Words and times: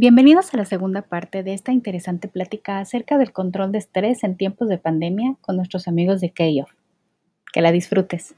Bienvenidos 0.00 0.54
a 0.54 0.56
la 0.56 0.64
segunda 0.64 1.02
parte 1.02 1.42
de 1.42 1.54
esta 1.54 1.72
interesante 1.72 2.28
plática 2.28 2.78
acerca 2.78 3.18
del 3.18 3.32
control 3.32 3.72
de 3.72 3.78
estrés 3.78 4.22
en 4.22 4.36
tiempos 4.36 4.68
de 4.68 4.78
pandemia 4.78 5.34
con 5.40 5.56
nuestros 5.56 5.88
amigos 5.88 6.20
de 6.20 6.30
Keyof. 6.30 6.70
Que 7.52 7.62
la 7.62 7.72
disfrutes. 7.72 8.36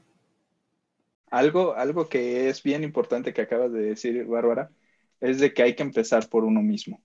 Algo, 1.29 1.75
algo 1.75 2.09
que 2.09 2.49
es 2.49 2.63
bien 2.63 2.83
importante 2.83 3.31
que 3.31 3.43
acabas 3.43 3.71
de 3.73 3.83
decir, 3.83 4.25
Bárbara, 4.25 4.71
es 5.19 5.39
de 5.39 5.53
que 5.53 5.61
hay 5.61 5.75
que 5.75 5.83
empezar 5.83 6.27
por 6.29 6.45
uno 6.45 6.63
mismo. 6.63 6.99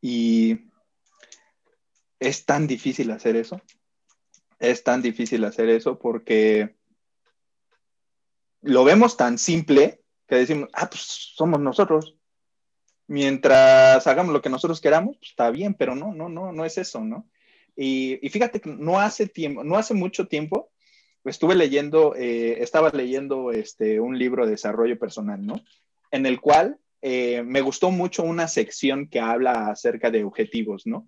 Y 0.00 0.70
es 2.18 2.46
tan 2.46 2.66
difícil 2.66 3.10
hacer 3.10 3.36
eso. 3.36 3.60
Es 4.58 4.84
tan 4.84 5.02
difícil 5.02 5.44
hacer 5.44 5.68
eso 5.68 5.98
porque 5.98 6.76
lo 8.62 8.84
vemos 8.84 9.18
tan 9.18 9.36
simple 9.36 10.00
que 10.26 10.36
decimos, 10.36 10.70
ah, 10.72 10.88
pues 10.88 11.02
somos 11.36 11.60
nosotros 11.60 12.16
mientras 13.12 14.06
hagamos 14.06 14.32
lo 14.32 14.40
que 14.40 14.48
nosotros 14.48 14.80
queramos, 14.80 15.18
pues, 15.18 15.32
está 15.32 15.50
bien, 15.50 15.74
pero 15.74 15.94
no, 15.94 16.14
no, 16.14 16.30
no, 16.30 16.50
no 16.50 16.64
es 16.64 16.78
eso, 16.78 17.04
¿no? 17.04 17.28
Y, 17.76 18.16
fíjate 18.30 18.58
que 18.58 18.70
no 18.70 18.98
hace 18.98 19.26
tiempo, 19.28 19.62
no 19.62 19.76
hace 19.76 19.92
mucho 19.92 20.28
tiempo, 20.28 20.70
estuve 21.22 21.54
leyendo, 21.54 22.14
eh, 22.16 22.62
estaba 22.62 22.88
leyendo 22.88 23.52
este, 23.52 24.00
un 24.00 24.18
libro 24.18 24.46
de 24.46 24.52
desarrollo 24.52 24.98
personal, 24.98 25.44
¿no? 25.44 25.60
En 26.10 26.24
el 26.24 26.40
cual 26.40 26.78
eh, 27.02 27.42
me 27.42 27.60
gustó 27.60 27.90
mucho 27.90 28.22
una 28.22 28.48
sección 28.48 29.06
que 29.08 29.20
habla 29.20 29.68
acerca 29.68 30.10
de 30.10 30.24
objetivos, 30.24 30.86
¿no? 30.86 31.06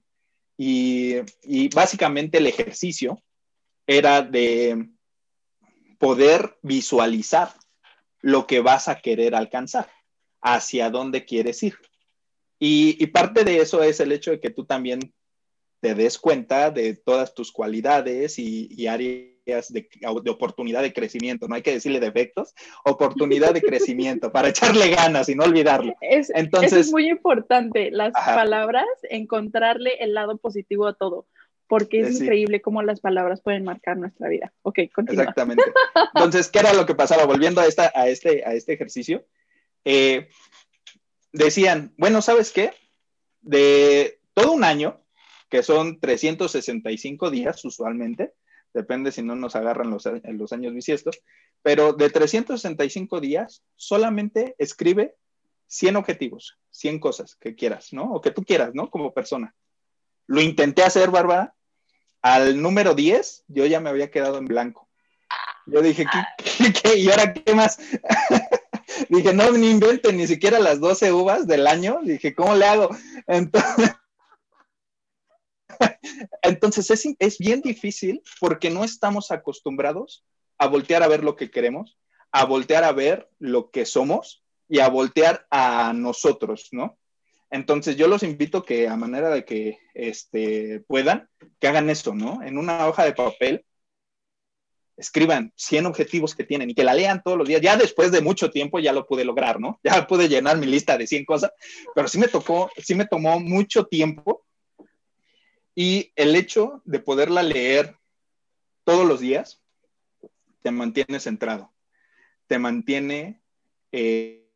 Y, 0.59 1.15
y 1.43 1.69
básicamente 1.69 2.37
el 2.37 2.47
ejercicio 2.47 3.19
era 3.87 4.21
de 4.21 4.91
poder 5.99 6.59
visualizar 6.61 7.49
lo 8.21 8.47
que 8.47 8.61
vas 8.61 8.89
a 8.89 9.01
querer 9.01 9.35
alcanzar, 9.35 9.89
hacia 10.43 10.91
dónde 10.91 11.25
quieres 11.25 11.63
ir. 11.63 11.79
Y, 12.59 13.07
parte 13.09 13.45
de 13.45 13.59
eso 13.59 13.83
es 13.83 14.01
el 14.01 14.13
hecho 14.13 14.31
de 14.31 14.41
que 14.41 14.51
tú 14.51 14.65
también 14.65 15.13
te 15.81 15.95
des 15.95 16.19
cuenta 16.19 16.71
de 16.71 16.95
todas 16.95 17.35
tus 17.35 17.53
cualidades 17.53 18.39
y, 18.39 18.87
áreas 18.87 19.73
de, 19.73 19.89
oportunidad 20.31 20.83
de 20.83 20.93
crecimiento. 20.93 21.47
No 21.47 21.57
hay 21.57 21.63
que 21.63 21.73
decirle 21.73 22.01
defectos, 22.01 22.55
oportunidad 22.85 23.53
de 23.53 23.61
crecimiento 23.61 24.33
para 24.33 24.49
echarle 24.49 24.91
ganas 24.91 25.29
y 25.29 25.35
no 25.35 25.45
olvidarlo. 25.45 25.95
Es, 26.01 26.31
Entonces, 26.35 26.87
es 26.87 26.93
muy 26.93 27.09
importante, 27.09 27.91
las 27.91 28.13
palabras, 28.13 28.87
encontrarle 29.11 29.97
el 30.01 30.15
lado 30.15 30.39
positivo 30.39 30.87
a 30.87 30.95
todo 30.95 31.27
porque 31.67 32.01
es 32.01 32.21
increíble 32.21 32.61
cómo 32.61 32.83
las 32.83 33.01
palabras 33.01 33.41
pueden 33.41 33.65
marcar 33.65 33.97
nuestra 33.97 34.29
vida. 34.29 34.53
Ok, 34.63 34.81
continúa. 34.95 35.23
Exactamente. 35.23 35.65
Entonces, 36.15 36.49
¿qué 36.49 36.59
era 36.59 36.73
lo 36.73 36.87
que 36.87 36.95
pasaba? 36.95 37.25
Volviendo 37.25 37.61
a, 37.61 37.67
esta, 37.67 37.91
a, 37.95 38.09
este, 38.09 38.45
a 38.45 38.53
este 38.53 38.75
ejercicio, 38.75 39.25
eh, 39.85 40.29
decían, 41.35 41.93
bueno, 41.99 42.23
¿sabes 42.23 42.53
qué? 42.53 42.73
De 43.43 44.21
todo 44.33 44.53
un 44.53 44.65
año, 44.65 45.03
que 45.51 45.63
son 45.63 46.01
365 46.01 47.31
días 47.31 47.65
usualmente, 47.65 48.33
depende 48.73 49.13
si 49.13 49.23
no 49.23 49.37
nos 49.37 49.57
agarran 49.57 49.91
los, 49.91 50.05
los 50.07 50.53
años 50.53 50.73
bisiestos, 50.73 51.21
pero 51.63 51.93
de 51.93 52.09
365 52.09 53.21
días 53.21 53.63
solamente 53.75 54.55
escribe 54.59 55.17
100 55.67 55.97
objetivos, 55.97 56.59
100 56.71 57.01
cosas 57.01 57.37
que 57.37 57.55
quieras, 57.55 57.93
¿no? 57.93 58.13
O 58.13 58.21
que 58.21 58.31
tú 58.31 58.45
quieras, 58.45 58.71
¿no? 58.75 58.91
Como 58.91 59.13
persona. 59.13 59.55
Lo 60.27 60.41
intenté 60.41 60.83
hacer, 60.83 61.11
Bárbara. 61.11 61.55
Al 62.23 62.63
número 62.63 62.95
10, 62.95 63.45
yo 63.49 63.67
ya 63.67 63.81
me 63.81 63.91
había 63.91 64.11
quedado 64.11 64.39
en 64.39 64.47
blanco. 64.47 64.89
Yo 65.67 65.83
dije, 65.83 66.07
¿qué, 66.39 66.73
qué, 66.73 66.97
y 66.97 67.11
ahora 67.11 67.33
qué 67.33 67.55
más? 67.55 67.79
Dije, 69.09 69.33
no, 69.33 69.51
ni 69.53 69.71
inventen 69.71 70.17
ni 70.17 70.27
siquiera 70.27 70.59
las 70.59 70.81
12 70.81 71.13
uvas 71.13 71.47
del 71.47 71.67
año. 71.67 72.01
Dije, 72.03 72.35
¿cómo 72.35 72.55
le 72.55 72.67
hago? 72.67 72.91
Entonces, 73.27 73.93
entonces 76.43 76.91
es, 76.91 77.07
es 77.19 77.39
bien 77.39 77.61
difícil 77.61 78.23
porque 78.41 78.71
no 78.71 78.85
estamos 78.85 79.31
acostumbrados 79.31 80.25
a 80.59 80.69
voltear 80.69 81.03
a 81.03 81.09
ver 81.09 81.25
lo 81.25 81.37
que 81.37 81.51
queremos, 81.51 81.99
a 82.33 82.45
voltear 82.45 82.85
a 82.85 82.93
ver 82.93 83.29
lo 83.39 83.71
que 83.71 83.87
somos 83.87 84.45
y 84.69 84.81
a 84.81 84.89
voltear 84.89 85.47
a 85.51 85.93
nosotros, 85.95 86.69
¿no? 86.73 86.99
Entonces 87.51 87.97
yo 87.97 88.09
los 88.09 88.23
invito 88.23 88.65
que 88.65 88.89
a 88.89 88.97
manera 88.97 89.31
de 89.31 89.45
que 89.45 89.79
este, 89.95 90.81
puedan, 90.89 91.29
que 91.61 91.69
hagan 91.69 91.89
eso, 91.91 92.15
¿no? 92.15 92.43
En 92.43 92.59
una 92.59 92.89
hoja 92.89 93.05
de 93.05 93.13
papel, 93.13 93.65
escriban 94.97 95.53
100 95.57 95.87
objetivos 95.87 96.35
que 96.35 96.45
tienen 96.45 96.71
y 96.71 96.75
que 96.75 96.85
la 96.85 96.95
lean 96.95 97.23
todos 97.23 97.37
los 97.37 97.49
días. 97.49 97.61
Ya 97.61 97.77
después 97.77 98.13
de 98.13 98.21
mucho 98.21 98.51
tiempo 98.51 98.79
ya 98.79 98.93
lo 98.93 99.07
pude 99.07 99.25
lograr, 99.25 99.61
¿no? 99.61 99.81
Ya 99.83 100.07
pude 100.07 100.29
llenar 100.29 100.57
mi 100.59 100.67
lista 100.67 100.97
de 100.97 101.07
100 101.07 101.25
cosas, 101.25 101.53
pero 101.95 102.09
sí 102.09 102.19
me 102.19 102.29
tocó, 102.29 102.71
sí 102.77 102.95
me 102.95 103.07
tomó 103.07 103.41
mucho 103.41 103.87
tiempo 103.87 104.45
y 105.75 106.13
el 106.15 106.37
hecho 106.37 106.83
de 106.85 107.01
poderla 107.01 107.43
leer 107.43 107.97
todos 108.85 109.07
los 109.07 109.21
días 109.21 109.61
te 110.63 110.71
mantiene 110.71 111.19
centrado, 111.21 111.73
te 112.47 112.59
mantiene 112.59 113.43
eh, 113.93 114.49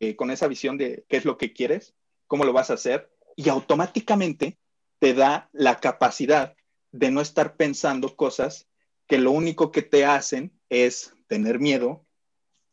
eh, 0.00 0.16
con 0.16 0.30
esa 0.30 0.48
visión 0.48 0.76
de 0.76 1.04
qué 1.08 1.16
es 1.16 1.24
lo 1.24 1.38
que 1.38 1.52
quieres, 1.52 1.94
cómo 2.26 2.44
lo 2.44 2.52
vas 2.52 2.70
a 2.70 2.74
hacer 2.74 3.12
y 3.36 3.48
automáticamente 3.48 4.58
te 4.98 5.14
da 5.14 5.48
la 5.52 5.78
capacidad 5.78 6.56
de 6.92 7.10
no 7.10 7.20
estar 7.20 7.56
pensando 7.56 8.16
cosas 8.16 8.69
que 9.10 9.18
lo 9.18 9.32
único 9.32 9.72
que 9.72 9.82
te 9.82 10.04
hacen 10.04 10.52
es 10.68 11.12
tener 11.26 11.58
miedo, 11.58 12.06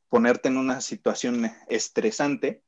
ponerte 0.07 0.49
en 0.49 0.57
una 0.57 0.81
situación 0.81 1.51
estresante 1.67 2.61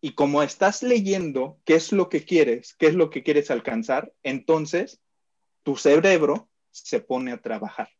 y 0.00 0.14
como 0.14 0.42
estás 0.42 0.82
leyendo 0.82 1.60
qué 1.66 1.74
es 1.74 1.92
lo 1.92 2.08
que 2.08 2.24
quieres, 2.24 2.74
qué 2.78 2.86
es 2.86 2.94
lo 2.94 3.10
que 3.10 3.22
quieres 3.22 3.50
alcanzar, 3.50 4.14
entonces 4.22 5.02
tu 5.64 5.76
cerebro 5.76 6.48
se 6.70 7.00
pone 7.00 7.30
a 7.30 7.42
trabajar. 7.42 7.90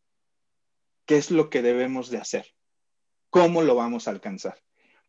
¿Qué 1.05 1.17
es 1.17 1.29
lo 1.29 1.51
que 1.51 1.61
debemos 1.61 2.09
de 2.09 2.17
hacer? 2.17 2.47
¿Cómo 3.29 3.61
lo 3.61 3.75
vamos 3.75 4.07
a 4.07 4.11
alcanzar? 4.11 4.59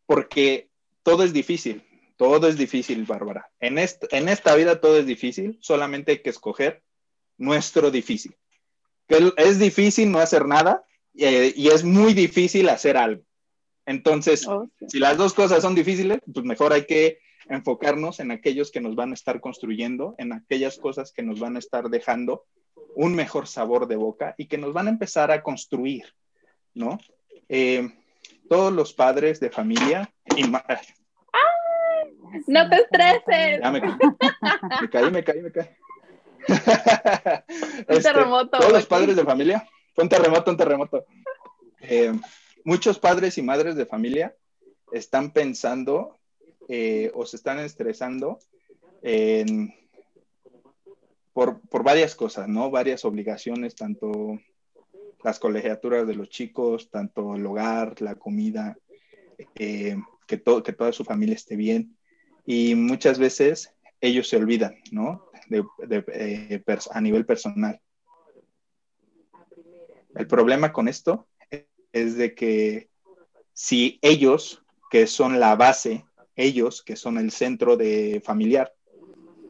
Porque 0.05 0.69
todo 1.01 1.23
es 1.23 1.33
difícil, 1.33 1.83
todo 2.17 2.47
es 2.47 2.55
difícil, 2.55 3.03
Bárbara. 3.05 3.49
En, 3.59 3.79
en 3.79 4.29
esta 4.29 4.53
vida 4.53 4.79
todo 4.79 4.99
es 4.99 5.07
difícil, 5.07 5.57
solamente 5.59 6.11
hay 6.11 6.21
que 6.21 6.29
escoger 6.29 6.83
nuestro 7.39 7.89
difícil 7.89 8.37
es 9.37 9.59
difícil 9.59 10.11
no 10.11 10.19
hacer 10.19 10.45
nada 10.45 10.83
eh, 11.17 11.53
y 11.55 11.69
es 11.69 11.83
muy 11.83 12.13
difícil 12.13 12.69
hacer 12.69 12.97
algo. 12.97 13.23
Entonces, 13.85 14.47
si 14.87 14.99
las 14.99 15.17
dos 15.17 15.33
cosas 15.33 15.61
son 15.61 15.75
difíciles, 15.75 16.19
pues 16.31 16.45
mejor 16.45 16.71
hay 16.71 16.85
que 16.85 17.19
enfocarnos 17.49 18.19
en 18.19 18.31
aquellos 18.31 18.71
que 18.71 18.79
nos 18.79 18.95
van 18.95 19.11
a 19.11 19.15
estar 19.15 19.41
construyendo, 19.41 20.15
en 20.17 20.33
aquellas 20.33 20.77
cosas 20.77 21.11
que 21.11 21.23
nos 21.23 21.39
van 21.39 21.55
a 21.55 21.59
estar 21.59 21.89
dejando 21.89 22.45
un 22.95 23.15
mejor 23.15 23.47
sabor 23.47 23.87
de 23.87 23.95
boca 23.95 24.35
y 24.37 24.47
que 24.47 24.57
nos 24.57 24.73
van 24.73 24.87
a 24.87 24.91
empezar 24.91 25.31
a 25.31 25.41
construir, 25.41 26.13
¿no? 26.73 26.99
Eh, 27.49 27.89
todos 28.47 28.71
los 28.71 28.93
padres 28.93 29.39
de 29.39 29.49
familia 29.49 30.13
y 30.35 30.43
no 32.47 32.69
te 32.69 32.75
estreses. 32.75 33.61
me 33.71 34.89
caí, 34.89 35.11
me 35.11 35.23
caí, 35.23 35.41
me 35.41 35.51
caí. 35.51 35.69
un 36.47 36.55
este, 37.87 38.01
terremoto. 38.01 38.59
Todos 38.59 38.73
los 38.73 38.85
padres 38.85 39.15
de 39.15 39.23
familia. 39.23 39.67
Fue 39.93 40.03
un 40.03 40.09
terremoto, 40.09 40.51
un 40.51 40.57
terremoto. 40.57 41.05
Eh, 41.81 42.13
muchos 42.63 42.99
padres 42.99 43.37
y 43.37 43.41
madres 43.41 43.75
de 43.75 43.85
familia 43.85 44.35
están 44.91 45.31
pensando 45.31 46.19
eh, 46.69 47.11
o 47.13 47.25
se 47.25 47.37
están 47.37 47.59
estresando 47.59 48.39
por, 51.33 51.83
varias 51.83 52.15
cosas, 52.15 52.47
¿no? 52.47 52.69
Varias 52.69 53.05
obligaciones, 53.05 53.75
tanto 53.75 54.39
las 55.23 55.39
colegiaturas 55.39 56.07
de 56.07 56.15
los 56.15 56.29
chicos, 56.29 56.89
tanto 56.89 57.35
el 57.35 57.45
hogar, 57.45 58.01
la 58.01 58.15
comida, 58.15 58.77
eh, 59.55 59.97
que, 60.27 60.37
todo, 60.37 60.63
que 60.63 60.73
toda 60.73 60.91
su 60.91 61.03
familia 61.03 61.35
esté 61.35 61.55
bien. 61.55 61.97
Y 62.45 62.75
muchas 62.75 63.19
veces 63.19 63.73
ellos 64.01 64.27
se 64.27 64.37
olvidan, 64.37 64.75
¿no? 64.91 65.30
Eh, 65.51 66.63
a 66.91 67.01
nivel 67.01 67.25
personal. 67.25 67.79
El 70.15 70.27
problema 70.27 70.71
con 70.71 70.87
esto 70.87 71.27
es 71.91 72.15
de 72.15 72.33
que 72.35 72.89
si 73.53 73.99
ellos, 74.01 74.63
que 74.89 75.07
son 75.07 75.39
la 75.39 75.55
base, 75.55 76.05
ellos, 76.35 76.81
que 76.81 76.95
son 76.95 77.17
el 77.17 77.31
centro 77.31 77.75
de 77.77 78.21
familiar, 78.23 78.73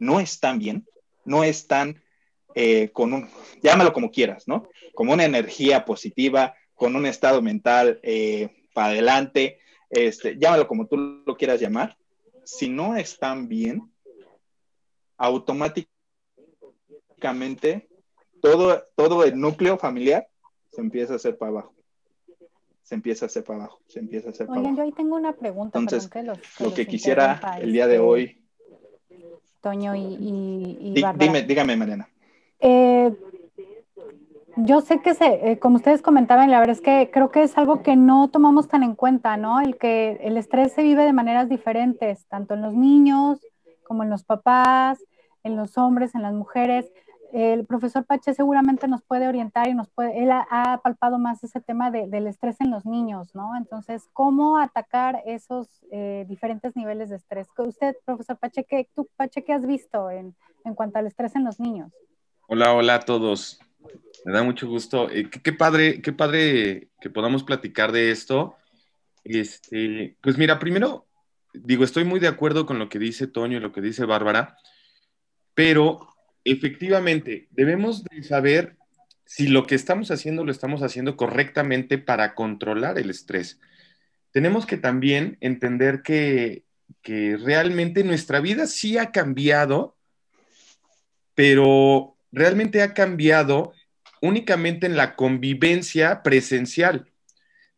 no 0.00 0.18
están 0.20 0.58
bien, 0.58 0.86
no 1.24 1.44
están 1.44 2.02
eh, 2.54 2.90
con 2.92 3.12
un, 3.12 3.28
llámalo 3.62 3.92
como 3.92 4.10
quieras, 4.10 4.48
¿no? 4.48 4.68
Como 4.94 5.12
una 5.12 5.24
energía 5.24 5.84
positiva, 5.84 6.54
con 6.74 6.96
un 6.96 7.06
estado 7.06 7.40
mental 7.42 8.00
eh, 8.02 8.66
para 8.74 8.88
adelante, 8.88 9.58
este, 9.90 10.36
llámalo 10.38 10.66
como 10.66 10.86
tú 10.86 10.96
lo 11.24 11.36
quieras 11.36 11.60
llamar, 11.60 11.96
si 12.44 12.68
no 12.68 12.96
están 12.96 13.48
bien, 13.48 13.92
automáticamente 15.16 15.91
todo, 18.40 18.82
todo 18.96 19.24
el 19.24 19.38
núcleo 19.40 19.78
familiar 19.78 20.26
se 20.70 20.80
empieza 20.80 21.14
a 21.14 21.16
hacer 21.16 21.38
para 21.38 21.50
abajo. 21.50 21.74
se 22.82 22.94
empieza 22.94 23.24
a 23.24 23.28
hacer 23.28 23.44
para 23.44 23.60
abajo, 23.60 23.80
se 23.86 24.00
empieza 24.00 24.28
a 24.28 24.30
hacer 24.32 24.46
para 24.46 24.58
Oigan, 24.58 24.72
abajo. 24.72 24.82
yo 24.82 24.82
ahí 24.84 24.92
tengo 24.92 25.16
una 25.16 25.32
pregunta. 25.32 25.78
Entonces, 25.78 26.10
que 26.10 26.22
los, 26.22 26.38
lo 26.60 26.74
que 26.74 26.86
quisiera 26.86 27.40
el 27.60 27.72
día 27.72 27.86
de 27.86 27.94
este, 27.94 28.04
hoy. 28.04 28.38
Toño 29.60 29.94
y, 29.94 30.00
y, 30.00 30.78
y 30.80 30.94
Dí, 30.94 31.04
dime, 31.16 31.42
dígame, 31.42 31.76
Mariana. 31.76 32.08
Eh, 32.58 33.14
yo 34.56 34.80
sé 34.80 35.00
que, 35.00 35.14
se, 35.14 35.52
eh, 35.52 35.58
como 35.58 35.76
ustedes 35.76 36.02
comentaban, 36.02 36.50
la 36.50 36.58
verdad 36.58 36.76
es 36.76 36.82
que 36.82 37.10
creo 37.12 37.30
que 37.30 37.42
es 37.42 37.56
algo 37.56 37.82
que 37.82 37.96
no 37.96 38.28
tomamos 38.28 38.68
tan 38.68 38.82
en 38.82 38.94
cuenta, 38.94 39.36
¿no? 39.36 39.60
El 39.60 39.78
que 39.78 40.18
el 40.20 40.36
estrés 40.36 40.72
se 40.72 40.82
vive 40.82 41.04
de 41.04 41.12
maneras 41.12 41.48
diferentes, 41.48 42.26
tanto 42.26 42.54
en 42.54 42.62
los 42.62 42.74
niños 42.74 43.40
como 43.84 44.02
en 44.02 44.10
los 44.10 44.24
papás, 44.24 44.98
en 45.42 45.56
los 45.56 45.78
hombres, 45.78 46.14
en 46.14 46.22
las 46.22 46.34
mujeres 46.34 46.92
el 47.32 47.64
profesor 47.64 48.04
Pache 48.04 48.34
seguramente 48.34 48.86
nos 48.88 49.02
puede 49.02 49.26
orientar 49.26 49.66
y 49.68 49.74
nos 49.74 49.88
puede, 49.88 50.22
él 50.22 50.30
ha, 50.30 50.80
palpado 50.84 51.18
más 51.18 51.42
ese 51.42 51.60
tema 51.60 51.90
de, 51.90 52.06
del 52.06 52.26
estrés 52.26 52.60
en 52.60 52.70
los 52.70 52.84
niños, 52.84 53.34
¿no? 53.34 53.56
Entonces, 53.56 54.08
¿cómo 54.12 54.58
atacar 54.58 55.22
esos 55.24 55.66
eh, 55.90 56.26
diferentes 56.28 56.76
niveles 56.76 57.08
de 57.08 57.16
estrés? 57.16 57.48
Usted, 57.56 57.96
profesor 58.04 58.38
Pache, 58.38 58.64
¿qué, 58.68 58.88
tú, 58.94 59.08
Pache, 59.16 59.44
¿qué 59.44 59.54
has 59.54 59.66
visto 59.66 60.10
en, 60.10 60.36
en, 60.64 60.74
cuanto 60.74 60.98
al 60.98 61.06
estrés 61.06 61.34
en 61.34 61.44
los 61.44 61.58
niños? 61.58 61.90
Hola, 62.48 62.74
hola 62.74 62.96
a 62.96 63.00
todos. 63.00 63.58
Me 64.26 64.32
da 64.32 64.42
mucho 64.42 64.68
gusto. 64.68 65.08
Eh, 65.10 65.30
qué, 65.30 65.40
qué, 65.40 65.52
padre, 65.54 66.02
qué 66.02 66.12
padre 66.12 66.90
que 67.00 67.08
podamos 67.08 67.44
platicar 67.44 67.92
de 67.92 68.10
esto. 68.10 68.56
Este, 69.24 70.18
pues 70.20 70.36
mira, 70.36 70.58
primero, 70.58 71.06
digo, 71.54 71.82
estoy 71.82 72.04
muy 72.04 72.20
de 72.20 72.28
acuerdo 72.28 72.66
con 72.66 72.78
lo 72.78 72.90
que 72.90 72.98
dice 72.98 73.26
Toño 73.26 73.56
y 73.56 73.60
lo 73.60 73.72
que 73.72 73.80
dice 73.80 74.04
Bárbara, 74.04 74.58
pero 75.54 76.11
efectivamente, 76.44 77.48
debemos 77.50 78.04
de 78.04 78.22
saber 78.22 78.76
si 79.24 79.48
lo 79.48 79.66
que 79.66 79.74
estamos 79.74 80.10
haciendo 80.10 80.44
lo 80.44 80.52
estamos 80.52 80.82
haciendo 80.82 81.16
correctamente 81.16 81.98
para 81.98 82.34
controlar 82.34 82.98
el 82.98 83.10
estrés. 83.10 83.60
Tenemos 84.30 84.66
que 84.66 84.76
también 84.76 85.38
entender 85.40 86.02
que, 86.02 86.64
que 87.02 87.36
realmente 87.36 88.04
nuestra 88.04 88.40
vida 88.40 88.66
sí 88.66 88.98
ha 88.98 89.10
cambiado, 89.10 89.96
pero 91.34 92.16
realmente 92.30 92.82
ha 92.82 92.94
cambiado 92.94 93.72
únicamente 94.20 94.86
en 94.86 94.96
la 94.96 95.16
convivencia 95.16 96.22
presencial. 96.22 97.10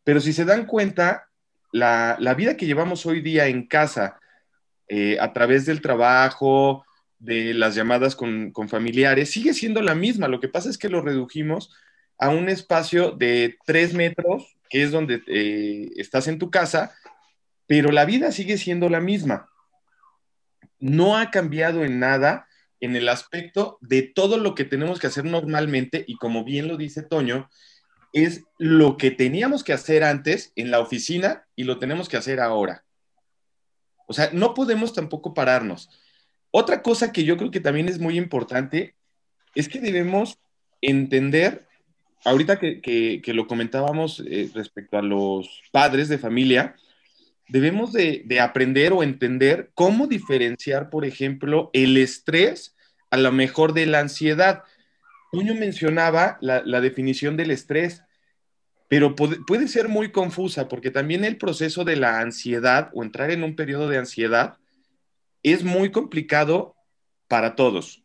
Pero 0.03 0.19
si 0.19 0.33
se 0.33 0.45
dan 0.45 0.65
cuenta, 0.65 1.29
la, 1.71 2.15
la 2.19 2.33
vida 2.35 2.55
que 2.55 2.65
llevamos 2.65 3.05
hoy 3.05 3.21
día 3.21 3.47
en 3.47 3.67
casa, 3.67 4.19
eh, 4.87 5.17
a 5.19 5.33
través 5.33 5.65
del 5.65 5.81
trabajo, 5.81 6.84
de 7.25 7.53
las 7.53 7.75
llamadas 7.75 8.15
con, 8.15 8.53
familiares 8.69 9.31
sigue 9.31 9.53
siendo 9.53 9.81
la 9.81 9.95
misma. 9.95 10.27
Lo 10.27 10.39
que 10.39 10.47
pasa 10.47 10.69
es 10.69 10.77
que 10.77 10.89
lo 10.89 11.01
redujimos 11.01 11.73
a 12.17 12.29
un 12.29 12.47
espacio 12.47 13.11
de 13.11 13.57
tres 13.65 13.93
metros, 13.93 14.55
que 14.69 14.83
es 14.83 14.91
donde 14.91 15.21
eh, 15.27 15.91
estás 15.97 16.27
en 16.27 16.39
tu 16.39 16.49
casa, 16.49 16.95
pero 17.67 17.91
la 17.91 18.05
vida 18.05 18.31
sigue 18.31 18.57
siendo 18.57 18.89
la 18.89 19.01
misma. 19.01 19.49
No 20.79 21.17
ha 21.17 21.31
cambiado 21.31 21.83
en 21.83 21.99
nada 21.99 22.47
en 22.79 22.95
el 22.95 23.09
aspecto 23.09 23.77
de 23.81 24.03
todo 24.03 24.37
lo 24.37 24.55
que 24.55 24.65
tenemos 24.65 24.99
que 24.99 25.07
hacer 25.07 25.25
normalmente 25.25 26.03
y 26.07 26.15
como 26.17 26.43
bien 26.43 26.67
lo 26.67 26.77
dice 26.77 27.01
Toño, 27.01 27.49
es 28.13 28.43
lo 28.57 28.95
que 28.95 29.11
teníamos 29.11 29.63
que 29.63 29.73
hacer 29.73 30.03
antes 30.03 30.53
en 30.55 30.71
la 30.71 30.79
oficina 30.79 31.45
y 31.55 31.63
lo 31.63 31.79
tenemos 31.79 32.07
que 32.07 32.17
hacer 32.17 32.39
ahora. 32.39 32.85
O 34.07 34.13
sea, 34.13 34.29
no 34.31 34.53
podemos 34.53 34.93
tampoco 34.93 35.33
pararnos. 35.33 35.89
Otra 36.57 36.81
cosa 36.81 37.11
que 37.11 37.25
yo 37.25 37.35
creo 37.35 37.51
que 37.51 37.59
también 37.59 37.89
es 37.89 37.99
muy 37.99 38.17
importante 38.17 38.95
es 39.55 39.67
que 39.67 39.81
debemos 39.81 40.39
entender, 40.79 41.67
ahorita 42.23 42.59
que, 42.59 43.21
lo 43.33 43.45
comentábamos 43.45 44.23
eh, 44.25 44.49
respecto 44.53 44.97
a 44.97 45.01
los 45.01 45.63
padres 45.73 46.07
de 46.07 46.17
familia, 46.17 46.77
debemos 47.49 47.91
de, 47.91 48.25
aprender 48.39 48.93
o 48.93 49.03
entender 49.03 49.71
cómo 49.73 50.07
diferenciar, 50.07 50.89
por 50.89 51.03
ejemplo, 51.03 51.71
el 51.73 51.97
estrés 51.97 52.73
a 53.11 53.17
lo 53.17 53.33
mejor 53.33 53.73
de 53.73 53.87
la 53.87 53.99
ansiedad. 53.99 54.63
Toño 55.33 55.55
mencionaba 55.55 56.37
la, 56.39 56.79
definición 56.79 57.35
del 57.35 57.51
estrés, 57.51 58.01
pero 58.87 59.13
puede, 59.13 59.67
ser 59.67 59.89
muy 59.89 60.13
confusa 60.13 60.69
porque 60.69 60.89
también 60.89 61.25
el 61.25 61.35
proceso 61.35 61.83
de 61.83 61.97
la 61.97 62.21
ansiedad 62.21 62.91
o 62.93 63.03
entrar 63.03 63.29
en 63.31 63.43
un 63.43 63.57
periodo 63.57 63.89
de 63.89 63.97
ansiedad 63.97 64.57
es 65.45 65.63
muy 65.63 65.91
complicado 65.91 66.75
para 67.27 67.55
todos. 67.55 68.03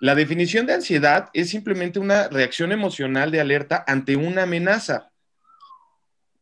La 0.00 0.14
definición 0.14 0.64
de 0.64 0.72
ansiedad 0.72 1.28
es 1.34 1.50
simplemente 1.50 1.98
una 1.98 2.28
reacción 2.28 2.72
emocional 2.72 3.30
de 3.30 3.40
alerta 3.40 3.84
ante 3.86 4.16
una 4.16 4.44
amenaza. 4.44 5.10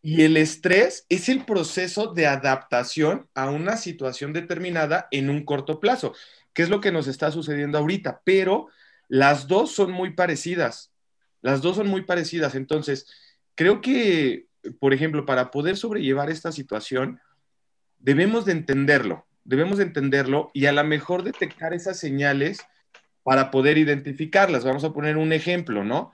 Y 0.03 0.23
el 0.23 0.37
estrés 0.37 1.05
es 1.09 1.29
el 1.29 1.45
proceso 1.45 2.15
de 2.15 2.29
adaptación 2.29 3.29
a 3.35 3.51
una 3.51 3.77
situación 3.77 4.33
determinada 4.33 5.09
en 5.11 5.31
un 5.31 5.45
corto 5.45 5.81
plazo, 5.81 6.15
que 6.55 6.63
es 6.63 6.71
lo 6.71 6.81
que 6.81 6.93
nos 6.93 7.09
está 7.09 7.33
sucediendo 7.33 7.77
ahorita. 7.77 8.23
Pero 8.25 8.69
las 9.09 9.49
dos 9.49 9.73
son 9.73 9.91
muy 9.91 10.15
parecidas. 10.15 10.93
Las 11.43 11.61
dos 11.61 11.75
son 11.75 11.89
muy 11.89 12.03
parecidas. 12.03 12.55
Entonces, 12.55 13.09
creo 13.57 13.81
que, 13.81 14.47
por 14.79 14.95
ejemplo, 14.95 15.27
para 15.27 15.51
poder 15.51 15.77
sobrellevar 15.77 16.31
esta 16.31 16.53
situación, 16.53 17.21
debemos 17.99 18.45
de 18.45 18.53
entenderlo 18.53 19.27
debemos 19.51 19.81
entenderlo 19.81 20.53
y 20.55 20.67
a 20.67 20.73
lo 20.73 20.85
mejor 20.85 21.25
detectar 21.25 21.75
esas 21.75 21.99
señales 21.99 22.61
para 23.25 23.51
poder 23.51 23.79
identificarlas. 23.79 24.65
Vamos 24.65 24.85
a 24.85 24.93
poner 24.93 25.17
un 25.17 25.33
ejemplo, 25.33 25.85
¿no? 25.85 26.13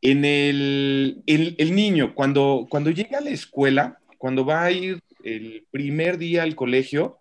En 0.00 0.24
el, 0.24 1.22
el, 1.26 1.74
niño, 1.76 2.12
cuando, 2.16 2.66
cuando 2.68 2.90
llega 2.90 3.18
a 3.18 3.22
la 3.22 3.30
escuela, 3.30 4.00
cuando 4.18 4.44
va 4.44 4.64
a 4.64 4.72
ir 4.72 4.98
el 5.22 5.64
primer 5.70 6.18
día 6.18 6.42
al 6.42 6.56
colegio, 6.56 7.20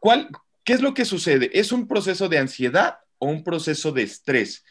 ¿cuál, 0.00 0.28
¿qué 0.64 0.72
es 0.72 0.82
lo 0.82 0.94
que 0.94 1.04
sucede? 1.04 1.48
¿Es 1.54 1.70
un 1.70 1.86
proceso 1.86 2.28
de 2.28 2.38
ansiedad 2.38 2.98
o 3.18 3.28
un 3.28 3.44
proceso 3.44 3.92
de 3.92 4.02
estrés? 4.02 4.64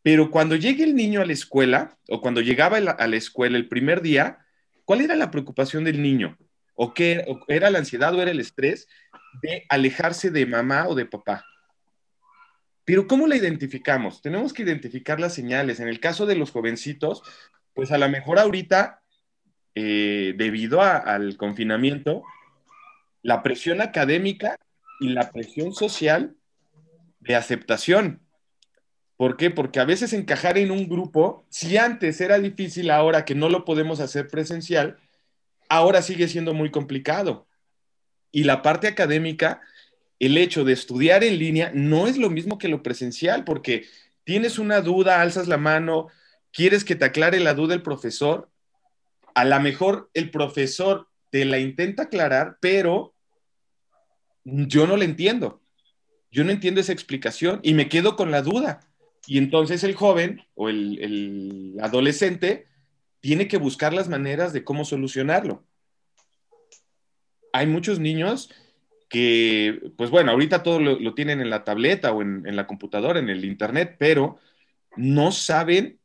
Pero 0.00 0.30
cuando 0.30 0.56
llegue 0.56 0.84
el 0.84 0.94
niño 0.94 1.20
a 1.20 1.26
la 1.26 1.34
escuela, 1.34 1.98
o 2.08 2.22
cuando 2.22 2.40
llegaba 2.40 2.78
a 2.78 3.06
la 3.06 3.16
escuela 3.16 3.58
el 3.58 3.68
primer 3.68 4.00
día, 4.00 4.38
¿cuál 4.86 5.02
era 5.02 5.14
la 5.16 5.30
preocupación 5.30 5.84
del 5.84 6.00
niño? 6.00 6.38
¿O 6.80 6.94
qué 6.94 7.26
era 7.48 7.70
la 7.70 7.80
ansiedad 7.80 8.14
o 8.14 8.22
era 8.22 8.30
el 8.30 8.38
estrés? 8.40 8.88
De 9.42 9.64
alejarse 9.68 10.30
de 10.30 10.46
mamá 10.46 10.86
o 10.88 10.94
de 10.94 11.06
papá. 11.06 11.44
Pero 12.84 13.06
¿cómo 13.06 13.26
la 13.26 13.36
identificamos? 13.36 14.22
Tenemos 14.22 14.52
que 14.52 14.62
identificar 14.62 15.20
las 15.20 15.34
señales. 15.34 15.80
En 15.80 15.88
el 15.88 16.00
caso 16.00 16.24
de 16.24 16.36
los 16.36 16.50
jovencitos, 16.50 17.22
pues 17.74 17.92
a 17.92 17.98
lo 17.98 18.08
mejor 18.08 18.38
ahorita, 18.38 19.02
eh, 19.74 20.34
debido 20.36 20.80
al 20.80 21.36
confinamiento, 21.36 22.22
la 23.22 23.42
presión 23.42 23.80
académica 23.80 24.56
y 25.00 25.10
la 25.10 25.30
presión 25.30 25.74
social 25.74 26.34
de 27.20 27.36
aceptación. 27.36 28.22
¿Por 29.18 29.36
qué? 29.36 29.50
Porque 29.50 29.80
a 29.80 29.84
veces 29.84 30.12
encajar 30.12 30.58
en 30.58 30.70
un 30.70 30.88
grupo, 30.88 31.44
si 31.50 31.76
antes 31.76 32.20
era 32.20 32.38
difícil, 32.38 32.90
ahora 32.90 33.24
que 33.24 33.34
no 33.34 33.48
lo 33.48 33.64
podemos 33.64 33.98
hacer 33.98 34.28
presencial, 34.28 34.96
ahora 35.68 36.02
sigue 36.02 36.28
siendo 36.28 36.54
muy 36.54 36.70
complicado. 36.70 37.47
Y 38.30 38.44
la 38.44 38.62
parte 38.62 38.88
académica, 38.88 39.60
el 40.18 40.36
hecho 40.36 40.64
de 40.64 40.72
estudiar 40.72 41.24
en 41.24 41.38
línea 41.38 41.70
no 41.74 42.06
es 42.06 42.16
lo 42.18 42.30
mismo 42.30 42.58
que 42.58 42.68
lo 42.68 42.82
presencial, 42.82 43.44
porque 43.44 43.86
tienes 44.24 44.58
una 44.58 44.80
duda, 44.80 45.20
alzas 45.20 45.48
la 45.48 45.56
mano, 45.56 46.08
quieres 46.52 46.84
que 46.84 46.96
te 46.96 47.06
aclare 47.06 47.40
la 47.40 47.54
duda 47.54 47.74
el 47.74 47.82
profesor, 47.82 48.50
a 49.34 49.44
lo 49.44 49.60
mejor 49.60 50.10
el 50.14 50.30
profesor 50.30 51.08
te 51.30 51.44
la 51.44 51.58
intenta 51.58 52.04
aclarar, 52.04 52.58
pero 52.60 53.14
yo 54.44 54.86
no 54.86 54.96
la 54.96 55.04
entiendo. 55.04 55.62
Yo 56.30 56.44
no 56.44 56.50
entiendo 56.50 56.80
esa 56.80 56.92
explicación 56.92 57.60
y 57.62 57.74
me 57.74 57.88
quedo 57.88 58.16
con 58.16 58.30
la 58.30 58.42
duda. 58.42 58.80
Y 59.26 59.38
entonces 59.38 59.84
el 59.84 59.94
joven 59.94 60.42
o 60.54 60.68
el, 60.68 60.98
el 61.00 61.76
adolescente 61.80 62.66
tiene 63.20 63.48
que 63.48 63.58
buscar 63.58 63.92
las 63.92 64.08
maneras 64.08 64.52
de 64.52 64.64
cómo 64.64 64.84
solucionarlo 64.84 65.67
hay 67.52 67.66
muchos 67.66 67.98
niños 67.98 68.50
que, 69.08 69.92
pues 69.96 70.10
bueno, 70.10 70.32
ahorita 70.32 70.62
todo 70.62 70.80
lo, 70.80 71.14
tienen 71.14 71.40
en 71.40 71.50
la 71.50 71.64
tableta 71.64 72.12
o 72.12 72.22
en, 72.22 72.54
la 72.54 72.66
computadora, 72.66 73.18
en 73.18 73.30
el 73.30 73.44
internet, 73.44 73.96
pero 73.98 74.38
no 74.96 75.32
saben 75.32 75.98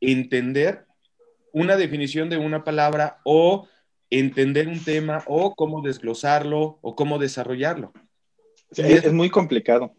entender 0.00 0.86
una 1.52 1.76
definición 1.76 2.28
de 2.28 2.38
una 2.38 2.64
palabra 2.64 3.18
o 3.24 3.68
entender 4.08 4.66
un 4.66 4.82
tema 4.82 5.22
o 5.26 5.54
cómo 5.54 5.82
desglosarlo 5.82 6.78
o 6.82 6.96
cómo 6.96 7.18
desarrollarlo. 7.18 7.92
es, 8.76 9.12
muy 9.12 9.30
complicado. 9.30 9.94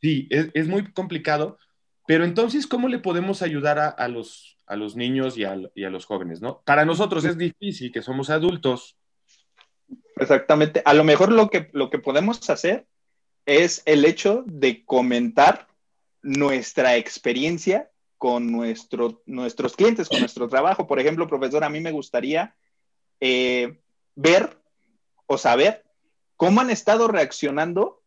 Sí, 0.00 0.28
es, 0.30 0.68
muy 0.68 0.92
complicado, 0.92 1.58
pero 2.06 2.24
entonces, 2.24 2.66
¿cómo 2.66 2.86
le 2.86 3.00
podemos 3.00 3.42
ayudar 3.42 3.94
a, 3.96 4.08
los, 4.08 4.58
a 4.66 4.76
los 4.76 4.94
niños 4.94 5.36
y 5.36 5.44
a, 5.44 5.58
y 5.74 5.84
a, 5.84 5.90
los 5.90 6.04
jóvenes? 6.04 6.40
¿no? 6.40 6.62
Para 6.64 6.84
nosotros 6.84 7.24
es 7.24 7.36
difícil, 7.36 7.90
que 7.90 8.02
somos 8.02 8.30
adultos, 8.30 8.95
Exactamente. 10.16 10.82
A 10.84 10.94
lo 10.94 11.04
mejor 11.04 11.30
lo 11.30 11.50
que, 11.50 11.68
lo 11.72 11.90
que 11.90 11.98
podemos 11.98 12.48
hacer 12.48 12.86
es 13.44 13.82
el 13.84 14.04
hecho 14.04 14.42
de 14.46 14.84
comentar 14.84 15.68
nuestra 16.22 16.96
experiencia 16.96 17.90
con 18.18 18.50
nuestro, 18.50 19.22
nuestros 19.26 19.76
clientes, 19.76 20.08
con 20.08 20.20
nuestro 20.20 20.48
trabajo. 20.48 20.86
Por 20.86 20.98
ejemplo, 20.98 21.28
profesor, 21.28 21.62
a 21.64 21.68
mí 21.68 21.80
me 21.80 21.92
gustaría 21.92 22.56
eh, 23.20 23.78
ver 24.14 24.58
o 25.26 25.38
saber 25.38 25.84
cómo 26.36 26.60
han 26.60 26.70
estado 26.70 27.08
reaccionando 27.08 28.02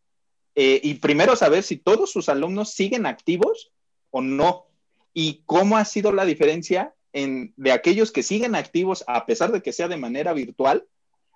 eh, 0.54 0.80
y 0.82 0.94
primero 0.94 1.36
saber 1.36 1.62
si 1.62 1.76
todos 1.76 2.10
sus 2.10 2.28
alumnos 2.28 2.70
siguen 2.74 3.06
activos 3.06 3.72
o 4.10 4.20
no 4.20 4.66
y 5.14 5.42
cómo 5.46 5.76
ha 5.76 5.84
sido 5.84 6.12
la 6.12 6.24
diferencia 6.24 6.94
en, 7.12 7.54
de 7.56 7.72
aquellos 7.72 8.12
que 8.12 8.22
siguen 8.22 8.54
activos 8.54 9.04
a 9.06 9.26
pesar 9.26 9.52
de 9.52 9.62
que 9.62 9.72
sea 9.72 9.88
de 9.88 9.96
manera 9.96 10.32
virtual 10.32 10.86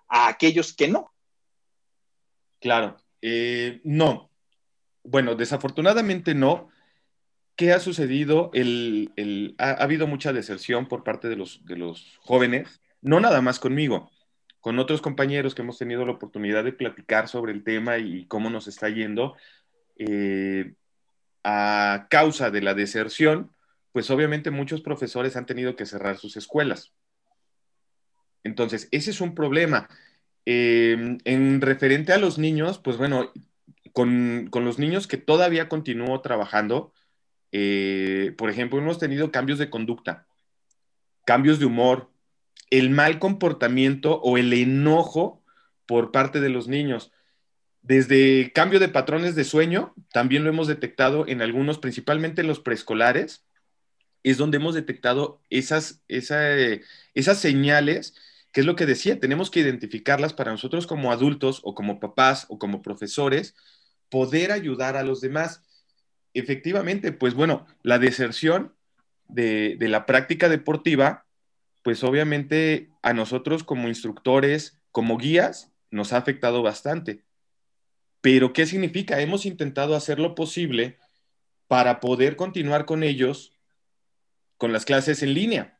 a 0.09 0.29
aquellos 0.29 0.75
que 0.75 0.89
no. 0.89 1.13
Claro, 2.61 2.97
eh, 3.21 3.81
no. 3.85 4.31
Bueno, 5.03 5.35
desafortunadamente 5.35 6.35
no. 6.35 6.69
¿Qué 7.57 7.73
ha 7.73 7.79
sucedido? 7.79 8.51
El, 8.53 9.55
ha, 9.59 9.71
habido 9.71 10.07
mucha 10.07 10.33
deserción 10.33 10.89
por 10.89 11.05
parte 11.05 11.29
de 11.29 11.37
los, 11.37 11.65
de 11.65 11.77
los 11.77 12.19
jóvenes, 12.23 12.81
no 13.01 13.21
nada 13.21 13.41
más 13.43 13.61
conmigo, 13.61 14.11
con 14.61 14.79
otros 14.79 15.01
compañeros 15.01 15.55
que 15.55 15.63
hemos 15.63 15.79
tenido 15.79 16.05
la 16.05 16.13
oportunidad 16.13 16.65
de 16.65 16.73
platicar 16.73 17.29
sobre 17.29 17.53
el 17.53 17.63
tema 17.63 17.99
y 17.99 18.27
cómo 18.27 18.51
nos 18.51 18.67
está 18.67 18.89
yendo. 18.89 19.37
Eh, 19.97 20.75
a 21.45 22.07
causa 22.11 22.51
de 22.51 22.63
la 22.63 22.75
deserción, 22.75 23.55
pues 23.93 24.11
obviamente 24.11 24.51
muchos 24.51 24.81
profesores 24.81 25.37
han 25.37 25.47
tenido 25.47 25.77
que 25.77 25.87
cerrar 25.87 26.17
sus 26.17 26.37
escuelas. 26.37 26.95
Entonces, 28.45 28.89
ese 28.93 29.11
es 29.11 29.21
un 29.21 29.35
problema. 29.35 29.89
Eh, 30.47 31.19
en 31.25 31.61
referente 31.61 32.13
a 32.13 32.19
los 32.19 32.39
niños, 32.39 32.79
pues 32.79 32.97
bueno, 32.97 33.33
con, 33.93 34.51
los 34.53 34.79
niños 34.79 35.07
que 35.07 35.17
todavía 35.17 35.69
continúo 35.69 36.21
trabajando, 36.21 36.93
eh, 37.53 38.35
por 38.37 38.51
ejemplo, 38.51 38.79
hemos 38.79 38.99
tenido 38.99 39.31
cambios 39.31 39.59
de 39.59 39.71
conducta, 39.71 40.27
cambios 41.25 41.59
de 41.59 41.67
humor, 41.67 42.11
el 42.71 42.91
mal 42.91 43.19
comportamiento 43.19 44.21
o 44.21 44.37
el 44.37 44.53
enojo 44.53 45.43
por 45.87 46.13
parte 46.13 46.41
de 46.41 46.49
los 46.49 46.69
niños. 46.69 47.13
Desde 47.83 48.51
cambio 48.53 48.81
de 48.81 48.89
patrones 48.89 49.35
de 49.35 49.45
sueño, 49.45 49.95
también 50.13 50.43
lo 50.43 50.51
hemos 50.51 50.67
detectado 50.67 51.27
en 51.29 51.43
algunos, 51.43 51.79
principalmente 51.79 52.41
en 52.41 52.49
los 52.49 52.61
preescolares, 52.61 53.45
es 54.25 54.39
donde 54.39 54.57
hemos 54.57 54.75
detectado 54.75 55.41
esas, 55.51 56.03
esas 56.09 57.39
señales, 57.39 58.15
que 58.55 58.61
es 58.61 58.67
lo 58.67 58.77
que 58.77 58.87
decía, 58.87 59.19
tenemos 59.19 59.51
que 59.51 59.59
identificarlas 59.59 60.33
para 60.33 60.53
nosotros 60.53 60.87
como 60.87 61.11
adultos 61.11 61.61
o 61.65 61.75
como 61.75 61.99
papás 61.99 62.47
o 62.49 62.57
como 62.57 62.83
profesores, 62.83 63.57
poder 64.09 64.53
ayudar 64.53 64.97
a 64.97 65.03
los 65.03 65.21
demás. 65.21 65.65
Efectivamente, 66.35 67.11
pues 67.11 67.35
bueno, 67.35 67.67
la 67.83 67.99
deserción 67.99 68.73
de, 69.27 69.75
de 69.77 69.89
la 69.89 70.07
práctica 70.07 70.49
deportiva, 70.49 71.27
pues 71.83 72.05
obviamente 72.05 72.93
a 73.03 73.13
nosotros 73.13 73.65
como 73.65 73.89
instructores, 73.89 74.79
como 74.93 75.19
guías, 75.19 75.73
nos 75.91 76.13
ha 76.13 76.19
afectado 76.19 76.63
bastante. 76.63 77.25
Pero, 78.21 78.53
¿qué 78.53 78.67
significa? 78.67 79.21
Hemos 79.21 79.47
intentado 79.47 79.97
hacer 79.97 80.21
lo 80.21 80.37
posible 80.37 80.99
para 81.67 81.99
poder 81.99 82.37
continuar 82.37 82.87
con 82.87 83.03
ellos 83.03 83.53
con 84.59 84.73
las 84.73 84.85
clases 84.85 85.25
en 85.25 85.35
línea. 85.35 85.74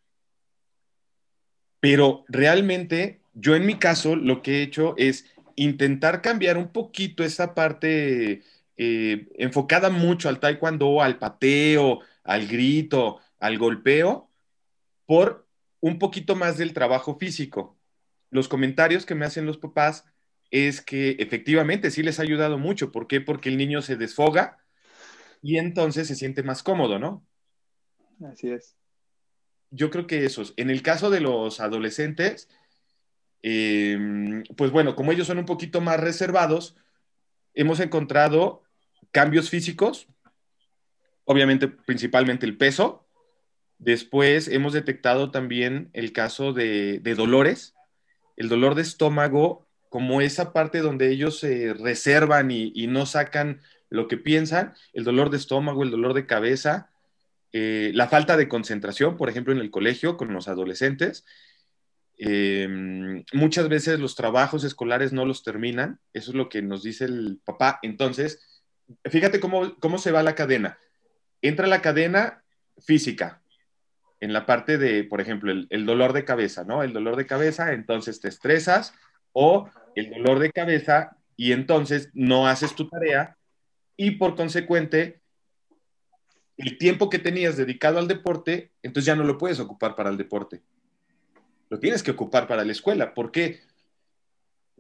Pero 1.85 2.25
realmente 2.29 3.21
yo 3.35 3.55
en 3.55 3.67
mi 3.67 3.75
caso 3.75 4.17
lo 4.17 4.41
que 4.41 4.53
he 4.53 4.63
hecho 4.63 4.95
es 4.97 5.27
intentar 5.55 6.23
cambiar 6.23 6.57
un 6.57 6.69
poquito 6.69 7.23
esa 7.23 7.55
parte 7.55 8.41
eh, 8.79 9.29
enfocada 9.35 9.91
mucho 9.91 10.31
al 10.31 10.41
taekwondo, 10.41 11.03
al 11.03 11.19
pateo, 11.19 12.01
al 12.23 12.47
grito, 12.47 13.21
al 13.39 13.59
golpeo, 13.59 14.31
por 15.05 15.47
un 15.81 15.99
poquito 15.99 16.35
más 16.35 16.57
del 16.57 16.73
trabajo 16.73 17.19
físico. 17.19 17.77
Los 18.31 18.49
comentarios 18.49 19.05
que 19.05 19.15
me 19.15 19.27
hacen 19.27 19.45
los 19.45 19.59
papás 19.59 20.07
es 20.51 20.81
que 20.81 21.17
efectivamente 21.19 21.91
sí 21.91 22.03
les 22.03 22.19
ha 22.19 22.23
ayudado 22.23 22.57
mucho. 22.57 22.93
¿Por 22.93 23.07
qué? 23.09 23.21
Porque 23.21 23.51
el 23.51 23.59
niño 23.59 23.83
se 23.83 23.97
desfoga 23.97 24.57
y 25.43 25.59
entonces 25.59 26.09
se 26.09 26.15
siente 26.15 26.43
más 26.43 26.63
cómodo, 26.63 26.99
¿no? 26.99 27.27
Así 28.23 28.49
es. 28.49 28.75
Yo 29.75 29.91
creo 29.91 30.07
que 30.07 30.25
esos. 30.25 30.55
En 30.57 30.71
el 30.71 30.83
caso 30.83 31.11
de 31.11 31.21
los 31.21 31.59
adolescentes, 31.59 32.49
em, 33.43 34.45
pues 34.57 34.71
bueno, 34.71 34.95
como 34.95 35.11
ellos 35.11 35.27
son 35.27 35.39
un 35.39 35.47
poquito 35.47 35.81
más 35.81 35.99
reservados, 35.99 36.77
hemos 37.55 37.81
encontrado 37.81 38.63
cambios 39.11 39.51
físicos, 39.51 40.07
obviamente 41.25 41.67
principalmente 41.67 42.47
el 42.47 42.57
peso. 42.57 43.05
Después 43.79 44.47
hemos 44.47 44.73
detectado 44.73 45.33
también 45.33 45.91
el 45.93 46.13
caso 46.13 46.53
de, 46.53 47.01
dolores. 47.17 47.75
El 48.37 48.49
dolor 48.49 48.77
de 48.77 48.83
estómago, 48.83 49.67
como 49.89 50.21
esa 50.21 50.53
parte 50.53 50.79
donde 50.79 51.11
ellos 51.11 51.41
se 51.41 51.75
reservan 51.75 52.53
y, 52.53 52.73
y 52.77 52.87
no 52.87 53.07
sacan 53.07 53.61
lo 53.91 54.07
que 54.07 54.17
piensan, 54.19 54.75
el 54.93 55.03
dolor 55.03 55.31
de 55.31 55.37
estómago, 55.37 55.83
el 55.83 55.91
dolor 55.91 56.15
de 56.15 56.27
cabeza, 56.27 56.94
eh, 57.57 57.93
la 57.95 58.09
falta 58.09 58.37
de 58.37 58.49
concentración, 58.49 59.17
por 59.17 59.29
ejemplo, 59.31 59.53
en 59.53 59.61
el 59.61 59.71
colegio 59.71 60.17
con 60.17 60.33
los 60.33 60.49
adolescentes. 60.49 61.25
Eh, 62.19 62.67
muchas 63.33 63.69
veces 63.69 64.01
los 64.01 64.17
trabajos 64.17 64.65
escolares 64.65 65.13
no 65.13 65.25
los 65.25 65.45
terminan, 65.45 66.01
eso 66.13 66.33
es 66.33 66.37
lo 66.37 66.49
que 66.49 66.63
nos 66.63 66.83
dice 66.83 67.05
el 67.05 67.41
papá. 67.45 67.79
Entonces, 67.83 68.65
fíjate 69.05 69.39
cómo, 69.39 69.77
cómo 69.79 69.99
se 69.99 70.11
va 70.11 70.25
la 70.25 70.35
cadena. 70.35 70.79
Entra 71.43 71.69
la 71.69 71.81
cadena 71.81 72.43
física, 72.79 73.41
en 74.19 74.33
la 74.33 74.47
parte 74.47 74.77
de, 74.77 75.05
por 75.05 75.21
ejemplo, 75.21 75.53
el, 75.53 75.69
el, 75.71 75.87
dolor 75.87 76.13
de 76.13 76.25
cabeza, 76.25 76.65
¿no? 76.65 76.83
El 76.83 76.93
dolor 76.93 77.15
de 77.15 77.27
cabeza, 77.27 77.73
entonces 77.73 78.21
te 78.21 78.27
estresas 78.27 78.95
o 79.33 79.71
el 79.95 80.11
dolor 80.11 80.41
de 80.41 80.51
cabeza 80.51 81.19
y 81.37 81.53
entonces 81.53 82.11
no 82.15 82.49
haces 82.49 82.75
tu 82.75 82.89
tarea 82.89 83.37
y 83.97 84.13
por 84.13 84.35
consecuente 84.35 85.21
el 86.57 86.79
tiempo 86.79 87.11
que 87.11 87.19
tenías 87.19 87.57
dedicado 87.57 87.99
al 87.99 88.09
deporte, 88.09 88.73
entonces 88.83 89.07
ya 89.07 89.17
no 89.17 89.25
lo 89.25 89.39
puedes 89.39 89.61
ocupar 89.61 89.97
para 89.97 90.11
el 90.11 90.17
deporte. 90.17 90.63
Lo 91.69 91.81
tienes 91.81 92.03
que 92.03 92.13
ocupar 92.13 92.47
para 92.47 92.65
la 92.65 92.73
escuela. 92.73 93.15
¿Por 93.15 93.33
qué? 93.33 93.61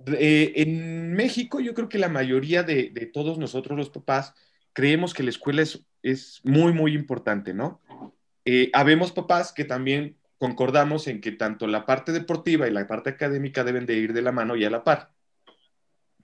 Eh, 0.06 0.52
en 0.56 1.12
México 1.14 1.60
yo 1.60 1.74
creo 1.74 1.88
que 1.88 1.98
la 1.98 2.08
mayoría 2.08 2.62
de, 2.62 3.10
todos 3.12 3.38
nosotros 3.38 3.76
los 3.76 3.90
papás 3.90 4.34
creemos 4.72 5.14
que 5.14 5.22
la 5.22 5.30
escuela 5.30 5.62
es, 5.62 6.40
muy, 6.44 6.72
muy 6.72 6.94
importante, 6.94 7.54
¿no? 7.54 7.80
Eh, 8.44 8.70
habemos 8.74 9.12
papás 9.12 9.52
que 9.52 9.64
también 9.64 10.18
concordamos 10.38 11.06
en 11.06 11.20
que 11.20 11.32
tanto 11.32 11.66
la 11.66 11.86
parte 11.86 12.12
deportiva 12.12 12.68
y 12.68 12.72
la 12.72 12.86
parte 12.86 13.10
académica 13.10 13.64
deben 13.64 13.86
de 13.86 13.94
ir 13.94 14.12
de 14.12 14.22
la 14.22 14.32
mano 14.32 14.56
y 14.56 14.64
a 14.64 14.70
la 14.70 14.84
par. 14.84 15.12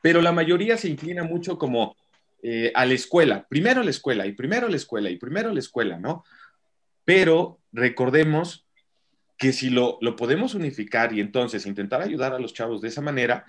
Pero 0.02 0.20
la 0.20 0.32
mayoría 0.32 0.76
se 0.76 0.88
inclina 0.88 1.24
mucho 1.24 1.58
como 1.58 1.96
eh, 2.42 2.72
a 2.74 2.86
la 2.86 2.94
escuela, 2.94 3.46
primero 3.48 3.82
la 3.82 3.90
escuela 3.90 4.26
y 4.26 4.32
primero 4.32 4.68
la 4.68 4.76
escuela 4.76 5.10
y 5.10 5.16
primero 5.16 5.52
la 5.52 5.60
escuela, 5.60 5.98
¿no? 5.98 6.24
Pero 7.04 7.60
recordemos 7.72 8.66
que 9.38 9.52
si 9.52 9.70
lo, 9.70 9.98
podemos 10.16 10.54
unificar 10.54 11.12
y 11.12 11.20
entonces 11.20 11.66
intentar 11.66 12.02
ayudar 12.02 12.34
a 12.34 12.38
los 12.38 12.52
chavos 12.52 12.80
de 12.80 12.88
esa 12.88 13.00
manera, 13.00 13.46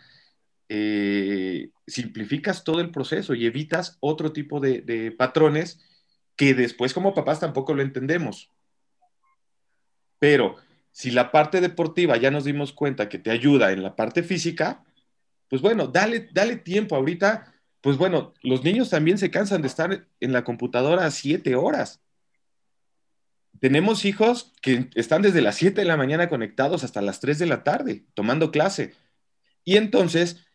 eh, 0.70 1.70
simplificas 1.86 2.64
todo 2.64 2.80
el 2.80 2.92
proceso 2.92 3.34
y 3.34 3.46
evitas 3.46 3.98
otro 4.00 4.32
tipo 4.32 4.60
de, 4.60 4.82
de 4.82 5.12
patrones 5.12 5.80
que 6.36 6.54
después 6.54 6.94
como 6.94 7.14
papás 7.14 7.40
tampoco 7.40 7.74
lo 7.74 7.82
entendemos. 7.82 8.50
Pero 10.20 10.56
si 10.92 11.12
la 11.12 11.32
parte 11.32 11.62
deportiva 11.62 12.18
ya 12.18 12.32
nos 12.32 12.46
dimos 12.46 12.74
cuenta 12.74 13.10
que 13.10 13.20
te 13.20 13.32
ayuda 13.32 13.72
en 13.72 13.84
la 13.84 13.96
parte 13.96 14.24
física, 14.24 14.84
pues 15.50 15.62
bueno, 15.62 15.88
dale, 15.88 16.30
dale 16.32 16.58
tiempo. 16.58 16.96
Ahorita 16.96 17.54
pues 17.82 17.98
bueno, 17.98 18.34
los 18.44 18.64
niños 18.64 18.90
también 18.90 19.18
se 19.18 19.32
cansan 19.32 19.62
de 19.62 19.68
estar 19.68 20.08
en 20.20 20.32
la 20.32 20.44
computadora 20.44 21.10
siete 21.12 21.56
horas. 21.56 22.02
Tenemos 23.60 24.06
hijos 24.06 24.54
que 24.62 24.90
están 24.96 25.22
desde 25.22 25.42
las 25.42 25.56
7 25.56 25.82
de 25.82 25.86
la 25.86 25.98
mañana 25.98 26.30
conectados 26.30 26.84
hasta 26.84 27.02
las 27.02 27.20
3 27.20 27.38
de 27.38 27.46
la 27.46 27.64
tarde 27.64 28.06
tomando 28.16 28.50
clase. 28.50 28.96
Y 29.64 29.78
entonces, 29.78 30.48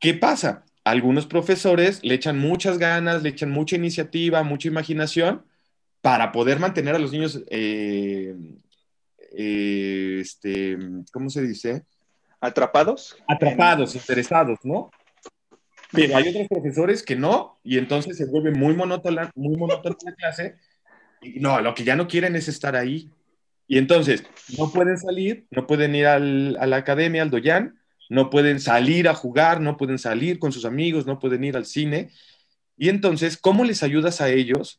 ¿qué 0.00 0.14
pasa? 0.14 0.64
Algunos 0.82 1.26
profesores 1.26 2.00
le 2.02 2.14
echan 2.14 2.38
muchas 2.38 2.78
ganas, 2.78 3.22
le 3.22 3.28
echan 3.28 3.52
mucha 3.52 3.76
iniciativa, 3.76 4.42
mucha 4.42 4.66
imaginación 4.66 5.44
para 6.00 6.32
poder 6.32 6.58
mantener 6.58 6.96
a 6.96 6.98
los 6.98 7.12
niños, 7.12 7.40
eh, 7.48 8.34
eh, 9.36 10.18
este, 10.20 10.76
¿cómo 11.12 11.30
se 11.30 11.42
dice? 11.42 11.84
Atrapados. 12.40 13.16
Atrapados, 13.28 13.94
interesados, 13.94 14.58
¿no? 14.64 14.90
Pero 15.92 16.16
hay 16.16 16.28
otros 16.28 16.48
profesores 16.48 17.02
que 17.02 17.16
no, 17.16 17.58
y 17.62 17.78
entonces 17.78 18.16
se 18.16 18.26
vuelve 18.26 18.50
muy 18.50 18.74
monótona, 18.74 19.30
muy 19.34 19.56
monótona 19.56 19.96
la 20.04 20.14
clase. 20.14 20.56
Y 21.20 21.40
no, 21.40 21.60
lo 21.60 21.74
que 21.74 21.84
ya 21.84 21.96
no 21.96 22.08
quieren 22.08 22.34
es 22.34 22.48
estar 22.48 22.76
ahí. 22.76 23.10
Y 23.68 23.78
entonces 23.78 24.24
no 24.58 24.70
pueden 24.70 24.98
salir, 24.98 25.46
no 25.50 25.66
pueden 25.66 25.94
ir 25.94 26.06
al, 26.06 26.56
a 26.58 26.66
la 26.66 26.76
academia, 26.76 27.22
al 27.22 27.30
doyan, 27.30 27.78
no 28.08 28.30
pueden 28.30 28.60
salir 28.60 29.08
a 29.08 29.14
jugar, 29.14 29.60
no 29.60 29.76
pueden 29.76 29.98
salir 29.98 30.38
con 30.38 30.52
sus 30.52 30.64
amigos, 30.64 31.06
no 31.06 31.18
pueden 31.18 31.44
ir 31.44 31.56
al 31.56 31.66
cine. 31.66 32.10
Y 32.76 32.88
entonces, 32.88 33.36
¿cómo 33.36 33.64
les 33.64 33.82
ayudas 33.82 34.20
a 34.20 34.30
ellos? 34.30 34.78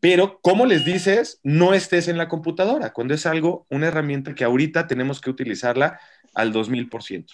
Pero, 0.00 0.40
¿cómo 0.42 0.64
les 0.64 0.84
dices 0.84 1.40
no 1.42 1.74
estés 1.74 2.08
en 2.08 2.16
la 2.16 2.28
computadora? 2.28 2.92
Cuando 2.92 3.14
es 3.14 3.26
algo, 3.26 3.66
una 3.68 3.88
herramienta 3.88 4.34
que 4.34 4.44
ahorita 4.44 4.86
tenemos 4.86 5.20
que 5.20 5.30
utilizarla 5.30 6.00
al 6.34 6.52
2000%. 6.52 7.26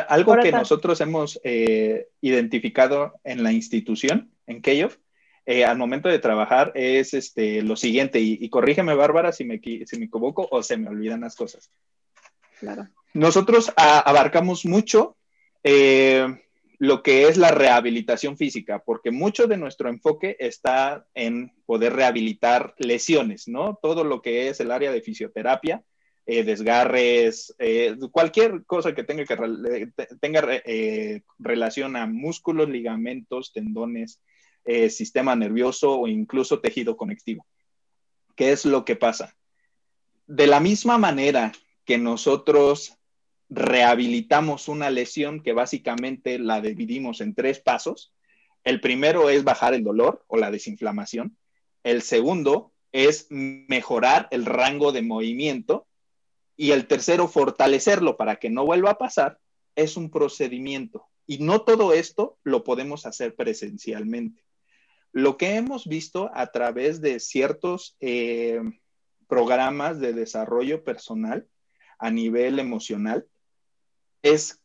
Algo 0.00 0.36
que 0.42 0.50
nosotros 0.50 1.00
hemos 1.00 1.40
eh, 1.44 2.08
identificado 2.20 3.14
en 3.22 3.42
la 3.42 3.52
institución, 3.52 4.32
en 4.46 4.60
Keyof, 4.60 4.96
eh, 5.46 5.64
al 5.64 5.76
momento 5.76 6.08
de 6.08 6.18
trabajar 6.18 6.72
es 6.74 7.14
este, 7.14 7.62
lo 7.62 7.76
siguiente, 7.76 8.20
y, 8.20 8.48
corrígeme 8.48 8.94
Bárbara 8.94 9.30
si 9.32 9.44
me, 9.44 9.60
si 9.60 9.98
me 9.98 10.06
equivoco 10.06 10.48
o 10.50 10.62
se 10.62 10.76
me 10.76 10.88
olvidan 10.88 11.20
las 11.20 11.36
cosas. 11.36 11.70
Claro. 12.58 12.88
Nosotros 13.12 13.72
abarcamos 13.76 14.64
mucho 14.64 15.16
eh, 15.62 16.26
lo 16.78 17.02
que 17.02 17.28
es 17.28 17.36
la 17.36 17.50
rehabilitación 17.50 18.36
física, 18.36 18.82
porque 18.84 19.10
mucho 19.10 19.46
de 19.46 19.56
nuestro 19.56 19.88
enfoque 19.88 20.36
está 20.40 21.06
en 21.14 21.52
poder 21.66 21.94
rehabilitar 21.94 22.74
lesiones, 22.78 23.46
¿no? 23.46 23.78
Todo 23.80 24.02
lo 24.02 24.22
que 24.22 24.48
es 24.48 24.60
el 24.60 24.70
área 24.70 24.90
de 24.90 25.02
fisioterapia, 25.02 25.82
eh, 26.26 26.42
desgarres, 26.44 27.54
cualquier 28.10 28.64
cosa 28.64 28.94
que 28.94 29.04
tenga, 29.04 29.24
que, 29.24 29.88
tenga 30.20 30.46
relación 31.38 31.96
a 31.96 32.06
músculos, 32.06 32.68
ligamentos, 32.68 33.52
tendones, 33.52 34.20
eh, 34.66 34.88
sistema 34.88 35.36
nervioso 35.36 36.00
o 36.00 36.08
incluso 36.08 36.60
tejido 36.60 36.96
conectivo. 36.96 37.46
¿Qué 38.34 38.52
es 38.52 38.64
lo 38.64 38.86
que 38.86 38.96
pasa? 38.96 39.36
De 40.26 40.46
la 40.46 40.58
misma 40.58 40.96
manera 40.96 41.52
que 41.84 41.98
nosotros 41.98 42.96
rehabilitamos 43.50 44.68
una 44.68 44.88
lesión 44.88 45.42
que 45.42 45.52
básicamente 45.52 46.38
la 46.38 46.62
dividimos 46.62 47.20
en 47.20 47.34
tres 47.34 47.60
pasos, 47.60 48.14
el 48.64 48.80
primero 48.80 49.28
es 49.28 49.44
bajar 49.44 49.74
el 49.74 49.84
dolor 49.84 50.24
o 50.28 50.38
la 50.38 50.50
desinflamación, 50.50 51.36
el 51.82 52.00
segundo 52.00 52.72
es 52.90 53.26
mejorar 53.28 54.28
el 54.30 54.46
rango 54.46 54.92
de 54.92 55.02
movimiento 55.02 55.86
y 56.56 56.70
el 56.70 56.86
tercero, 56.86 57.28
fortalecerlo 57.28 58.16
para 58.16 58.36
que 58.36 58.50
no 58.50 58.64
vuelva 58.64 58.92
a 58.92 58.98
pasar, 58.98 59.38
es 59.74 59.96
un 59.96 60.10
procedimiento. 60.10 61.06
Y 61.26 61.38
no 61.38 61.62
todo 61.62 61.92
esto 61.92 62.38
lo 62.44 62.64
podemos 62.64 63.06
hacer 63.06 63.34
presencialmente. 63.34 64.42
Lo 65.12 65.36
que 65.36 65.54
hemos 65.56 65.86
visto 65.86 66.30
a 66.34 66.48
través 66.48 67.00
de 67.00 67.20
ciertos 67.20 67.96
eh, 68.00 68.60
programas 69.26 70.00
de 70.00 70.12
desarrollo 70.12 70.84
personal 70.84 71.46
a 71.98 72.10
nivel 72.10 72.58
emocional 72.58 73.26
es 74.22 74.60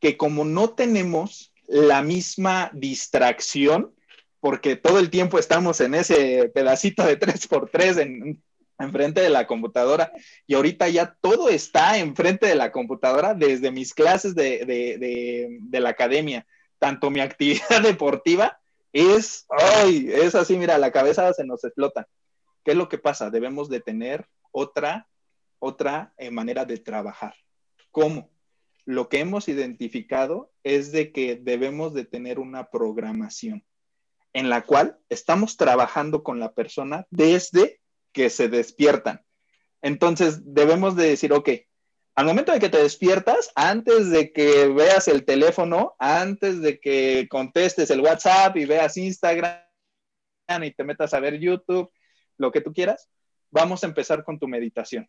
que 0.00 0.16
como 0.16 0.44
no 0.44 0.70
tenemos 0.70 1.52
la 1.68 2.02
misma 2.02 2.70
distracción, 2.74 3.94
porque 4.40 4.74
todo 4.76 4.98
el 4.98 5.10
tiempo 5.10 5.38
estamos 5.38 5.80
en 5.80 5.94
ese 5.94 6.50
pedacito 6.52 7.04
de 7.04 7.18
3x3 7.18 8.00
en, 8.00 8.42
enfrente 8.82 9.20
de 9.20 9.30
la 9.30 9.46
computadora 9.46 10.12
y 10.46 10.54
ahorita 10.54 10.88
ya 10.88 11.16
todo 11.20 11.48
está 11.48 11.98
enfrente 11.98 12.46
de 12.46 12.54
la 12.54 12.72
computadora 12.72 13.34
desde 13.34 13.70
mis 13.70 13.94
clases 13.94 14.34
de, 14.34 14.64
de 15.60 15.80
la 15.80 15.90
academia, 15.90 16.46
tanto 16.78 17.10
mi 17.10 17.20
actividad 17.20 17.82
deportiva 17.82 18.58
es, 18.92 19.46
ay, 19.48 20.10
es 20.12 20.34
así, 20.34 20.56
mira, 20.56 20.78
la 20.78 20.92
cabeza 20.92 21.32
se 21.32 21.44
nos 21.44 21.64
explota. 21.64 22.08
¿Qué 22.64 22.72
es 22.72 22.76
lo 22.76 22.88
que 22.88 22.98
pasa? 22.98 23.30
Debemos 23.30 23.68
de 23.68 23.80
tener 23.80 24.28
otra, 24.50 25.08
otra 25.58 26.12
eh, 26.18 26.30
manera 26.30 26.64
de 26.64 26.78
trabajar. 26.78 27.34
¿Cómo? 27.90 28.30
Lo 28.84 29.08
que 29.08 29.20
hemos 29.20 29.48
identificado 29.48 30.52
es 30.62 30.92
de 30.92 31.12
que 31.12 31.36
debemos 31.36 31.94
de 31.94 32.04
tener 32.04 32.38
una 32.38 32.70
programación 32.70 33.64
en 34.34 34.48
la 34.48 34.62
cual 34.62 34.98
estamos 35.08 35.56
trabajando 35.56 36.22
con 36.22 36.40
la 36.40 36.52
persona 36.52 37.06
desde 37.10 37.80
que 38.12 38.30
se 38.30 38.48
despiertan. 38.48 39.24
Entonces, 39.80 40.40
debemos 40.44 40.96
de 40.96 41.08
decir, 41.08 41.32
ok, 41.32 41.48
al 42.14 42.26
momento 42.26 42.52
de 42.52 42.60
que 42.60 42.68
te 42.68 42.82
despiertas, 42.82 43.50
antes 43.54 44.10
de 44.10 44.32
que 44.32 44.68
veas 44.68 45.08
el 45.08 45.24
teléfono, 45.24 45.94
antes 45.98 46.60
de 46.60 46.78
que 46.78 47.26
contestes 47.30 47.90
el 47.90 48.00
WhatsApp 48.00 48.56
y 48.56 48.66
veas 48.66 48.96
Instagram 48.96 49.62
y 50.62 50.70
te 50.72 50.84
metas 50.84 51.14
a 51.14 51.20
ver 51.20 51.38
YouTube, 51.38 51.90
lo 52.36 52.52
que 52.52 52.60
tú 52.60 52.72
quieras, 52.72 53.08
vamos 53.50 53.82
a 53.82 53.86
empezar 53.86 54.24
con 54.24 54.38
tu 54.38 54.46
meditación. 54.46 55.08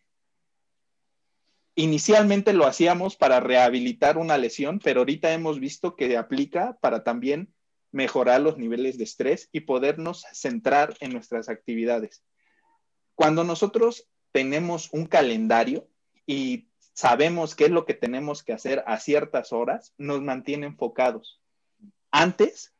Inicialmente 1.76 2.54
lo 2.54 2.68
hacíamos 2.68 3.16
para 3.18 3.40
rehabilitar 3.40 4.18
una 4.18 4.38
lesión, 4.38 4.80
pero 4.80 5.02
ahorita 5.02 5.34
hemos 5.34 5.60
visto 5.60 5.96
que 5.96 6.16
aplica 6.18 6.78
para 6.82 7.04
también 7.04 7.54
mejorar 7.92 8.42
los 8.42 8.58
niveles 8.58 8.98
de 8.98 9.04
estrés 9.04 9.50
y 9.52 9.62
podernos 9.62 10.26
centrar 10.34 10.96
en 11.00 11.12
nuestras 11.12 11.50
actividades. 11.50 12.24
Cuando 13.16 13.44
nosotros 13.44 14.08
tenemos 14.32 14.90
un 14.92 15.06
calendario 15.06 15.88
y 16.26 16.68
sabemos 16.94 17.56
qué 17.56 17.66
es 17.66 17.72
lo 17.72 17.86
que 17.86 17.94
tenemos 17.94 18.44
que 18.44 18.54
hacer 18.54 18.84
a 18.88 19.00
ciertas 19.00 19.54
horas, 19.54 19.94
nos 19.98 20.22
mantiene 20.22 20.68
enfocados. 20.68 21.40
Antes 22.12 22.74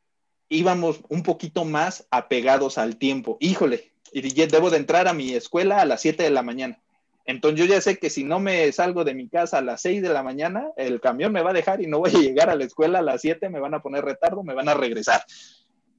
íbamos 0.48 1.00
un 1.08 1.22
poquito 1.22 1.64
más 1.64 2.06
apegados 2.10 2.78
al 2.78 2.96
tiempo. 2.96 3.36
Híjole, 3.40 3.92
debo 4.12 4.70
de 4.70 4.76
entrar 4.76 5.08
a 5.08 5.14
mi 5.14 5.34
escuela 5.34 5.80
a 5.80 5.84
las 5.84 6.00
7 6.02 6.22
de 6.22 6.30
la 6.30 6.42
mañana. 6.42 6.80
Entonces 7.26 7.58
yo 7.58 7.64
ya 7.64 7.80
sé 7.80 7.98
que 7.98 8.10
si 8.10 8.22
no 8.22 8.38
me 8.38 8.70
salgo 8.70 9.02
de 9.02 9.14
mi 9.14 9.28
casa 9.28 9.58
a 9.58 9.62
las 9.62 9.80
6 9.80 10.02
de 10.02 10.10
la 10.10 10.22
mañana, 10.22 10.68
el 10.76 11.00
camión 11.00 11.32
me 11.32 11.42
va 11.42 11.50
a 11.50 11.54
dejar 11.54 11.80
y 11.80 11.86
no 11.86 11.98
voy 11.98 12.10
a 12.14 12.18
llegar 12.18 12.50
a 12.50 12.54
la 12.54 12.64
escuela 12.64 12.98
a 12.98 13.02
las 13.02 13.22
7, 13.22 13.48
me 13.48 13.60
van 13.60 13.74
a 13.74 13.80
poner 13.80 14.04
retardo, 14.04 14.42
me 14.44 14.54
van 14.54 14.68
a 14.68 14.74
regresar. 14.74 15.24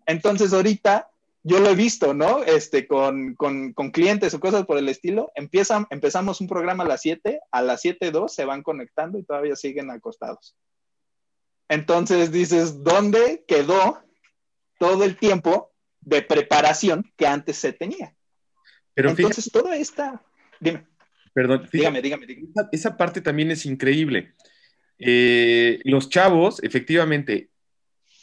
Entonces 0.06 0.54
ahorita 0.54 1.10
yo 1.47 1.60
lo 1.60 1.69
he 1.69 1.75
visto, 1.75 2.15
¿no? 2.15 2.43
Este, 2.43 2.88
con, 2.88 3.36
clientes 3.93 4.34
o 4.34 4.39
cosas 4.39 4.65
por 4.65 4.79
el 4.79 4.89
estilo. 4.89 5.31
Empiezan, 5.36 5.86
empezamos 5.91 6.41
un 6.41 6.47
programa 6.47 6.84
a 6.84 6.88
las 6.88 7.01
7, 7.01 7.39
a 7.51 7.62
las 7.62 7.86
7.2 7.86 8.29
se 8.29 8.45
van 8.45 8.63
conectando 8.63 9.19
y 9.19 9.23
todavía 9.23 9.55
siguen 9.55 9.91
acostados. 9.91 10.58
Entonces 11.69 12.31
dices, 12.31 12.84
¿dónde 12.84 13.45
quedó 13.47 14.03
todo 14.79 15.03
el 15.03 15.17
tiempo 15.17 15.71
de 16.01 16.23
preparación 16.23 17.13
que 17.15 17.27
antes 17.27 17.58
se 17.58 17.73
tenía? 17.73 18.15
Pero 18.95 19.12
Entonces, 19.12 19.51
toda 19.51 19.75
esta... 19.75 20.25
Dime. 20.60 20.88
Perdón, 21.31 21.69
dígame, 21.71 22.01
dígame, 22.01 22.25
Esa, 22.71 22.97
parte 22.97 23.21
también 23.21 23.51
es 23.51 23.67
increíble. 23.67 24.34
Eh, 24.97 25.79
los 25.84 26.10
chavos, 26.10 26.63
efectivamente, 26.63 27.51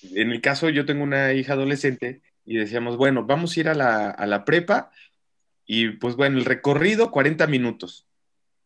en 0.03 0.33
el 0.33 0.41
caso 0.41 0.71
yo 0.71 0.85
tengo 0.85 1.05
una 1.05 1.35
hija 1.35 1.53
adolescente 1.53 2.21
y 2.45 2.57
decíamos, 2.57 2.97
bueno, 2.97 3.25
vamos 3.25 3.57
a 3.57 3.61
ir 3.61 3.69
a 3.69 3.75
la, 3.75 4.45
prepa 4.45 4.91
y 5.67 5.91
pues 5.91 6.17
bueno, 6.17 6.39
el 6.39 6.45
recorrido 6.45 7.11
40 7.11 7.47
minutos. 7.47 8.07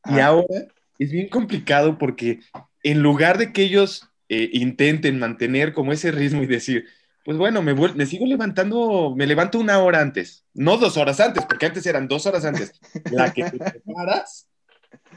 Y 0.05 0.21
ahora 0.21 0.67
es 0.99 1.11
bien 1.11 1.29
complicado 1.29 1.99
porque 1.99 2.41
en 2.83 3.03
lugar 3.03 3.39
de 3.39 3.53
que 3.53 3.63
ellos 3.63 4.09
eh, 4.29 4.51
intenten 4.53 5.19
mantener 5.19 5.73
como 5.73 5.93
ese 5.93 6.11
ritmo 6.11 6.43
y 6.43 6.47
decir, 6.47 6.87
pues 7.25 7.37
bueno, 7.39 7.61
me, 7.61 7.75
me 7.75 8.07
sigo 8.07 8.25
levantando, 8.25 9.13
me 9.17 9.27
levanto 9.27 9.59
una 9.59 9.81
hora 9.81 10.01
antes, 10.01 10.45
no 10.55 10.77
dos 10.77 10.97
horas 10.97 11.19
antes, 11.19 11.45
porque 11.45 11.67
antes 11.67 11.85
eran 11.85 12.07
dos 12.07 12.25
horas 12.25 12.45
antes. 12.45 12.73
La 13.11 13.33
que 13.33 13.43
te 13.43 13.59
preparas, 13.59 14.49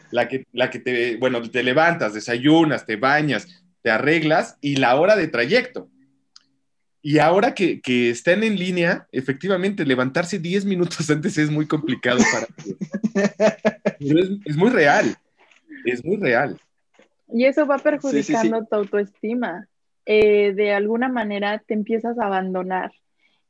la 0.09 0.27
que, 0.27 0.47
la 0.51 0.71
que 0.71 0.79
te, 0.79 1.17
bueno, 1.17 1.41
te 1.49 1.61
levantas, 1.61 2.15
desayunas, 2.15 2.87
te 2.87 2.95
bañas, 2.95 3.63
te 3.83 3.91
arreglas 3.91 4.57
y 4.59 4.77
la 4.77 4.95
hora 4.95 5.15
de 5.15 5.27
trayecto. 5.27 5.89
Y 7.01 7.19
ahora 7.19 7.53
que, 7.53 7.81
están 8.09 8.43
en 8.43 8.57
línea, 8.57 9.07
efectivamente, 9.11 9.85
levantarse 9.85 10.39
10 10.39 10.65
minutos 10.65 11.09
antes 11.09 11.37
es 11.37 11.49
muy 11.49 11.67
complicado 11.67 12.19
para 12.31 12.47
es, 13.99 14.57
muy 14.57 14.69
real, 14.69 15.15
es 15.85 16.03
muy 16.03 16.17
real. 16.17 16.59
Y 17.31 17.45
eso 17.45 17.65
va 17.65 17.77
perjudicando 17.77 18.65
tu 18.65 18.75
autoestima. 18.75 19.67
Eh, 20.05 20.53
de 20.53 20.73
alguna 20.73 21.07
manera 21.07 21.63
te 21.65 21.73
empiezas 21.73 22.17
a 22.17 22.25
abandonar. 22.25 22.91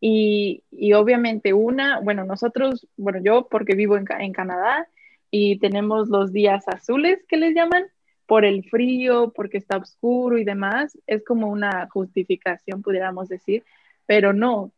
Y, 0.01 0.63
obviamente 0.93 1.53
una, 1.53 1.99
bueno, 1.99 2.23
nosotros, 2.23 2.87
bueno, 2.97 3.19
yo 3.21 3.47
porque 3.49 3.75
vivo 3.75 3.97
en, 3.97 4.05
en 4.19 4.31
Canadá 4.31 4.87
y 5.31 5.59
tenemos 5.59 6.09
los 6.09 6.31
días 6.31 6.67
azules 6.67 7.19
que 7.27 7.37
les 7.37 7.53
llaman, 7.53 7.83
por 8.29 8.45
el 8.45 8.63
frío, 8.63 9.33
porque 9.35 9.57
está 9.57 9.77
oscuro 9.77 10.37
y 10.37 10.43
demás, 10.43 10.95
es 11.07 11.25
como 11.25 11.47
una 11.47 11.89
justificación, 11.89 12.83
pudiéramos 12.83 13.27
decir, 13.27 13.63
pero 14.05 14.33
no, 14.33 14.71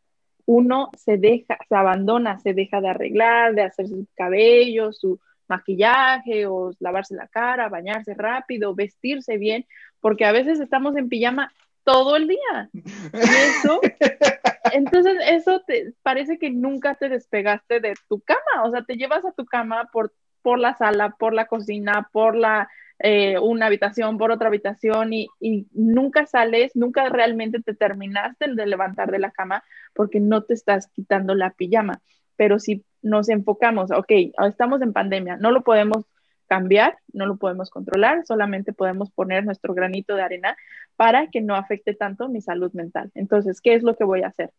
uno 0.45 0.89
se 0.97 1.17
deja, 1.17 1.57
se 1.67 1.75
abandona, 1.75 2.39
se 2.39 2.53
deja 2.53 2.79
de 2.79 2.87
arreglar, 2.87 3.53
de 3.53 3.63
hacer 3.63 3.89
su 3.89 4.07
cabello, 4.15 4.93
su 4.93 5.19
maquillaje 5.49 6.45
o 6.45 6.71
lavarse 6.79 7.13
la 7.13 7.27
cara, 7.27 7.67
bañarse 7.67 8.13
rápido, 8.13 8.73
vestirse 8.73 9.37
bien, 9.37 9.65
porque 9.99 10.23
a 10.23 10.31
veces 10.31 10.61
estamos 10.61 10.95
en 10.95 11.09
pijama 11.09 11.51
todo 11.83 12.15
el 12.15 12.29
día. 12.29 12.69
eso, 13.11 13.81
entonces 14.71 15.17
eso 15.27 15.61
te 15.67 15.93
parece 16.03 16.39
que 16.39 16.51
nunca 16.51 16.95
te 16.95 17.09
despegaste 17.09 17.81
de 17.81 17.95
tu 18.07 18.21
cama, 18.21 18.63
o 18.63 18.71
sea, 18.71 18.83
te 18.85 18.95
llevas 18.95 19.25
a 19.25 19.33
tu 19.33 19.45
cama 19.45 19.89
por, 19.91 20.13
por 20.41 20.57
la 20.57 20.73
sala, 20.77 21.17
por 21.19 21.33
la 21.33 21.47
cocina, 21.47 22.07
por 22.13 22.37
la 22.37 22.69
eh, 23.03 23.39
una 23.39 23.65
habitación 23.65 24.19
por 24.19 24.31
otra 24.31 24.47
habitación 24.47 25.11
y, 25.13 25.27
nunca 25.71 26.27
sales, 26.27 26.75
nunca 26.75 27.09
realmente 27.09 27.59
te 27.61 27.73
terminaste 27.73 28.53
de 28.53 28.65
levantar 28.67 29.11
de 29.11 29.17
la 29.17 29.31
cama 29.31 29.63
porque 29.93 30.19
no 30.19 30.43
te 30.43 30.53
estás 30.53 30.87
quitando 30.87 31.33
la 31.33 31.49
pijama. 31.51 32.01
Pero 32.35 32.59
si 32.59 32.85
nos 33.01 33.29
enfocamos, 33.29 33.91
ok, 33.91 34.11
estamos 34.47 34.81
en 34.81 34.93
pandemia, 34.93 35.37
no 35.37 35.51
lo 35.51 35.63
podemos 35.63 36.05
cambiar, 36.47 36.97
no 37.13 37.25
lo 37.25 37.37
podemos 37.37 37.69
controlar, 37.71 38.25
solamente 38.25 38.73
podemos 38.73 39.09
poner 39.09 39.45
nuestro 39.45 39.73
granito 39.73 40.15
de 40.15 40.21
arena 40.21 40.55
para 40.95 41.27
que 41.27 41.41
no 41.41 41.55
afecte 41.55 41.95
tanto 41.95 42.29
mi 42.29 42.41
salud 42.41 42.71
mental. 42.73 43.09
Entonces, 43.15 43.61
¿qué 43.61 43.73
es 43.73 43.83
lo 43.83 43.95
que 43.95 44.03
voy 44.03 44.21
a 44.21 44.27
hacer? 44.27 44.51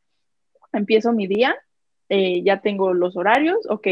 Empiezo 0.73 1.13
mi 1.13 1.29
día, 1.29 1.55
eh, 2.09 2.43
ya 2.43 2.61
tengo 2.61 2.93
los 2.93 3.17
horarios, 3.17 3.59
ok, 3.69 3.87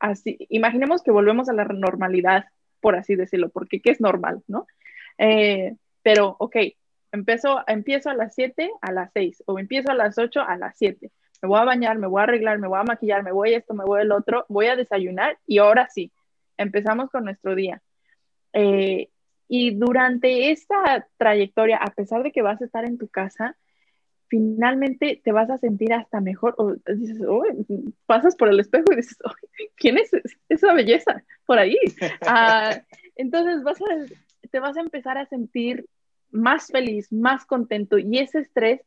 así, 0.00 0.36
imaginemos 0.48 1.02
que 1.02 1.10
volvemos 1.12 1.48
a 1.48 1.52
la 1.52 1.64
normalidad, 1.64 2.46
por 2.84 2.96
así 2.96 3.16
decirlo, 3.16 3.48
porque 3.48 3.80
¿qué 3.80 3.92
es 3.92 4.00
normal, 4.02 4.42
no? 4.46 4.66
Eh, 5.16 5.74
pero, 6.02 6.36
ok, 6.38 6.56
empiezo, 7.12 7.64
empiezo 7.66 8.10
a 8.10 8.14
las 8.14 8.34
7 8.34 8.70
a 8.82 8.92
las 8.92 9.10
6 9.14 9.42
o 9.46 9.58
empiezo 9.58 9.90
a 9.90 9.94
las 9.94 10.18
8 10.18 10.42
a 10.42 10.58
las 10.58 10.76
7. 10.76 11.10
Me 11.40 11.48
voy 11.48 11.60
a 11.60 11.64
bañar, 11.64 11.96
me 11.96 12.06
voy 12.06 12.20
a 12.20 12.24
arreglar, 12.24 12.58
me 12.58 12.68
voy 12.68 12.78
a 12.78 12.82
maquillar, 12.82 13.22
me 13.22 13.32
voy 13.32 13.54
a 13.54 13.56
esto, 13.56 13.72
me 13.72 13.86
voy 13.86 14.02
el 14.02 14.12
otro, 14.12 14.44
voy 14.50 14.66
a 14.66 14.76
desayunar 14.76 15.38
y 15.46 15.56
ahora 15.56 15.88
sí, 15.88 16.12
empezamos 16.58 17.08
con 17.08 17.24
nuestro 17.24 17.54
día. 17.54 17.80
Eh, 18.52 19.08
y 19.48 19.74
durante 19.76 20.50
esta 20.50 21.08
trayectoria, 21.16 21.78
a 21.78 21.90
pesar 21.94 22.22
de 22.22 22.32
que 22.32 22.42
vas 22.42 22.60
a 22.60 22.66
estar 22.66 22.84
en 22.84 22.98
tu 22.98 23.08
casa, 23.08 23.56
finalmente 24.34 25.20
te 25.22 25.30
vas 25.30 25.48
a 25.48 25.58
sentir 25.58 25.92
hasta 25.92 26.20
mejor. 26.20 26.56
O 26.58 26.74
dices, 26.92 27.18
pasas 28.06 28.34
por 28.34 28.48
el 28.48 28.58
espejo 28.58 28.86
y 28.90 28.96
dices, 28.96 29.16
¿quién 29.76 29.96
es 29.96 30.10
esa 30.48 30.72
belleza 30.72 31.22
por 31.46 31.58
ahí? 31.60 31.78
Ah, 32.26 32.82
entonces 33.14 33.62
vas 33.62 33.78
te 34.50 34.58
vas 34.58 34.76
a 34.76 34.80
empezar 34.80 35.18
a 35.18 35.26
sentir 35.26 35.86
más 36.32 36.66
feliz, 36.66 37.12
más 37.12 37.46
contento 37.46 37.96
y 37.96 38.18
ese 38.18 38.40
estrés, 38.40 38.80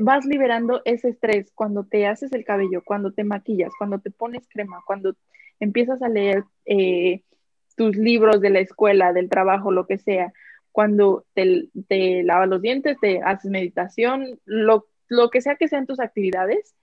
vas 0.00 0.24
liberando 0.24 0.80
ese 0.86 1.10
estrés 1.10 1.52
cuando 1.54 1.84
te 1.84 2.06
haces 2.06 2.32
el 2.32 2.46
cabello, 2.46 2.82
cuando 2.82 3.12
te 3.12 3.22
maquillas, 3.22 3.72
cuando 3.76 3.98
te 3.98 4.10
pones 4.10 4.48
crema, 4.48 4.82
cuando 4.86 5.14
empiezas 5.58 6.00
a 6.00 6.08
leer 6.08 6.44
eh, 6.64 7.22
tus 7.76 7.96
libros 7.96 8.40
de 8.40 8.48
la 8.48 8.60
escuela, 8.60 9.12
del 9.12 9.28
trabajo, 9.28 9.72
lo 9.72 9.86
que 9.86 9.98
sea, 9.98 10.32
cuando 10.72 11.24
te, 11.34 11.68
te 11.88 12.22
lavas 12.22 12.48
los 12.48 12.62
dientes, 12.62 12.98
te 13.00 13.20
haces 13.22 13.50
meditación, 13.50 14.38
lo, 14.44 14.86
lo 15.08 15.30
que 15.30 15.40
sea 15.40 15.56
que 15.56 15.68
sean 15.68 15.86
tus 15.86 16.00
actividades, 16.00 16.74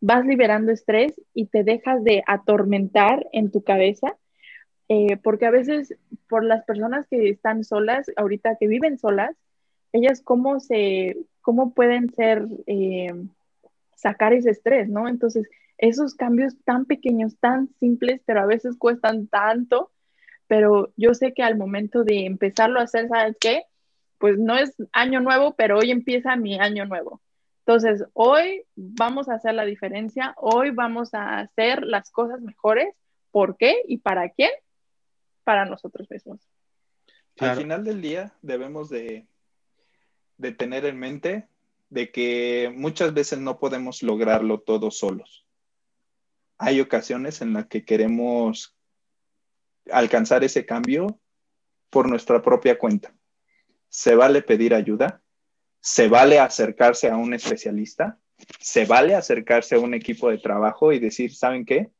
vas 0.00 0.26
liberando 0.26 0.72
estrés 0.72 1.20
y 1.34 1.46
te 1.46 1.64
dejas 1.64 2.04
de 2.04 2.22
atormentar 2.26 3.26
en 3.32 3.50
tu 3.50 3.62
cabeza 3.62 4.16
eh, 4.88 5.16
porque 5.16 5.46
a 5.46 5.50
veces 5.50 5.96
por 6.28 6.44
las 6.44 6.64
personas 6.64 7.06
que 7.08 7.28
están 7.28 7.64
solas, 7.64 8.06
ahorita 8.16 8.56
que 8.58 8.68
viven 8.68 8.98
solas, 8.98 9.36
ellas 9.92 10.20
cómo 10.22 10.60
se, 10.60 11.16
cómo 11.40 11.74
pueden 11.74 12.12
ser, 12.12 12.46
eh, 12.66 13.12
sacar 13.96 14.32
ese 14.32 14.50
estrés, 14.50 14.88
¿no? 14.88 15.08
Entonces, 15.08 15.48
esos 15.78 16.14
cambios 16.14 16.54
tan 16.64 16.84
pequeños, 16.84 17.36
tan 17.38 17.68
simples, 17.80 18.20
pero 18.24 18.40
a 18.40 18.46
veces 18.46 18.76
cuestan 18.78 19.26
tanto, 19.26 19.90
pero 20.46 20.92
yo 20.96 21.14
sé 21.14 21.32
que 21.34 21.42
al 21.42 21.56
momento 21.56 22.04
de 22.04 22.26
empezarlo 22.26 22.80
a 22.80 22.84
hacer, 22.84 23.08
¿sabes 23.08 23.36
qué? 23.40 23.64
Pues 24.18 24.38
no 24.38 24.56
es 24.56 24.74
año 24.92 25.20
nuevo, 25.20 25.54
pero 25.54 25.78
hoy 25.78 25.90
empieza 25.90 26.36
mi 26.36 26.58
año 26.58 26.86
nuevo. 26.86 27.20
Entonces, 27.66 28.04
hoy 28.12 28.64
vamos 28.76 29.28
a 29.28 29.34
hacer 29.34 29.54
la 29.54 29.64
diferencia, 29.64 30.34
hoy 30.36 30.70
vamos 30.70 31.14
a 31.14 31.38
hacer 31.40 31.82
las 31.82 32.10
cosas 32.10 32.40
mejores. 32.40 32.94
¿Por 33.30 33.56
qué 33.56 33.82
y 33.86 33.98
para 33.98 34.30
quién? 34.30 34.50
Para 35.44 35.66
nosotros 35.66 36.08
mismos. 36.10 36.40
Al 37.38 37.56
final 37.56 37.84
del 37.84 38.00
día 38.00 38.32
debemos 38.40 38.88
de 38.88 39.26
de 40.38 40.52
tener 40.52 40.84
en 40.84 40.98
mente 40.98 41.48
de 41.88 42.10
que 42.10 42.72
muchas 42.74 43.14
veces 43.14 43.38
no 43.38 43.58
podemos 43.58 44.02
lograrlo 44.02 44.60
todos 44.60 44.98
solos. 44.98 45.46
Hay 46.58 46.80
ocasiones 46.80 47.42
en 47.42 47.52
las 47.52 47.66
que 47.66 47.84
queremos 47.84 48.75
alcanzar 49.90 50.44
ese 50.44 50.66
cambio 50.66 51.20
por 51.90 52.08
nuestra 52.08 52.42
propia 52.42 52.78
cuenta. 52.78 53.14
Se 53.88 54.14
vale 54.14 54.42
pedir 54.42 54.74
ayuda, 54.74 55.22
se 55.80 56.08
vale 56.08 56.38
acercarse 56.38 57.08
a 57.08 57.16
un 57.16 57.34
especialista, 57.34 58.18
se 58.60 58.84
vale 58.84 59.14
acercarse 59.14 59.76
a 59.76 59.80
un 59.80 59.94
equipo 59.94 60.30
de 60.30 60.38
trabajo 60.38 60.92
y 60.92 60.98
decir, 60.98 61.34
¿saben 61.34 61.64
qué? 61.64 61.90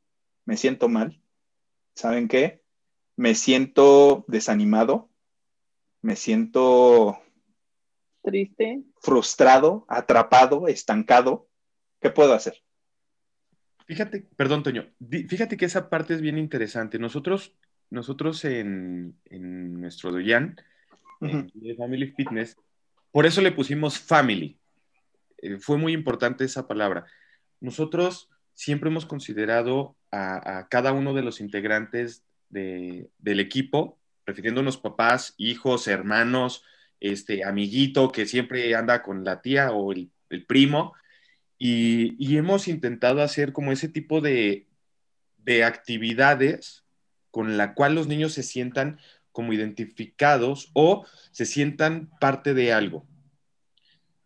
Me 0.45 0.57
siento 0.57 0.89
mal. 0.89 1.21
¿Saben 1.95 2.27
qué? 2.27 2.61
Me 3.15 3.33
siento 3.33 4.23
desanimado, 4.27 5.09
me 6.01 6.15
siento 6.15 7.19
triste, 8.21 8.83
frustrado, 9.01 9.85
atrapado, 9.87 10.67
estancado, 10.67 11.47
¿qué 11.99 12.09
puedo 12.09 12.33
hacer? 12.33 12.61
Fíjate, 13.85 14.27
perdón, 14.35 14.63
Toño, 14.63 14.93
fíjate 15.09 15.55
que 15.55 15.65
esa 15.65 15.89
parte 15.89 16.13
es 16.13 16.21
bien 16.21 16.37
interesante. 16.37 16.99
Nosotros, 16.99 17.57
nosotros 17.89 18.43
en, 18.45 19.15
nuestro 19.29 20.11
Doyan, 20.11 20.59
en 21.21 21.51
Family 21.77 22.13
Fitness, 22.15 22.57
por 23.11 23.25
eso 23.25 23.41
le 23.41 23.51
pusimos 23.51 23.99
family. 23.99 24.57
Eh, 25.39 25.57
fue 25.57 25.77
muy 25.77 25.93
importante 25.93 26.43
esa 26.43 26.67
palabra. 26.67 27.05
Nosotros 27.59 28.29
siempre 28.53 28.89
hemos 28.89 29.05
considerado 29.05 29.95
a, 30.11 30.67
cada 30.69 30.93
uno 30.93 31.13
de 31.13 31.21
los 31.21 31.41
integrantes 31.41 32.23
del 32.49 33.39
equipo, 33.39 33.99
refiriéndonos 34.25 34.77
papás, 34.77 35.33
hijos, 35.37 35.87
hermanos, 35.87 36.63
este 36.99 37.43
amiguito 37.43 38.11
que 38.11 38.25
siempre 38.25 38.73
anda 38.75 39.03
con 39.03 39.23
la 39.23 39.41
tía 39.41 39.71
o 39.71 39.91
el, 39.91 40.11
primo, 40.47 40.93
y, 41.57 42.37
hemos 42.37 42.67
intentado 42.67 43.21
hacer 43.21 43.51
como 43.53 43.71
ese 43.71 43.89
tipo 43.89 44.21
de, 44.21 44.67
de 45.37 45.63
actividades 45.63 46.83
con 47.37 47.55
la 47.55 47.75
cual 47.75 47.93
los 47.93 48.07
niños 48.07 48.33
se 48.33 48.41
sientan 48.41 48.97
como 49.31 49.53
identificados 49.53 50.71
o 50.73 51.05
se 51.29 51.45
sientan 51.45 52.09
parte 52.19 52.55
de 52.55 52.73
algo. 52.73 53.05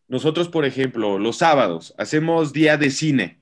Nosotros, 0.08 0.48
por 0.48 0.64
ejemplo, 0.64 1.20
los 1.20 1.36
sábados 1.36 1.94
hacemos 1.98 2.54
día 2.54 2.78
de 2.78 2.90
cine 2.90 3.42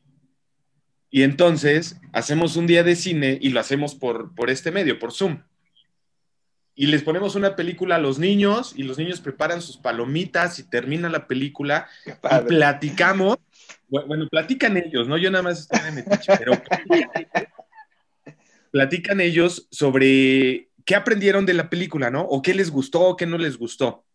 y 1.12 1.22
entonces 1.22 2.02
hacemos 2.14 2.56
un 2.56 2.66
día 2.66 2.82
de 2.82 2.96
cine 2.96 3.38
y 3.40 3.50
lo 3.50 3.60
hacemos 3.60 3.94
por, 3.94 4.34
por 4.34 4.50
este 4.50 4.72
medio, 4.72 4.98
por 4.98 5.12
Zoom 5.12 5.44
y 6.74 6.88
les 6.88 7.04
ponemos 7.04 7.36
una 7.36 7.56
película 7.56 7.98
a 7.98 8.00
los 8.00 8.18
niños 8.18 8.74
y 8.76 8.82
los 8.82 8.98
niños 8.98 9.22
preparan 9.22 9.62
sus 9.62 9.78
palomitas 9.78 10.58
y 10.58 10.64
termina 10.64 11.10
la 11.10 11.28
película 11.28 11.88
y 12.08 12.48
platicamos. 12.48 13.38
Bueno, 13.88 14.28
platican 14.32 14.78
ellos, 14.78 15.08
¿no? 15.08 15.16
Yo 15.16 15.30
nada 15.30 15.44
más 15.44 15.60
estoy 15.60 15.80
en 15.90 15.94
metiche, 15.94 16.34
pero 16.40 16.54
platican 18.72 19.22
ellos 19.22 19.68
sobre 19.72 20.70
qué 20.86 20.96
aprendieron 20.96 21.46
de 21.46 21.54
la 21.54 21.70
película, 21.70 22.10
¿no? 22.10 22.22
O 22.22 22.42
qué 22.42 22.54
les 22.54 22.72
gustó 22.72 23.02
o 23.02 23.16
qué 23.16 23.26
no 23.26 23.38
les 23.38 23.58
gustó. 23.58 24.06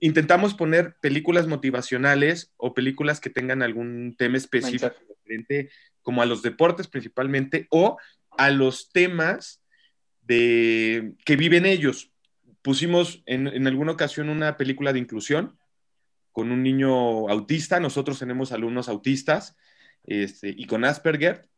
Intentamos 0.00 0.54
poner 0.54 0.96
películas 1.00 1.46
motivacionales 1.46 2.52
o 2.56 2.74
películas 2.74 3.20
que 3.20 3.30
tengan 3.30 3.62
algún 3.62 4.14
tema 4.16 4.36
específico, 4.36 4.92
diferente, 5.08 5.70
como 6.02 6.22
a 6.22 6.26
los 6.26 6.42
deportes 6.42 6.88
principalmente, 6.88 7.66
o 7.70 7.98
a 8.36 8.50
los 8.50 8.90
temas 8.90 9.62
de 10.22 11.14
que 11.24 11.36
viven 11.36 11.66
ellos. 11.66 12.10
Pusimos 12.62 13.22
en, 13.26 13.66
alguna 13.66 13.92
ocasión 13.92 14.28
una 14.28 14.56
película 14.56 14.92
de 14.92 14.98
inclusión 14.98 15.56
con 16.32 16.50
un 16.50 16.62
niño 16.62 17.28
autista. 17.28 17.80
Nosotros 17.80 18.18
tenemos 18.18 18.52
alumnos 18.52 18.88
autistas 18.88 19.56
este, 20.04 20.52
y 20.56 20.66
con 20.66 20.84
Asperger. 20.84 21.48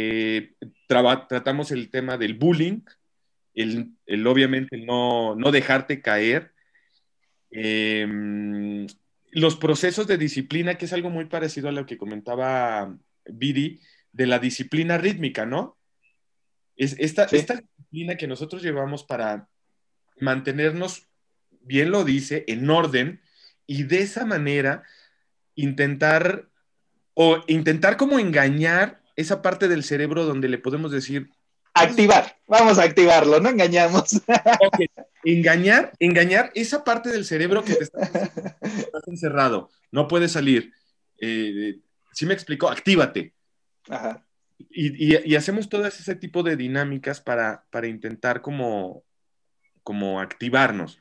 Eh, 0.00 0.54
tratamos 0.86 1.72
el 1.72 1.90
tema 1.90 2.16
del 2.16 2.34
bullying, 2.34 2.82
el, 3.52 3.96
obviamente 4.28 4.76
no, 4.76 5.34
dejarte 5.50 6.00
caer. 6.00 6.52
Em, 7.50 8.86
los 9.32 9.56
procesos 9.56 10.06
de 10.06 10.16
disciplina, 10.16 10.76
que 10.78 10.84
es 10.84 10.92
algo 10.92 11.10
muy 11.10 11.24
parecido 11.24 11.68
a 11.68 11.72
lo 11.72 11.84
que 11.84 11.98
comentaba 11.98 12.96
Viri, 13.24 13.80
de 14.12 14.26
la 14.26 14.38
disciplina 14.38 14.98
rítmica, 14.98 15.46
¿no? 15.46 15.76
Es 16.76 16.94
esta, 17.00 17.24
esta 17.24 17.54
disciplina 17.54 18.14
que 18.14 18.28
nosotros 18.28 18.62
llevamos 18.62 19.02
para 19.02 19.48
mantenernos, 20.20 21.08
bien 21.62 21.90
lo 21.90 22.04
dice, 22.04 22.44
en 22.46 22.70
orden 22.70 23.20
y 23.66 23.82
de 23.82 24.02
esa 24.02 24.24
manera 24.24 24.84
intentar 25.56 26.48
o 27.14 27.42
intentar 27.48 27.96
como 27.96 28.20
engañar 28.20 28.97
esa 29.18 29.42
parte 29.42 29.66
del 29.66 29.82
cerebro 29.82 30.24
donde 30.24 30.48
le 30.48 30.58
podemos 30.58 30.92
decir 30.92 31.28
activar, 31.74 32.36
vamos 32.46 32.78
a 32.78 32.84
activarlo, 32.84 33.40
no 33.40 33.48
engañamos. 33.48 34.22
Engañar, 35.24 35.92
engañar 35.98 36.52
esa 36.54 36.84
parte 36.84 37.10
del 37.10 37.24
cerebro 37.24 37.64
que 37.64 37.74
te 37.74 37.84
está, 37.84 38.30
encerrado, 39.06 39.70
no 39.90 40.06
puedes 40.06 40.32
salir. 40.32 40.72
Eh, 41.20 41.80
si 42.12 42.24
me 42.24 42.34
explico, 42.34 42.68
actívate. 42.68 43.34
Ajá. 43.88 44.24
Y, 44.70 45.34
hacemos 45.34 45.68
todo 45.68 45.86
ese 45.86 46.14
tipo 46.14 46.44
de 46.44 46.56
dinámicas 46.56 47.20
para, 47.20 47.64
intentar 47.84 48.40
como, 48.40 49.02
como 49.82 50.20
activarnos 50.20 51.00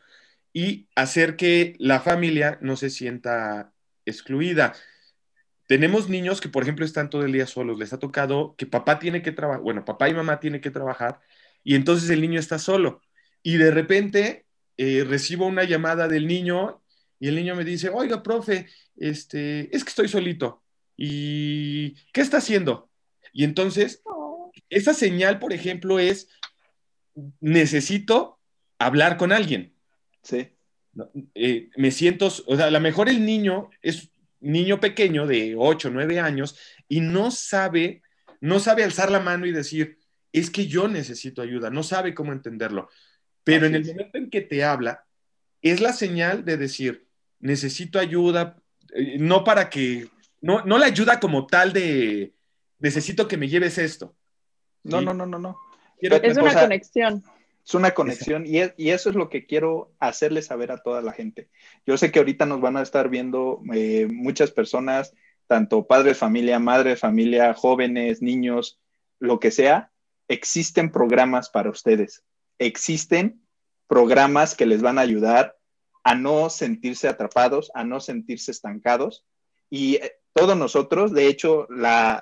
y 0.51 0.87
hacer 0.95 1.35
que 1.35 1.75
la 1.77 1.99
familia 1.99 2.57
no 2.61 2.75
se 2.75 2.89
sienta 2.89 3.71
excluida. 4.05 4.73
Tenemos 5.67 6.09
niños 6.09 6.41
que, 6.41 6.49
por 6.49 6.63
ejemplo, 6.63 6.85
están 6.85 7.09
todo 7.09 7.23
el 7.23 7.33
día 7.33 7.45
solos. 7.45 7.77
Les 7.77 7.93
ha 7.93 7.99
tocado 7.99 8.55
que 8.57 8.65
papá 8.65 8.99
tiene 8.99 9.21
que 9.21 9.33
trabajar, 9.33 9.61
bueno, 9.61 9.85
papá 9.85 10.09
y 10.09 10.13
mamá 10.13 10.39
tienen 10.39 10.61
que 10.61 10.71
trabajar 10.71 11.19
y 11.63 11.75
entonces 11.75 12.09
el 12.09 12.21
niño 12.21 12.39
está 12.39 12.57
solo. 12.57 13.01
Y 13.43 13.57
de 13.57 13.71
repente 13.71 14.45
eh, 14.77 15.03
recibo 15.05 15.45
una 15.45 15.65
llamada 15.65 16.07
del 16.07 16.25
niño 16.25 16.81
y 17.19 17.27
el 17.27 17.35
niño 17.35 17.55
me 17.55 17.65
dice, 17.65 17.89
oiga, 17.89 18.23
profe, 18.23 18.67
este, 18.95 19.75
es 19.75 19.83
que 19.83 19.89
estoy 19.89 20.07
solito. 20.07 20.63
¿Y 20.95 21.95
qué 22.13 22.21
está 22.21 22.37
haciendo? 22.37 22.89
Y 23.33 23.43
entonces, 23.43 24.01
esa 24.69 24.93
señal, 24.93 25.39
por 25.39 25.51
ejemplo, 25.51 25.99
es, 25.99 26.29
necesito 27.41 28.39
hablar 28.79 29.17
con 29.17 29.33
alguien. 29.33 29.73
Sí. 30.23 30.49
Eh, 31.35 31.69
me 31.75 31.91
siento, 31.91 32.27
o 32.27 32.55
sea, 32.55 32.67
a 32.67 32.71
lo 32.71 32.79
mejor 32.79 33.09
el 33.09 33.25
niño 33.25 33.69
es 33.81 34.09
niño 34.39 34.79
pequeño 34.79 35.25
de 35.25 35.55
8, 35.57 35.89
9 35.91 36.19
años 36.19 36.57
y 36.87 37.01
no 37.01 37.31
sabe, 37.31 38.01
no 38.41 38.59
sabe 38.59 38.83
alzar 38.83 39.11
la 39.11 39.19
mano 39.19 39.45
y 39.45 39.51
decir, 39.51 39.97
es 40.31 40.49
que 40.49 40.67
yo 40.67 40.87
necesito 40.87 41.41
ayuda, 41.41 41.69
no 41.69 41.83
sabe 41.83 42.13
cómo 42.13 42.31
entenderlo. 42.31 42.89
Pero 43.43 43.65
en 43.65 43.75
el 43.75 43.85
momento 43.85 44.17
en 44.17 44.29
que 44.29 44.41
te 44.41 44.63
habla, 44.63 45.05
es 45.61 45.81
la 45.81 45.93
señal 45.93 46.43
de 46.45 46.57
decir, 46.57 47.07
necesito 47.39 47.99
ayuda, 47.99 48.57
eh, 48.93 49.17
no 49.19 49.43
para 49.43 49.69
que, 49.69 50.09
no, 50.41 50.63
no 50.65 50.77
la 50.77 50.85
ayuda 50.85 51.19
como 51.19 51.47
tal 51.47 51.73
de, 51.73 52.33
necesito 52.79 53.27
que 53.27 53.37
me 53.37 53.47
lleves 53.47 53.77
esto. 53.77 54.15
No, 54.83 55.01
no, 55.01 55.13
no, 55.13 55.25
no, 55.25 55.39
no. 55.39 55.57
es 55.99 56.37
una 56.37 56.53
conexión. 56.53 57.23
Es 57.67 57.75
una 57.75 57.93
conexión 57.93 58.45
y, 58.45 58.59
y, 58.77 58.91
eso 58.91 59.09
es 59.09 59.15
lo 59.17 59.29
que 59.29 59.45
quiero 59.45 59.91
hacerle 59.99 60.41
saber 60.41 60.71
a 60.71 60.77
toda 60.77 61.01
la 61.01 61.11
gente. 61.11 61.49
Yo 61.85 61.97
sé 61.97 62.11
que 62.11 62.19
ahorita 62.19 62.45
nos 62.45 62.61
van 62.61 62.77
a 62.77 62.81
estar 62.81 63.09
viendo 63.09 63.61
eh, 63.73 64.07
muchas 64.09 64.51
personas, 64.51 65.13
tanto 65.47 65.85
padres 65.85 66.17
familia, 66.17 66.59
madres 66.59 67.01
familia, 67.01 67.53
jóvenes, 67.53 68.21
niños, 68.21 68.79
lo 69.19 69.41
que 69.41 69.51
sea. 69.51 69.91
Existen 70.29 70.93
programas 70.93 71.49
para 71.49 71.69
ustedes. 71.69 72.23
Existen 72.57 73.41
programas 73.87 74.55
que 74.55 74.65
les 74.65 74.81
van 74.81 74.97
a 74.97 75.01
ayudar 75.01 75.57
a 76.05 76.15
no 76.15 76.49
sentirse 76.49 77.09
atrapados, 77.09 77.69
a 77.73 77.83
no 77.83 77.99
sentirse 77.99 78.51
estancados. 78.51 79.25
Y 79.69 79.95
eh, 79.95 80.13
todos 80.37 80.57
nosotros, 80.57 81.13
de 81.13 81.27
hecho, 81.27 81.67
la, 81.69 82.21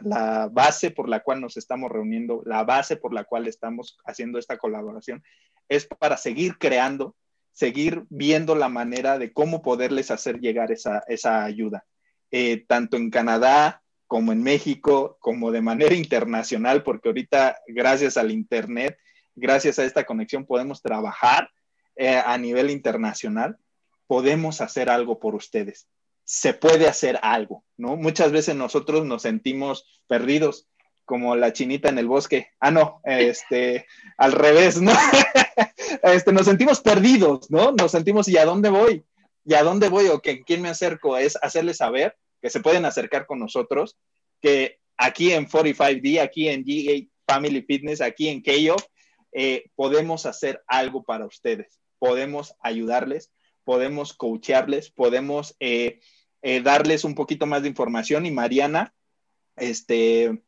base 0.51 0.91
por 0.91 1.09
la 1.09 1.21
cual 1.21 1.41
nos 1.41 1.57
estamos 1.57 1.91
reuniendo, 1.91 2.41
la 2.45 2.63
base 2.63 2.95
por 2.95 3.13
la 3.13 3.25
cual 3.25 3.47
estamos 3.47 3.97
haciendo 4.05 4.39
esta 4.39 4.57
colaboración, 4.57 5.23
es 5.67 5.85
para 5.85 6.17
seguir 6.17 6.57
creando, 6.57 7.15
seguir 7.51 8.05
viendo 8.09 8.55
la 8.55 8.69
manera 8.69 9.17
de 9.17 9.33
cómo 9.33 9.61
poderles 9.61 10.11
hacer 10.11 10.39
llegar 10.39 10.71
esa, 10.71 11.03
esa 11.07 11.43
ayuda, 11.43 11.85
eh, 12.31 12.65
tanto 12.67 12.97
en 12.97 13.09
Canadá 13.09 13.81
como 14.07 14.31
en 14.31 14.43
México, 14.43 15.17
como 15.19 15.51
de 15.51 15.61
manera 15.61 15.95
internacional, 15.95 16.83
porque 16.83 17.09
ahorita, 17.09 17.57
gracias 17.67 18.17
al 18.17 18.31
Internet, 18.31 18.97
gracias 19.35 19.79
a 19.79 19.83
esta 19.83 20.05
conexión, 20.05 20.45
podemos 20.45 20.81
trabajar 20.81 21.49
eh, 21.95 22.21
a 22.23 22.37
nivel 22.37 22.69
internacional 22.69 23.57
podemos 24.07 24.61
hacer 24.61 24.89
algo 24.89 25.19
por 25.19 25.35
ustedes. 25.35 25.87
Se 26.25 26.53
puede 26.53 26.87
hacer 26.87 27.19
algo, 27.21 27.63
¿no? 27.77 27.95
Muchas 27.95 28.31
veces 28.31 28.55
nosotros 28.55 29.05
nos 29.05 29.21
sentimos 29.21 29.85
perdidos, 30.07 30.67
como 31.05 31.35
la 31.35 31.53
chinita 31.53 31.89
en 31.89 31.99
el 31.99 32.07
bosque. 32.07 32.49
Ah, 32.59 32.71
no, 32.71 32.99
este, 33.05 33.85
al 34.17 34.31
revés, 34.31 34.81
¿no? 34.81 34.91
este, 36.03 36.33
nos 36.33 36.45
sentimos 36.45 36.81
perdidos, 36.81 37.49
¿no? 37.49 37.71
Nos 37.71 37.91
sentimos, 37.91 38.27
¿y 38.27 38.37
a 38.37 38.45
dónde 38.45 38.69
voy? 38.69 39.05
¿Y 39.45 39.53
a 39.53 39.63
dónde 39.63 39.87
voy? 39.89 40.07
¿O 40.07 40.19
que 40.19 40.43
quién 40.43 40.61
me 40.61 40.69
acerco? 40.69 41.15
Es 41.17 41.37
hacerles 41.41 41.77
saber 41.77 42.17
que 42.41 42.49
se 42.49 42.59
pueden 42.59 42.85
acercar 42.85 43.25
con 43.27 43.39
nosotros, 43.39 43.97
que 44.41 44.79
aquí 44.97 45.31
en 45.31 45.47
45D, 45.47 46.19
aquí 46.21 46.49
en 46.49 46.63
GA 46.63 47.07
Family 47.27 47.61
Fitness, 47.61 48.01
aquí 48.01 48.27
en 48.27 48.41
Keio, 48.41 48.75
eh, 49.31 49.65
podemos 49.75 50.25
hacer 50.25 50.63
algo 50.67 51.03
para 51.03 51.25
ustedes, 51.25 51.79
podemos 51.99 52.55
ayudarles, 52.61 53.31
podemos 53.65 54.13
coacharles, 54.13 54.89
podemos 54.89 55.57
eh, 55.59 55.99
eh, 56.41 56.61
darles 56.61 57.03
un 57.03 57.15
poquito 57.15 57.45
más 57.45 57.63
de 57.63 57.69
información. 57.69 58.25
Y 58.25 58.31
Mariana, 58.31 58.93
este, 59.57 60.43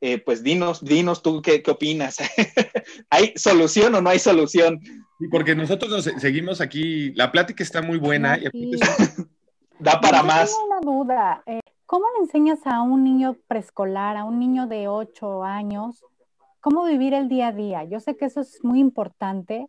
eh, 0.00 0.18
pues 0.18 0.44
dinos, 0.44 0.84
dinos 0.84 1.22
tú 1.22 1.42
qué, 1.42 1.62
opinas. 1.66 2.18
¿Hay 3.10 3.32
solución 3.34 3.94
o 3.96 4.00
no 4.00 4.10
hay 4.10 4.20
solución? 4.20 4.78
Sí, 5.18 5.26
porque 5.28 5.56
nosotros 5.56 5.90
nos 5.90 6.04
seguimos 6.20 6.60
aquí, 6.60 7.12
la 7.14 7.32
plática 7.32 7.64
está 7.64 7.82
muy 7.82 7.98
buena. 7.98 8.38
Y 8.52 8.70
da 9.80 10.00
para 10.00 10.22
más. 10.22 10.50
Tengo 10.50 10.66
una 10.66 10.80
duda. 10.80 11.44
¿Cómo 11.86 12.04
le 12.16 12.24
enseñas 12.24 12.60
a 12.66 12.82
un 12.82 13.02
niño 13.02 13.36
preescolar, 13.48 14.16
a 14.16 14.24
un 14.24 14.38
niño 14.38 14.68
de 14.68 14.86
8 14.86 15.42
años, 15.42 16.04
cómo 16.60 16.84
vivir 16.84 17.14
el 17.14 17.28
día 17.28 17.48
a 17.48 17.52
día? 17.52 17.84
Yo 17.84 17.98
sé 17.98 18.16
que 18.16 18.26
eso 18.26 18.42
es 18.42 18.62
muy 18.62 18.78
importante, 18.78 19.66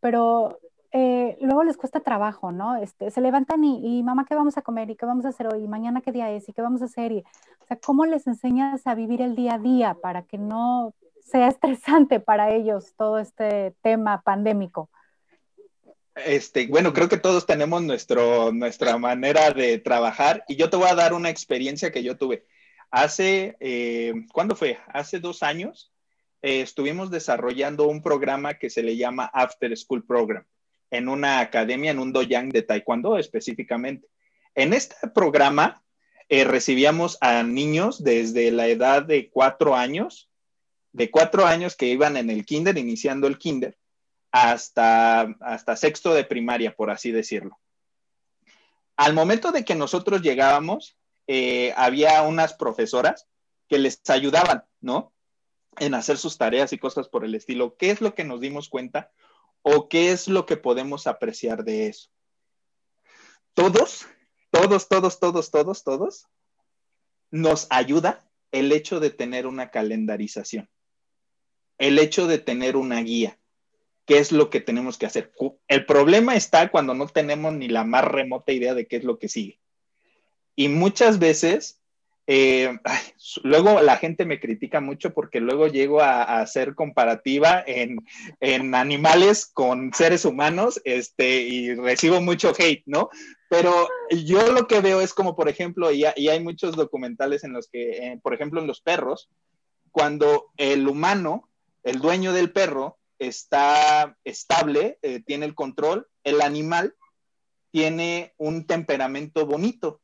pero 0.00 0.58
eh, 0.92 1.36
luego 1.40 1.62
les 1.62 1.76
cuesta 1.76 2.00
trabajo, 2.00 2.50
¿no? 2.50 2.76
Este, 2.76 3.10
se 3.10 3.20
levantan 3.20 3.62
y, 3.62 4.02
mamá, 4.02 4.26
¿qué 4.28 4.34
vamos 4.34 4.56
a 4.56 4.62
comer? 4.62 4.90
¿Y 4.90 4.96
qué 4.96 5.06
vamos 5.06 5.24
a 5.24 5.28
hacer 5.28 5.46
hoy? 5.46 5.62
¿Y 5.62 5.68
mañana 5.68 6.00
qué 6.00 6.10
día 6.10 6.30
es? 6.32 6.48
¿Y 6.48 6.52
qué 6.52 6.62
vamos 6.62 6.82
a 6.82 6.86
hacer? 6.86 7.12
Y, 7.12 7.18
o 7.18 7.66
sea, 7.66 7.78
¿cómo 7.78 8.06
les 8.06 8.26
enseñas 8.26 8.86
a 8.86 8.94
vivir 8.96 9.22
el 9.22 9.36
día 9.36 9.54
a 9.54 9.58
día 9.58 9.94
para 9.94 10.22
que 10.22 10.36
no 10.36 10.94
sea 11.24 11.48
estresante 11.48 12.18
para 12.18 12.52
ellos 12.52 12.94
todo 12.96 13.20
este 13.20 13.74
tema 13.82 14.20
pandémico? 14.22 14.90
Este, 16.16 16.66
bueno, 16.66 16.92
creo 16.92 17.08
que 17.08 17.18
todos 17.18 17.46
tenemos 17.46 17.82
nuestro, 17.82 18.52
nuestra 18.52 18.98
manera 18.98 19.52
de 19.52 19.78
trabajar 19.78 20.42
y 20.48 20.56
yo 20.56 20.70
te 20.70 20.76
voy 20.76 20.88
a 20.88 20.96
dar 20.96 21.14
una 21.14 21.30
experiencia 21.30 21.92
que 21.92 22.02
yo 22.02 22.16
tuve. 22.16 22.46
Hace, 22.90 23.56
eh, 23.60 24.12
¿cuándo 24.32 24.56
fue? 24.56 24.78
Hace 24.88 25.20
dos 25.20 25.44
años 25.44 25.92
eh, 26.42 26.62
estuvimos 26.62 27.12
desarrollando 27.12 27.86
un 27.86 28.02
programa 28.02 28.54
que 28.54 28.70
se 28.70 28.82
le 28.82 28.96
llama 28.96 29.30
After 29.32 29.74
School 29.76 30.04
Program 30.04 30.44
en 30.90 31.08
una 31.08 31.40
academia, 31.40 31.90
en 31.90 31.98
un 31.98 32.12
doyang 32.12 32.50
de 32.50 32.62
taekwondo 32.62 33.18
específicamente. 33.18 34.08
En 34.54 34.72
este 34.72 34.96
programa 35.08 35.82
eh, 36.28 36.44
recibíamos 36.44 37.18
a 37.20 37.42
niños 37.42 38.02
desde 38.02 38.50
la 38.50 38.68
edad 38.68 39.02
de 39.02 39.30
cuatro 39.30 39.76
años, 39.76 40.28
de 40.92 41.10
cuatro 41.10 41.46
años 41.46 41.76
que 41.76 41.86
iban 41.86 42.16
en 42.16 42.30
el 42.30 42.44
kinder, 42.44 42.78
iniciando 42.78 43.26
el 43.26 43.38
kinder, 43.38 43.76
hasta, 44.32 45.22
hasta 45.40 45.76
sexto 45.76 46.14
de 46.14 46.24
primaria, 46.24 46.74
por 46.74 46.90
así 46.90 47.10
decirlo. 47.10 47.58
Al 48.96 49.14
momento 49.14 49.50
de 49.50 49.64
que 49.64 49.74
nosotros 49.74 50.22
llegábamos, 50.22 50.96
eh, 51.26 51.72
había 51.76 52.22
unas 52.22 52.54
profesoras 52.54 53.26
que 53.68 53.78
les 53.78 54.02
ayudaban, 54.10 54.64
¿no? 54.80 55.12
En 55.78 55.94
hacer 55.94 56.18
sus 56.18 56.36
tareas 56.36 56.72
y 56.72 56.78
cosas 56.78 57.08
por 57.08 57.24
el 57.24 57.34
estilo. 57.34 57.76
¿Qué 57.76 57.90
es 57.90 58.00
lo 58.00 58.14
que 58.14 58.24
nos 58.24 58.40
dimos 58.40 58.68
cuenta? 58.68 59.10
¿O 59.62 59.88
qué 59.88 60.12
es 60.12 60.28
lo 60.28 60.46
que 60.46 60.56
podemos 60.56 61.06
apreciar 61.06 61.64
de 61.64 61.88
eso? 61.88 62.10
Todos, 63.54 64.06
todos, 64.50 64.88
todos, 64.88 65.20
todos, 65.20 65.50
todos, 65.50 65.84
todos, 65.84 66.26
nos 67.30 67.66
ayuda 67.70 68.26
el 68.52 68.72
hecho 68.72 69.00
de 69.00 69.10
tener 69.10 69.46
una 69.46 69.70
calendarización, 69.70 70.68
el 71.78 71.98
hecho 71.98 72.26
de 72.26 72.38
tener 72.38 72.76
una 72.76 73.00
guía. 73.00 73.38
¿Qué 74.06 74.18
es 74.18 74.32
lo 74.32 74.50
que 74.50 74.60
tenemos 74.60 74.98
que 74.98 75.06
hacer? 75.06 75.32
El 75.68 75.86
problema 75.86 76.34
está 76.34 76.70
cuando 76.70 76.94
no 76.94 77.06
tenemos 77.06 77.52
ni 77.52 77.68
la 77.68 77.84
más 77.84 78.04
remota 78.04 78.50
idea 78.50 78.74
de 78.74 78.88
qué 78.88 78.96
es 78.96 79.04
lo 79.04 79.18
que 79.18 79.28
sigue. 79.28 79.60
Y 80.56 80.68
muchas 80.68 81.20
veces 81.20 81.79
eh, 82.32 82.78
luego 83.42 83.80
la 83.80 83.96
gente 83.96 84.24
me 84.24 84.38
critica 84.38 84.80
mucho 84.80 85.12
porque 85.12 85.40
luego 85.40 85.66
llego 85.66 86.00
a, 86.00 86.40
hacer 86.40 86.76
comparativa 86.76 87.64
en, 87.66 87.98
animales 88.72 89.46
con 89.46 89.92
seres 89.92 90.24
humanos 90.24 90.80
este, 90.84 91.42
y 91.42 91.74
recibo 91.74 92.20
mucho 92.20 92.52
hate, 92.56 92.84
¿no? 92.86 93.10
Pero 93.48 93.88
yo 94.10 94.52
lo 94.52 94.68
que 94.68 94.80
veo 94.80 95.00
es 95.00 95.12
como, 95.12 95.34
por 95.34 95.48
ejemplo, 95.48 95.90
y, 95.90 96.04
hay 96.04 96.40
muchos 96.40 96.76
documentales 96.76 97.42
en 97.42 97.52
los 97.52 97.68
que, 97.68 97.96
eh, 97.96 98.20
por 98.22 98.32
ejemplo, 98.32 98.60
en 98.60 98.68
los 98.68 98.80
perros, 98.80 99.28
cuando 99.90 100.52
el 100.56 100.86
humano, 100.86 101.48
el 101.82 101.98
dueño 101.98 102.32
del 102.32 102.52
perro, 102.52 102.96
está 103.18 104.16
estable, 104.22 105.00
eh, 105.02 105.20
tiene 105.26 105.46
el 105.46 105.56
control, 105.56 106.06
el 106.22 106.42
animal 106.42 106.94
tiene 107.72 108.34
un 108.36 108.68
temperamento 108.68 109.46
bonito, 109.46 110.00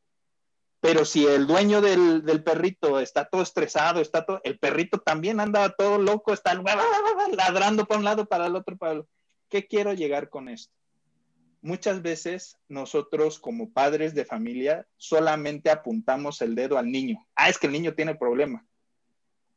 pero 0.87 1.05
si 1.05 1.27
el 1.27 1.49
dueño 1.49 1.81
del, 1.81 2.45
perrito 2.45 3.01
está 3.01 3.25
todo 3.25 3.43
estresado, 3.43 4.01
está 4.01 4.25
todo, 4.25 4.41
el 4.45 4.57
perrito 4.57 5.01
también 5.01 5.41
anda 5.41 5.69
todo 5.71 5.99
loco, 5.99 6.33
está 6.33 6.55
ladrando 7.37 7.87
para 7.87 7.99
un 7.99 8.05
lado, 8.05 8.27
para 8.27 8.47
el 8.47 8.55
otro, 8.55 8.77
para 8.77 8.93
el 8.93 8.99
otro. 9.01 9.11
¿Qué 9.49 9.67
quiero 9.67 9.95
llegar 9.95 10.29
con 10.31 10.49
esto? 10.49 10.73
Muchas 11.61 12.03
veces 12.03 12.57
nosotros 12.69 13.41
como 13.41 13.73
padres 13.73 14.15
de 14.15 14.25
familia 14.25 14.87
solamente 14.97 15.71
apuntamos 15.71 16.41
el 16.41 16.55
dedo 16.55 16.79
al 16.79 16.89
niño. 16.93 17.27
Ah, 17.35 17.49
es 17.49 17.59
que 17.59 17.67
el 17.67 17.73
niño 17.73 17.95
tiene 17.95 18.15
problema. 18.15 18.65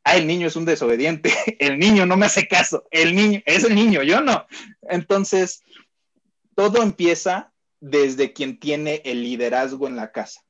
Ah, 0.03 0.17
el 0.17 0.25
niño 0.25 0.47
es 0.47 0.55
un 0.55 0.65
desobediente. 0.65 1.31
El 1.59 1.77
niño 1.77 2.07
no 2.07 2.17
me 2.17 2.25
hace 2.25 2.47
caso. 2.47 2.85
El 2.89 3.15
niño 3.15 3.41
es 3.45 3.65
el 3.65 3.75
niño, 3.75 4.01
yo 4.01 4.21
no. 4.21 4.47
Entonces, 4.81 5.61
todo 6.55 6.81
empieza 6.81 7.53
desde 7.79 8.33
quien 8.33 8.59
tiene 8.59 9.03
el 9.05 9.21
liderazgo 9.21 9.87
en 9.87 9.95
la 9.95 10.11
casa 10.11 10.41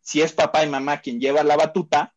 si 0.00 0.22
es 0.22 0.32
papá 0.32 0.64
y 0.64 0.68
mamá 0.68 1.00
quien 1.00 1.20
lleva 1.20 1.42
la 1.42 1.56
batuta, 1.56 2.14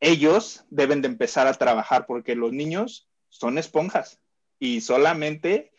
ellos 0.00 0.64
deben 0.70 1.02
de 1.02 1.08
empezar 1.08 1.46
a 1.46 1.54
trabajar 1.54 2.06
porque 2.06 2.34
los 2.34 2.52
niños 2.52 3.08
son 3.28 3.58
esponjas 3.58 4.20
y 4.58 4.80
solamente 4.80 5.72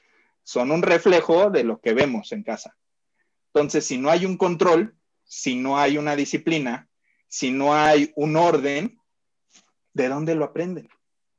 son 0.44 0.72
un 0.72 0.82
reflejo 0.82 1.50
de 1.50 1.64
lo 1.64 1.80
que 1.80 1.94
vemos 1.94 2.32
en 2.32 2.44
casa. 2.44 2.76
Entonces, 3.54 3.86
si 3.86 3.98
no 3.98 4.10
hay 4.10 4.26
un 4.26 4.38
control, 4.38 4.96
si 5.24 5.56
no 5.56 5.78
hay 5.78 5.98
una 5.98 6.16
disciplina, 6.16 6.90
si 7.28 7.52
no 7.52 7.74
hay 7.74 8.12
un 8.16 8.36
orden, 8.36 9.00
¿de 9.94 10.10
dónde 10.10 10.36
lo 10.36 10.46
aprenden? 10.46 10.90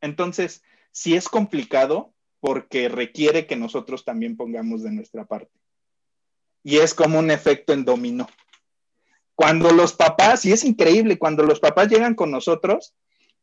Entonces, 0.01 0.63
sí 0.91 1.15
es 1.15 1.29
complicado 1.29 2.15
porque 2.41 2.89
requiere 2.89 3.47
que 3.47 3.57
nosotros 3.57 4.05
también 4.05 4.37
pongamos 4.37 4.83
de 4.83 4.93
nuestra 4.93 5.25
parte. 5.25 5.53
Y 6.63 6.79
es 6.79 6.95
como 6.95 7.19
un 7.19 7.31
efecto 7.31 7.73
en 7.73 7.85
dominó. 7.85 8.29
Cuando 9.37 9.71
los 9.71 9.93
papás, 9.93 10.45
y 10.45 10.53
es 10.53 10.65
increíble, 10.65 11.19
cuando 11.19 11.45
los 11.45 11.61
papás 11.61 11.89
llegan 11.89 12.15
con 12.15 12.33
nosotros, 12.33 12.95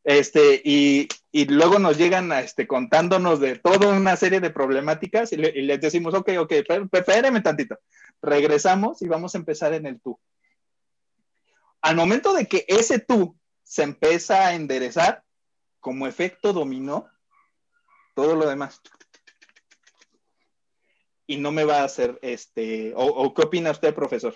este, 0.02 0.60
y, 0.62 1.08
luego 1.46 1.78
nos 1.78 1.96
llegan 1.96 2.30
este, 2.32 2.66
contándonos 2.66 3.40
de 3.40 3.58
toda 3.58 3.88
una 3.96 4.16
serie 4.16 4.40
de 4.40 4.50
problemáticas 4.50 5.32
y, 5.32 5.36
les 5.36 5.80
decimos, 5.80 6.12
ok, 6.12 6.30
ok, 6.40 6.52
espérame 6.92 7.42
tantito. 7.42 7.78
Regresamos 8.20 9.00
y 9.00 9.08
vamos 9.08 9.34
a 9.34 9.38
empezar 9.38 9.72
en 9.72 9.86
el 9.86 10.00
tú. 10.00 10.20
Al 11.80 11.96
momento 11.96 12.34
de 12.34 12.46
que 12.46 12.66
ese 12.68 12.98
tú 12.98 13.38
se 13.62 13.82
empieza 13.82 14.46
a 14.46 14.54
enderezar, 14.54 15.22
como 15.80 16.06
efecto 16.06 16.52
dominó, 16.52 17.08
todo 18.14 18.34
lo 18.34 18.48
demás. 18.48 18.80
Y 21.26 21.36
no 21.36 21.52
me 21.52 21.64
va 21.64 21.80
a 21.80 21.84
hacer, 21.84 22.18
este, 22.20 22.92
o, 22.96 23.32
qué 23.32 23.42
opina 23.42 23.70
usted, 23.70 23.94
profesor? 23.94 24.34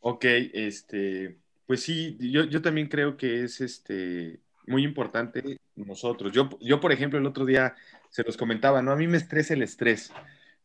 Ok, 0.00 0.24
este, 0.24 1.38
pues 1.66 1.82
sí, 1.82 2.16
yo, 2.20 2.44
yo 2.44 2.62
también 2.62 2.88
creo 2.88 3.16
que 3.16 3.44
es 3.44 3.60
este, 3.60 4.40
muy 4.66 4.84
importante 4.84 5.58
nosotros. 5.74 6.32
Yo, 6.32 6.48
yo, 6.60 6.80
por 6.80 6.92
ejemplo, 6.92 7.18
el 7.18 7.26
otro 7.26 7.44
día 7.44 7.74
se 8.10 8.22
los 8.22 8.36
comentaba, 8.36 8.82
¿no? 8.82 8.92
A 8.92 8.96
mí 8.96 9.06
me 9.06 9.16
estresa 9.16 9.54
el 9.54 9.62
estrés, 9.62 10.12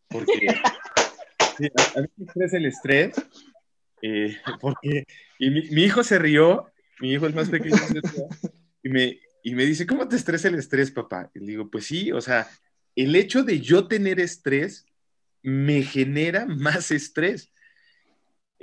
porque 0.10 0.48
a, 1.96 2.02
mí 2.02 2.08
me 2.18 2.26
estresa 2.26 2.58
el 2.58 2.66
estrés, 2.66 3.16
eh, 4.02 4.38
porque 4.62 5.06
y 5.40 5.50
mi, 5.50 5.84
hijo 5.84 6.04
se 6.04 6.20
rió, 6.20 6.72
mi 7.00 7.12
hijo 7.14 7.28
es 7.28 7.36
más 7.36 7.50
pequeño, 7.50 7.76
y 8.84 8.90
me, 8.90 9.20
y 9.44 9.56
me 9.56 9.66
dice, 9.66 9.86
¿cómo 9.86 10.08
te 10.08 10.16
estresa 10.16 10.48
el 10.48 10.56
estrés, 10.56 10.92
papá? 10.92 11.32
Y 11.34 11.40
le 11.40 11.48
digo, 11.48 11.70
pues 11.70 11.86
sí, 11.86 12.12
o 12.12 12.22
sea, 12.22 12.48
el 12.96 13.16
hecho 13.16 13.44
de 13.44 13.60
yo 13.60 13.88
tener 13.88 14.20
estrés 14.20 14.86
me 15.42 15.82
genera 15.84 16.46
más 16.46 16.92
estrés. 16.92 17.52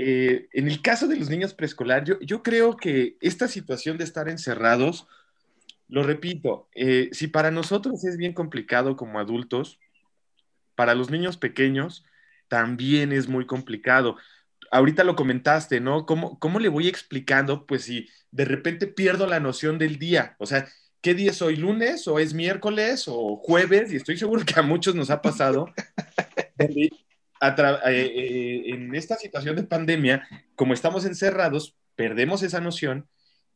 Eh, 0.01 0.49
en 0.53 0.69
el 0.69 0.81
caso 0.81 1.09
de 1.09 1.17
los 1.17 1.29
niños 1.29 1.55
preescolar, 1.55 2.05
yo, 2.05 2.43
creo 2.45 2.77
que 2.77 3.17
esta 3.21 3.49
situación 3.49 3.99
de 3.99 4.05
estar 4.05 4.29
encerrados, 4.29 5.09
lo 5.89 6.05
repito, 6.05 6.69
eh, 6.77 7.09
si 7.11 7.27
para 7.27 7.51
nosotros 7.51 8.05
es 8.05 8.17
bien 8.17 8.33
complicado 8.33 8.97
como 8.97 9.19
adultos, 9.19 9.81
para 10.77 10.95
los 10.95 11.11
niños 11.11 11.37
pequeños 11.37 12.05
también 12.47 13.13
es 13.13 13.27
muy 13.27 13.45
complicado. 13.45 14.17
Ahorita 14.71 15.03
lo 15.03 15.17
comentaste, 15.17 15.81
¿no? 15.81 16.07
¿Cómo, 16.07 16.39
¿Cómo 16.39 16.61
le 16.61 16.69
voy 16.69 16.87
explicando? 16.87 17.67
Pues 17.67 17.83
si 17.83 18.09
de 18.31 18.45
repente 18.45 18.87
pierdo 18.87 19.27
la 19.27 19.41
noción 19.41 19.79
del 19.79 19.99
día, 19.99 20.37
o 20.39 20.47
sea, 20.47 20.69
¿qué 21.01 21.15
día 21.15 21.33
es 21.33 21.43
hoy? 21.43 21.57
¿Lunes 21.57 22.07
o 22.07 22.21
es 22.21 22.35
miércoles 22.35 23.07
o 23.09 23.37
jueves? 23.37 23.93
Y 23.93 23.97
estoy 23.97 24.17
seguro 24.17 24.45
que 24.45 24.61
a 24.61 24.63
muchos 24.63 24.95
nos 24.95 25.11
ha 25.11 25.21
pasado. 25.23 25.73
Eh, 27.41 27.85
eh, 27.87 28.63
en 28.67 28.95
esta 28.95 29.17
situación 29.17 29.57
de 29.57 29.63
pandemia, 29.63 30.27
como 30.57 30.75
estamos 30.75 31.05
encerrados, 31.05 31.77
perdemos 31.95 32.43
esa 32.43 32.61
noción 32.61 33.09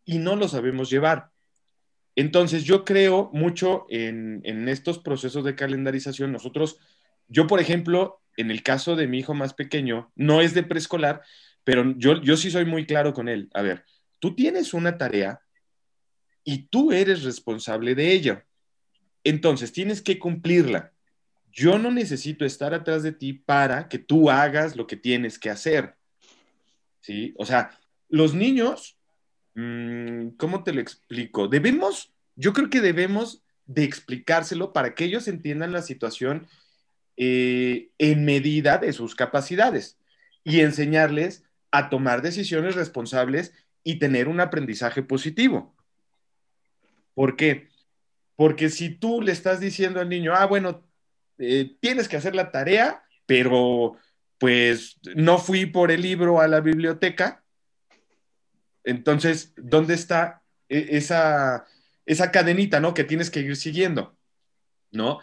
y 0.04 0.18
no 0.18 0.36
lo 0.36 0.48
sabemos 0.48 0.90
llevar. 0.90 1.30
Entonces, 2.14 2.64
yo 2.64 2.84
creo 2.84 3.30
mucho 3.32 3.86
en, 3.88 4.68
estos 4.68 4.98
procesos 4.98 5.44
de 5.44 5.56
calendarización. 5.56 6.30
Nosotros, 6.30 6.78
yo, 7.28 7.46
por 7.46 7.60
ejemplo, 7.60 8.20
en 8.36 8.50
el 8.50 8.62
caso 8.62 8.96
de 8.96 9.08
mi 9.08 9.18
hijo 9.18 9.34
más 9.34 9.54
pequeño, 9.54 10.12
no 10.14 10.40
es 10.40 10.54
de 10.54 10.62
preescolar, 10.62 11.22
pero 11.64 11.94
yo, 11.96 12.20
yo 12.20 12.36
sí 12.36 12.50
soy 12.50 12.64
muy 12.64 12.86
claro 12.86 13.14
con 13.14 13.28
él. 13.28 13.48
A 13.54 13.62
ver, 13.62 13.84
tú 14.18 14.34
tienes 14.34 14.74
una 14.74 14.98
tarea 14.98 15.40
y 16.44 16.64
tú 16.64 16.92
eres 16.92 17.22
responsable 17.22 17.94
de 17.94 18.12
ella. 18.12 18.46
Entonces, 19.24 19.72
tienes 19.72 20.02
que 20.02 20.18
cumplirla 20.18 20.92
yo 21.52 21.78
no 21.78 21.90
necesito 21.90 22.44
estar 22.44 22.74
atrás 22.74 23.02
de 23.02 23.12
ti 23.12 23.34
para 23.34 23.88
que 23.88 23.98
tú 23.98 24.30
hagas 24.30 24.74
lo 24.74 24.86
que 24.86 24.96
tienes 24.96 25.38
que 25.38 25.50
hacer. 25.50 25.96
¿Sí? 27.00 27.34
O 27.36 27.44
sea, 27.44 27.78
los 28.08 28.34
niños, 28.34 28.98
mm, 29.54 30.28
¿cómo 30.38 30.64
te 30.64 30.72
lo 30.72 30.80
explico? 30.80 31.48
Debemos, 31.48 32.12
yo 32.36 32.52
creo 32.52 32.70
que 32.70 32.80
debemos 32.80 33.42
de 33.66 33.84
explicárselo 33.84 34.72
para 34.72 34.94
que 34.94 35.04
ellos 35.04 35.28
entiendan 35.28 35.72
la 35.72 35.82
situación 35.82 36.46
eh, 37.16 37.90
en 37.98 38.24
medida 38.24 38.78
de 38.78 38.92
sus 38.92 39.14
capacidades 39.14 39.98
y 40.44 40.60
enseñarles 40.60 41.44
a 41.70 41.90
tomar 41.90 42.22
decisiones 42.22 42.74
responsables 42.74 43.52
y 43.84 43.98
tener 43.98 44.28
un 44.28 44.40
aprendizaje 44.40 45.02
positivo. 45.02 45.74
¿Por 47.14 47.36
qué? 47.36 47.68
Porque 48.36 48.70
si 48.70 48.90
tú 48.90 49.20
le 49.20 49.32
estás 49.32 49.60
diciendo 49.60 50.00
al 50.00 50.08
niño, 50.08 50.32
ah, 50.34 50.46
bueno, 50.46 50.82
eh, 51.42 51.76
tienes 51.80 52.08
que 52.08 52.16
hacer 52.16 52.34
la 52.34 52.50
tarea, 52.50 53.02
pero 53.26 53.96
pues 54.38 54.98
no 55.14 55.38
fui 55.38 55.66
por 55.66 55.90
el 55.90 56.02
libro 56.02 56.40
a 56.40 56.48
la 56.48 56.60
biblioteca. 56.60 57.44
Entonces, 58.84 59.52
¿dónde 59.56 59.94
está 59.94 60.42
e, 60.68 60.96
esa, 60.96 61.66
esa 62.06 62.30
cadenita, 62.30 62.80
¿no? 62.80 62.94
Que 62.94 63.04
tienes 63.04 63.30
que 63.30 63.40
ir 63.40 63.56
siguiendo, 63.56 64.16
¿no? 64.90 65.20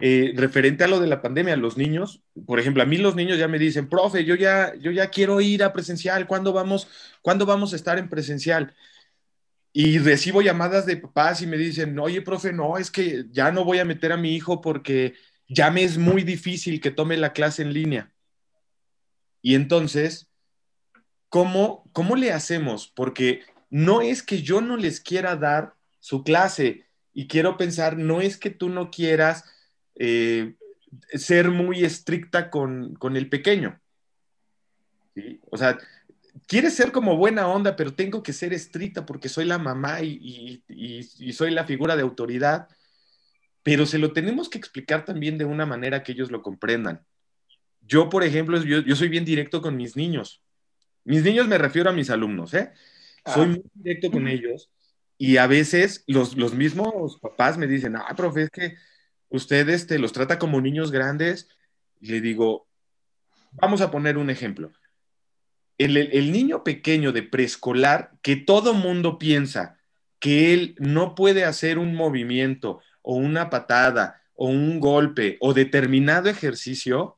Eh, 0.00 0.32
referente 0.36 0.82
a 0.82 0.88
lo 0.88 0.98
de 0.98 1.06
la 1.06 1.22
pandemia, 1.22 1.56
los 1.56 1.76
niños, 1.76 2.22
por 2.46 2.58
ejemplo, 2.58 2.82
a 2.82 2.86
mí 2.86 2.98
los 2.98 3.14
niños 3.14 3.38
ya 3.38 3.46
me 3.46 3.60
dicen, 3.60 3.88
profe, 3.88 4.24
yo 4.24 4.34
ya, 4.34 4.74
yo 4.80 4.90
ya 4.90 5.08
quiero 5.08 5.40
ir 5.40 5.62
a 5.62 5.72
presencial, 5.72 6.26
¿cuándo 6.26 6.52
vamos, 6.52 6.88
¿cuándo 7.22 7.46
vamos 7.46 7.72
a 7.72 7.76
estar 7.76 7.98
en 7.98 8.08
presencial? 8.08 8.74
Y 9.72 9.98
recibo 9.98 10.42
llamadas 10.42 10.86
de 10.86 10.96
papás 10.96 11.42
y 11.42 11.46
me 11.46 11.56
dicen, 11.56 11.98
oye, 11.98 12.22
profe, 12.22 12.52
no, 12.52 12.76
es 12.76 12.90
que 12.90 13.26
ya 13.30 13.52
no 13.52 13.64
voy 13.64 13.78
a 13.78 13.84
meter 13.84 14.12
a 14.12 14.16
mi 14.16 14.34
hijo 14.34 14.60
porque 14.60 15.14
ya 15.48 15.70
me 15.70 15.84
es 15.84 15.98
muy 15.98 16.22
difícil 16.22 16.80
que 16.80 16.90
tome 16.90 17.16
la 17.16 17.32
clase 17.32 17.62
en 17.62 17.72
línea. 17.72 18.12
Y 19.42 19.54
entonces, 19.54 20.28
¿cómo, 21.28 21.88
cómo 21.92 22.16
le 22.16 22.32
hacemos? 22.32 22.90
Porque 22.94 23.42
no 23.70 24.00
es 24.00 24.22
que 24.22 24.42
yo 24.42 24.60
no 24.60 24.76
les 24.76 25.00
quiera 25.00 25.36
dar 25.36 25.74
su 26.00 26.22
clase 26.24 26.86
y 27.12 27.28
quiero 27.28 27.56
pensar, 27.56 27.96
no 27.96 28.20
es 28.20 28.36
que 28.36 28.50
tú 28.50 28.68
no 28.68 28.90
quieras 28.90 29.44
eh, 29.96 30.54
ser 31.12 31.50
muy 31.50 31.84
estricta 31.84 32.50
con, 32.50 32.96
el 33.14 33.28
pequeño. 33.28 33.80
O 35.50 35.56
sea, 35.56 35.78
quieres 36.46 36.74
ser 36.74 36.90
como 36.90 37.16
buena 37.16 37.46
onda, 37.46 37.76
pero 37.76 37.94
tengo 37.94 38.22
que 38.22 38.32
ser 38.32 38.52
estricta 38.52 39.06
porque 39.06 39.28
soy 39.28 39.44
la 39.44 39.58
mamá 39.58 40.00
y, 40.00 40.62
y 40.68 41.32
soy 41.32 41.50
la 41.50 41.64
figura 41.64 41.94
de 41.94 42.02
autoridad 42.02 42.68
pero 43.64 43.86
se 43.86 43.98
lo 43.98 44.12
tenemos 44.12 44.48
que 44.48 44.58
explicar 44.58 45.04
también 45.06 45.38
de 45.38 45.46
una 45.46 45.64
manera 45.66 46.02
que 46.04 46.12
ellos 46.12 46.30
lo 46.30 46.42
comprendan. 46.42 47.04
Yo, 47.80 48.10
por 48.10 48.22
ejemplo, 48.22 48.62
yo, 48.62 48.94
soy 48.94 49.08
bien 49.08 49.24
directo 49.24 49.62
con 49.62 49.76
mis 49.76 49.96
niños. 49.96 50.42
Mis 51.02 51.24
niños 51.24 51.48
me 51.48 51.58
refiero 51.58 51.88
a 51.88 51.94
mis 51.94 52.10
alumnos, 52.10 52.52
¿eh? 52.54 52.72
Soy 53.26 53.44
ah. 53.44 53.46
muy 53.46 53.62
directo 53.72 54.10
con 54.10 54.28
ellos 54.28 54.70
y 55.16 55.38
a 55.38 55.46
veces 55.46 56.04
los, 56.06 56.36
mismos 56.54 57.18
papás 57.20 57.56
me 57.56 57.66
dicen, 57.66 57.96
ah, 57.96 58.14
profe, 58.14 58.42
es 58.42 58.50
que 58.50 58.74
usted 59.30 59.66
este, 59.70 59.98
los 59.98 60.12
trata 60.12 60.38
como 60.38 60.60
niños 60.60 60.92
grandes. 60.92 61.48
Y 62.00 62.08
le 62.08 62.20
digo, 62.20 62.68
vamos 63.52 63.80
a 63.80 63.90
poner 63.90 64.18
un 64.18 64.28
ejemplo. 64.28 64.72
El, 65.78 65.96
el 65.96 66.32
niño 66.32 66.64
pequeño 66.64 67.12
de 67.12 67.22
preescolar 67.22 68.12
que 68.20 68.36
todo 68.36 68.74
mundo 68.74 69.18
piensa 69.18 69.78
que 70.18 70.52
él 70.52 70.74
no 70.78 71.14
puede 71.14 71.44
hacer 71.44 71.78
un 71.78 71.94
movimiento 71.94 72.80
o 73.04 73.16
una 73.16 73.50
patada 73.50 74.22
o 74.34 74.48
un 74.48 74.80
golpe 74.80 75.36
o 75.40 75.54
determinado 75.54 76.28
ejercicio, 76.28 77.16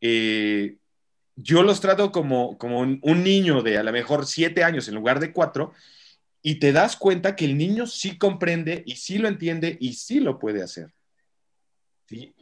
eh, 0.00 0.78
yo 1.36 1.62
los 1.62 1.80
trato 1.80 2.10
como, 2.10 2.58
como 2.58 2.80
un, 2.80 3.22
niño 3.22 3.62
de 3.62 3.76
a 3.78 3.82
lo 3.82 3.92
mejor 3.92 4.26
siete 4.26 4.64
años 4.64 4.88
en 4.88 4.94
lugar 4.94 5.20
de 5.20 5.32
cuatro, 5.32 5.72
y 6.42 6.56
te 6.56 6.72
das 6.72 6.96
cuenta 6.96 7.36
que 7.36 7.44
el 7.44 7.58
niño 7.58 7.86
sí 7.86 8.16
comprende 8.16 8.82
y 8.86 8.96
sí 8.96 9.18
lo 9.18 9.28
entiende 9.28 9.76
y 9.80 9.94
sí 9.94 10.20
lo 10.20 10.38
puede 10.38 10.62
hacer. 10.62 10.92
¿sí? 12.06 12.34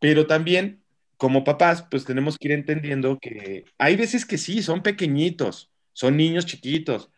Pero 0.00 0.26
también, 0.26 0.82
como 1.16 1.44
papás, 1.44 1.86
pues 1.90 2.04
tenemos 2.04 2.36
que 2.36 2.48
ir 2.48 2.54
entendiendo 2.54 3.18
que 3.20 3.66
hay 3.78 3.96
veces 3.96 4.26
que 4.26 4.38
sí, 4.38 4.62
son 4.62 4.82
pequeñitos, 4.82 5.70
son 5.92 6.16
niños 6.16 6.46
chiquitos, 6.46 7.10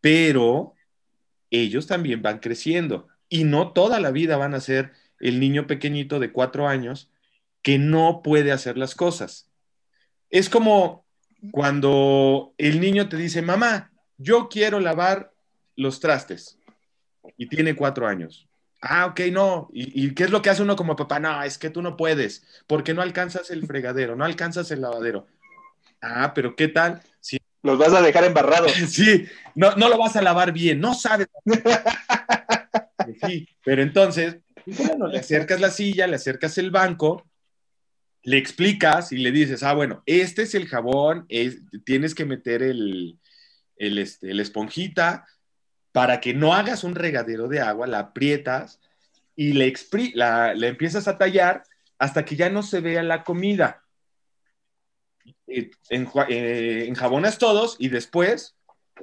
pero 0.00 0.74
ellos 1.50 1.86
también 1.86 2.20
van 2.20 2.40
creciendo 2.40 3.08
y 3.32 3.44
no 3.44 3.72
toda 3.72 3.98
la 3.98 4.10
vida 4.10 4.36
van 4.36 4.52
a 4.52 4.60
ser 4.60 4.92
el 5.18 5.40
niño 5.40 5.66
pequeñito 5.66 6.20
de 6.20 6.32
cuatro 6.32 6.68
años 6.68 7.10
que 7.62 7.78
no 7.78 8.20
puede 8.22 8.52
hacer 8.52 8.76
las 8.76 8.94
cosas. 8.94 9.48
Es 10.28 10.50
como 10.50 11.06
cuando 11.50 12.52
el 12.58 12.78
niño 12.78 13.08
te 13.08 13.16
dice, 13.16 13.40
mamá, 13.40 13.90
yo 14.18 14.50
quiero 14.50 14.80
lavar 14.80 15.32
los 15.76 15.98
trastes 15.98 16.58
y 17.38 17.48
tiene 17.48 17.74
cuatro 17.74 18.06
años. 18.06 18.50
Ah, 18.82 19.06
ok, 19.06 19.20
no. 19.32 19.70
¿Y, 19.72 20.12
qué 20.12 20.24
es 20.24 20.30
lo 20.30 20.42
que 20.42 20.50
hace 20.50 20.60
uno 20.60 20.76
como 20.76 20.94
papá? 20.94 21.18
No, 21.18 21.42
es 21.42 21.56
que 21.56 21.70
tú 21.70 21.80
no 21.80 21.96
puedes, 21.96 22.44
porque 22.66 22.92
no 22.92 23.00
alcanzas 23.00 23.50
el 23.50 23.66
fregadero, 23.66 24.14
no 24.14 24.26
alcanzas 24.26 24.70
el 24.72 24.82
lavadero. 24.82 25.26
Ah, 26.02 26.34
pero 26.34 26.54
¿qué 26.54 26.68
tal? 26.68 27.00
Si... 27.18 27.38
Los 27.62 27.78
vas 27.78 27.94
a 27.94 28.02
dejar 28.02 28.24
embarrados. 28.24 28.72
sí, 28.88 29.24
no, 29.54 29.74
no 29.76 29.88
lo 29.88 29.96
vas 29.96 30.16
a 30.16 30.22
lavar 30.22 30.52
bien, 30.52 30.80
no 30.80 30.92
sabes. 30.92 31.28
sí, 33.26 33.48
pero 33.64 33.82
entonces, 33.82 34.38
bueno, 34.66 35.06
le 35.06 35.18
acercas 35.18 35.60
la 35.60 35.70
silla, 35.70 36.06
le 36.06 36.16
acercas 36.16 36.58
el 36.58 36.70
banco, 36.70 37.24
le 38.22 38.38
explicas 38.38 39.12
y 39.12 39.18
le 39.18 39.32
dices, 39.32 39.62
ah, 39.62 39.74
bueno, 39.74 40.02
este 40.06 40.42
es 40.42 40.54
el 40.54 40.68
jabón, 40.68 41.26
tienes 41.84 42.14
que 42.14 42.24
meter 42.24 42.62
el, 42.62 43.18
el, 43.76 43.98
este, 43.98 44.30
esponjita 44.40 45.26
para 45.90 46.20
que 46.20 46.32
no 46.34 46.54
hagas 46.54 46.84
un 46.84 46.94
regadero 46.94 47.48
de 47.48 47.60
agua, 47.60 47.86
la 47.86 47.98
aprietas 47.98 48.80
y 49.36 49.52
le, 49.52 49.72
la, 50.14 50.54
le 50.54 50.68
empiezas 50.68 51.08
a 51.08 51.18
tallar 51.18 51.64
hasta 51.98 52.24
que 52.24 52.36
ya 52.36 52.50
no 52.50 52.62
se 52.62 52.80
vea 52.80 53.02
la 53.02 53.24
comida. 53.24 53.82
Eh, 55.46 55.70
enjabonas 55.90 57.38
todos 57.38 57.76
y 57.78 57.88
después, 57.88 58.56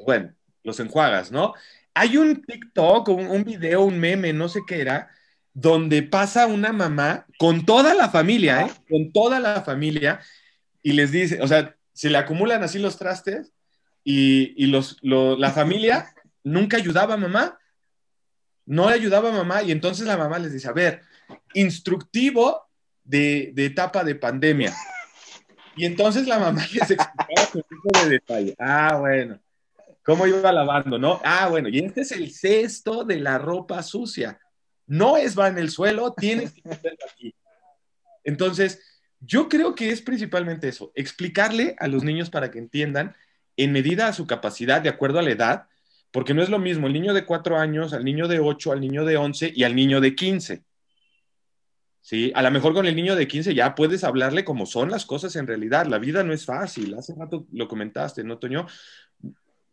bueno, 0.05 0.33
los 0.63 0.79
enjuagas, 0.79 1.31
¿no? 1.31 1.53
Hay 1.99 2.15
un 2.15 2.41
TikTok, 2.41 3.09
un, 3.09 3.27
un 3.27 3.43
video, 3.43 3.83
un 3.83 3.99
meme, 3.99 4.31
no 4.31 4.47
sé 4.47 4.61
qué 4.65 4.79
era, 4.79 5.09
donde 5.53 6.01
pasa 6.01 6.47
una 6.47 6.71
mamá 6.71 7.25
con 7.37 7.65
toda 7.65 7.93
la 7.93 8.09
familia, 8.09 8.61
¿eh? 8.61 8.71
Con 8.89 9.11
toda 9.11 9.41
la 9.41 9.61
familia 9.63 10.21
y 10.81 10.93
les 10.93 11.11
dice, 11.11 11.41
o 11.41 11.47
sea, 11.47 11.75
se 11.91 12.09
le 12.09 12.17
acumulan 12.17 12.63
así 12.63 12.79
los 12.79 12.97
trastes 12.97 13.51
y, 14.05 14.67
los, 14.67 14.97
la 15.01 15.51
familia 15.51 16.13
nunca 16.45 16.77
ayudaba 16.77 17.15
a 17.15 17.17
mamá, 17.17 17.59
no 18.65 18.87
le 18.87 18.95
ayudaba 18.95 19.29
a 19.29 19.33
mamá 19.33 19.63
y 19.63 19.71
entonces 19.73 20.07
la 20.07 20.15
mamá 20.15 20.39
les 20.39 20.53
dice, 20.53 20.69
a 20.69 20.71
ver, 20.71 21.01
instructivo 21.53 22.69
de, 23.03 23.53
etapa 23.57 24.05
de 24.05 24.15
pandemia. 24.15 24.73
Y 25.75 25.83
entonces 25.83 26.27
la 26.27 26.39
mamá 26.39 26.65
les 26.73 26.91
explicaba 26.91 27.51
con 27.51 27.63
tipo 27.63 27.99
de 28.01 28.09
detalle. 28.09 28.55
Ah, 28.57 28.95
bueno. 28.97 29.39
¿Cómo 30.09 30.25
iba 30.25 30.51
lavando, 30.51 30.97
no? 30.97 31.21
Ah, 31.23 31.49
bueno. 31.49 31.69
Y 31.69 31.77
este 31.77 32.01
es 32.01 32.11
el 32.11 32.31
cesto 32.31 33.03
de 33.03 33.19
la 33.19 33.37
ropa 33.37 33.83
sucia. 33.83 34.39
No 34.87 35.17
es 35.17 35.37
va 35.37 35.49
en 35.49 35.59
el 35.59 35.69
suelo, 35.69 36.15
tienes 36.17 36.51
que 36.51 36.63
meterlo 36.67 36.97
aquí. 37.13 37.35
Entonces, 38.23 38.81
yo 39.19 39.47
creo 39.47 39.75
que 39.75 39.91
es 39.91 40.01
principalmente 40.01 40.67
eso, 40.67 40.91
explicarle 40.95 41.75
a 41.77 41.87
los 41.87 42.03
niños 42.03 42.31
para 42.31 42.49
que 42.49 42.57
entiendan 42.57 43.15
en 43.55 43.71
medida 43.71 44.07
a 44.07 44.13
su 44.13 44.25
capacidad, 44.25 44.81
de 44.81 44.89
acuerdo 44.89 45.19
a 45.19 45.21
la 45.21 45.29
edad, 45.29 45.67
porque 46.09 46.33
no 46.33 46.41
es 46.41 46.49
lo 46.49 46.57
mismo 46.57 46.87
el 46.87 46.93
niño 46.93 47.13
de 47.13 47.25
cuatro 47.25 47.59
años, 47.59 47.93
al 47.93 48.03
niño 48.03 48.27
de 48.27 48.39
ocho, 48.39 48.71
al 48.71 48.81
niño 48.81 49.05
de 49.05 49.17
once 49.17 49.53
y 49.55 49.63
al 49.63 49.75
niño 49.75 50.01
de 50.01 50.15
quince. 50.15 50.63
¿Sí? 52.01 52.31
A 52.33 52.41
lo 52.41 52.49
mejor 52.49 52.73
con 52.73 52.87
el 52.87 52.95
niño 52.95 53.15
de 53.15 53.27
15 53.27 53.53
ya 53.53 53.75
puedes 53.75 54.03
hablarle 54.03 54.43
como 54.43 54.65
son 54.65 54.89
las 54.89 55.05
cosas 55.05 55.35
en 55.35 55.45
realidad. 55.45 55.85
La 55.85 55.99
vida 55.99 56.23
no 56.23 56.33
es 56.33 56.45
fácil. 56.45 56.95
Hace 56.95 57.13
rato 57.13 57.45
lo 57.51 57.67
comentaste, 57.67 58.23
¿no, 58.23 58.39
Toño? 58.39 58.65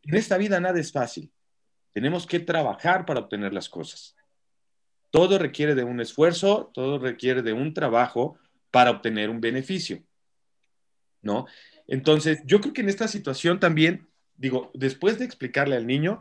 En 0.06 0.14
esta 0.14 0.38
vida 0.38 0.60
nada 0.60 0.78
es 0.78 0.92
fácil. 0.92 1.30
Tenemos 1.92 2.26
que 2.26 2.40
trabajar 2.40 3.04
para 3.06 3.20
obtener 3.20 3.52
las 3.52 3.68
cosas. 3.68 4.14
Todo 5.10 5.38
requiere 5.38 5.74
de 5.74 5.84
un 5.84 6.00
esfuerzo, 6.00 6.70
todo 6.74 6.98
requiere 6.98 7.42
de 7.42 7.52
un 7.52 7.74
trabajo 7.74 8.38
para 8.70 8.90
obtener 8.90 9.30
un 9.30 9.40
beneficio, 9.40 10.02
¿no? 11.22 11.46
Entonces, 11.86 12.42
yo 12.44 12.60
creo 12.60 12.72
que 12.72 12.82
en 12.82 12.88
esta 12.88 13.08
situación 13.08 13.60
también, 13.60 14.08
digo, 14.36 14.70
después 14.74 15.18
de 15.18 15.24
explicarle 15.24 15.76
al 15.76 15.86
niño, 15.86 16.20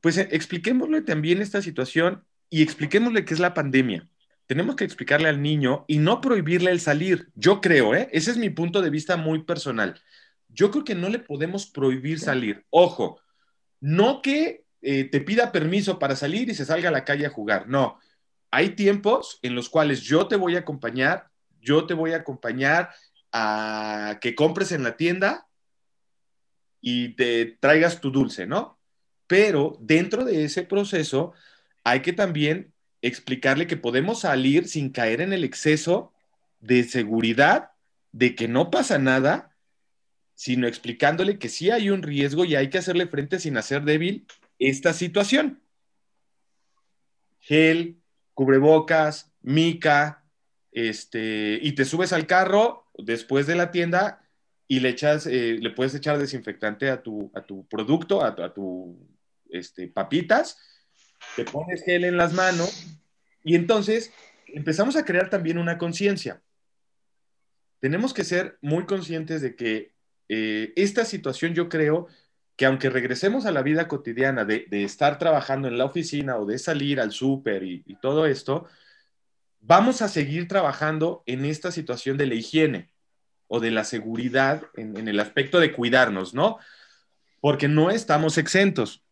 pues 0.00 0.18
eh, 0.18 0.28
expliquémosle 0.32 1.02
también 1.02 1.40
esta 1.40 1.62
situación 1.62 2.24
y 2.50 2.62
expliquémosle 2.62 3.24
qué 3.24 3.34
es 3.34 3.40
la 3.40 3.54
pandemia. 3.54 4.08
Tenemos 4.46 4.74
que 4.74 4.84
explicarle 4.84 5.28
al 5.28 5.40
niño 5.40 5.84
y 5.86 5.98
no 5.98 6.20
prohibirle 6.20 6.72
el 6.72 6.80
salir. 6.80 7.30
Yo 7.36 7.60
creo, 7.60 7.94
¿eh? 7.94 8.08
Ese 8.12 8.32
es 8.32 8.36
mi 8.36 8.50
punto 8.50 8.82
de 8.82 8.90
vista 8.90 9.16
muy 9.16 9.44
personal. 9.44 10.00
Yo 10.52 10.70
creo 10.70 10.84
que 10.84 10.94
no 10.94 11.08
le 11.08 11.18
podemos 11.18 11.66
prohibir 11.66 12.18
salir. 12.20 12.64
Ojo, 12.70 13.20
no 13.80 14.22
que 14.22 14.64
eh, 14.82 15.04
te 15.04 15.20
pida 15.20 15.52
permiso 15.52 15.98
para 15.98 16.16
salir 16.16 16.48
y 16.48 16.54
se 16.54 16.64
salga 16.64 16.88
a 16.88 16.92
la 16.92 17.04
calle 17.04 17.26
a 17.26 17.30
jugar. 17.30 17.68
No, 17.68 17.98
hay 18.50 18.70
tiempos 18.70 19.38
en 19.42 19.54
los 19.54 19.68
cuales 19.68 20.02
yo 20.02 20.26
te 20.26 20.36
voy 20.36 20.56
a 20.56 20.60
acompañar, 20.60 21.30
yo 21.60 21.86
te 21.86 21.94
voy 21.94 22.12
a 22.12 22.18
acompañar 22.18 22.90
a 23.32 24.18
que 24.20 24.34
compres 24.34 24.72
en 24.72 24.82
la 24.82 24.96
tienda 24.96 25.46
y 26.80 27.10
te 27.10 27.58
traigas 27.60 28.00
tu 28.00 28.10
dulce, 28.10 28.46
¿no? 28.46 28.78
Pero 29.26 29.76
dentro 29.80 30.24
de 30.24 30.44
ese 30.44 30.62
proceso 30.62 31.32
hay 31.84 32.00
que 32.00 32.12
también 32.12 32.72
explicarle 33.02 33.66
que 33.66 33.76
podemos 33.76 34.20
salir 34.20 34.68
sin 34.68 34.90
caer 34.90 35.20
en 35.20 35.32
el 35.32 35.44
exceso 35.44 36.12
de 36.58 36.84
seguridad, 36.84 37.70
de 38.12 38.34
que 38.34 38.48
no 38.48 38.70
pasa 38.70 38.98
nada, 38.98 39.49
sino 40.40 40.66
explicándole 40.66 41.38
que 41.38 41.50
sí 41.50 41.70
hay 41.70 41.90
un 41.90 42.02
riesgo 42.02 42.46
y 42.46 42.54
hay 42.54 42.70
que 42.70 42.78
hacerle 42.78 43.06
frente 43.06 43.38
sin 43.38 43.58
hacer 43.58 43.82
débil 43.82 44.26
esta 44.58 44.94
situación. 44.94 45.60
Gel, 47.40 48.00
cubrebocas, 48.32 49.34
mica, 49.42 50.24
este, 50.72 51.58
y 51.60 51.72
te 51.72 51.84
subes 51.84 52.14
al 52.14 52.26
carro 52.26 52.90
después 52.96 53.46
de 53.46 53.54
la 53.54 53.70
tienda 53.70 54.26
y 54.66 54.80
le 54.80 54.88
echas, 54.88 55.26
eh, 55.26 55.58
le 55.60 55.68
puedes 55.72 55.94
echar 55.94 56.16
desinfectante 56.16 56.88
a 56.88 57.02
tu, 57.02 57.30
a 57.34 57.42
tu 57.42 57.68
producto, 57.68 58.24
a, 58.24 58.54
tu 58.54 58.98
este, 59.50 59.88
papitas, 59.88 60.56
te 61.36 61.44
pones 61.44 61.84
gel 61.84 62.04
en 62.04 62.16
las 62.16 62.32
manos 62.32 62.86
y 63.44 63.56
entonces 63.56 64.10
empezamos 64.46 64.96
a 64.96 65.04
crear 65.04 65.28
también 65.28 65.58
una 65.58 65.76
conciencia. 65.76 66.40
Tenemos 67.78 68.14
que 68.14 68.24
ser 68.24 68.56
muy 68.62 68.86
conscientes 68.86 69.42
de 69.42 69.54
que 69.54 69.99
eh, 70.32 70.72
esta 70.76 71.04
situación 71.04 71.54
yo 71.54 71.68
creo 71.68 72.06
que 72.54 72.64
aunque 72.64 72.88
regresemos 72.88 73.46
a 73.46 73.50
la 73.50 73.62
vida 73.62 73.88
cotidiana 73.88 74.44
de, 74.44 74.68
estar 74.70 75.18
trabajando 75.18 75.66
en 75.66 75.76
la 75.76 75.86
oficina 75.86 76.36
o 76.36 76.46
de 76.46 76.56
salir 76.60 77.00
al 77.00 77.10
súper 77.10 77.64
y, 77.64 77.82
todo 78.00 78.26
esto, 78.26 78.66
vamos 79.60 80.02
a 80.02 80.08
seguir 80.08 80.46
trabajando 80.46 81.24
en 81.26 81.44
esta 81.44 81.72
situación 81.72 82.16
de 82.16 82.26
la 82.26 82.34
higiene 82.34 82.92
o 83.48 83.58
de 83.58 83.72
la 83.72 83.82
seguridad 83.82 84.62
en, 84.76 84.96
en 84.96 85.08
el 85.08 85.18
aspecto 85.18 85.58
de 85.58 85.72
cuidarnos, 85.72 86.32
¿no? 86.32 86.58
Porque 87.40 87.66
no 87.66 87.90
estamos 87.90 88.38
exentos. 88.38 89.02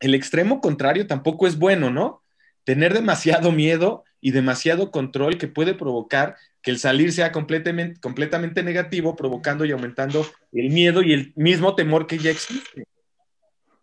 El 0.00 0.16
extremo 0.16 0.60
contrario 0.60 1.06
tampoco 1.06 1.46
es 1.46 1.56
bueno, 1.56 1.90
¿no? 1.90 2.24
Tener 2.64 2.94
demasiado 2.94 3.52
miedo 3.52 4.02
y 4.22 4.30
demasiado 4.30 4.90
control 4.90 5.36
que 5.36 5.48
puede 5.48 5.74
provocar 5.74 6.36
que 6.62 6.70
el 6.70 6.78
salir 6.78 7.12
sea 7.12 7.32
completamente, 7.32 8.00
completamente 8.00 8.62
negativo, 8.62 9.16
provocando 9.16 9.64
y 9.64 9.72
aumentando 9.72 10.24
el 10.52 10.70
miedo 10.70 11.02
y 11.02 11.12
el 11.12 11.32
mismo 11.34 11.74
temor 11.74 12.06
que 12.06 12.18
ya 12.18 12.30
existe. 12.30 12.86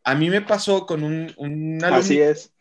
A 0.04 0.16
mí 0.16 0.30
me 0.30 0.42
pasó 0.42 0.86
con 0.86 1.04
un, 1.04 1.34
un 1.36 1.84
Así 1.84 2.20
es. 2.20 2.54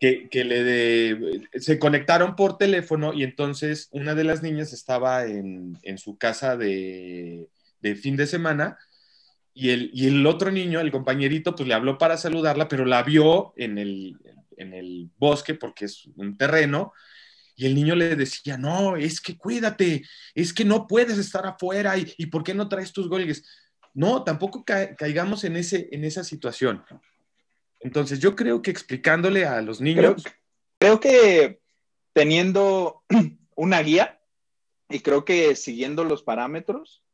Que, 0.00 0.28
que 0.28 0.42
le 0.42 1.48
se 1.60 1.78
conectaron 1.78 2.34
por 2.34 2.58
teléfono 2.58 3.14
y 3.14 3.22
entonces 3.22 3.88
una 3.92 4.16
de 4.16 4.24
las 4.24 4.42
niñas 4.42 4.72
estaba 4.72 5.24
en, 5.26 5.78
en 5.82 5.98
su 5.98 6.18
casa 6.18 6.56
de, 6.56 7.46
de, 7.80 7.94
fin 7.94 8.16
de 8.16 8.26
semana 8.26 8.78
y 9.54 9.70
el, 9.70 9.90
y 9.94 10.08
el 10.08 10.26
otro 10.26 10.50
niño, 10.50 10.80
el 10.80 10.90
compañerito, 10.90 11.54
pues 11.54 11.68
le 11.68 11.74
habló 11.74 11.98
para 11.98 12.16
saludarla, 12.16 12.66
pero 12.66 12.84
la 12.84 13.04
vio 13.04 13.52
en 13.56 13.78
el, 13.78 14.18
en 14.56 14.74
el 14.74 15.10
bosque 15.18 15.54
porque 15.54 15.86
es 15.86 16.06
un 16.16 16.36
terreno 16.36 16.92
y 17.56 17.66
el 17.66 17.74
niño 17.74 17.94
le 17.94 18.16
decía, 18.16 18.56
no, 18.56 18.96
es 18.96 19.20
que 19.20 19.36
cuídate, 19.36 20.02
es 20.34 20.52
que 20.52 20.64
no 20.64 20.86
puedes 20.86 21.18
estar 21.18 21.46
afuera 21.46 21.94
y, 21.96 22.26
¿por 22.26 22.42
qué 22.42 22.54
no 22.54 22.68
traes 22.68 22.92
tus 22.92 23.08
golgues? 23.08 23.44
No, 23.94 24.24
tampoco 24.24 24.64
caigamos 24.64 25.44
en, 25.44 25.56
ese, 25.56 25.88
en 25.92 26.04
esa 26.04 26.24
situación. 26.24 26.82
Entonces, 27.80 28.20
yo 28.20 28.34
creo 28.34 28.62
que 28.62 28.70
explicándole 28.70 29.44
a 29.44 29.60
los 29.60 29.80
niños... 29.80 30.24
Creo, 30.78 30.98
que 30.98 31.60
teniendo 32.12 33.04
una 33.54 33.80
guía 33.82 34.20
y 34.88 35.00
creo 35.00 35.24
que 35.24 35.54
siguiendo 35.54 36.04
los 36.04 36.22
parámetros, 36.22 37.04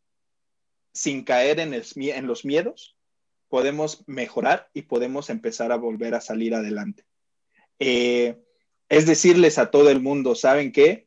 sin 0.94 1.24
caer 1.24 1.60
en, 1.60 1.74
en 1.74 2.26
los 2.26 2.44
miedos, 2.44 2.96
podemos 3.48 4.04
mejorar 4.06 4.70
y 4.72 4.82
podemos 4.82 5.30
empezar 5.30 5.72
a 5.72 5.76
volver 5.76 6.14
a 6.14 6.20
salir 6.20 6.54
adelante. 6.54 7.07
Eh, 7.78 8.36
es 8.88 9.06
decirles 9.06 9.58
a 9.58 9.70
todo 9.70 9.90
el 9.90 10.00
mundo, 10.00 10.34
¿saben 10.34 10.72
qué? 10.72 11.06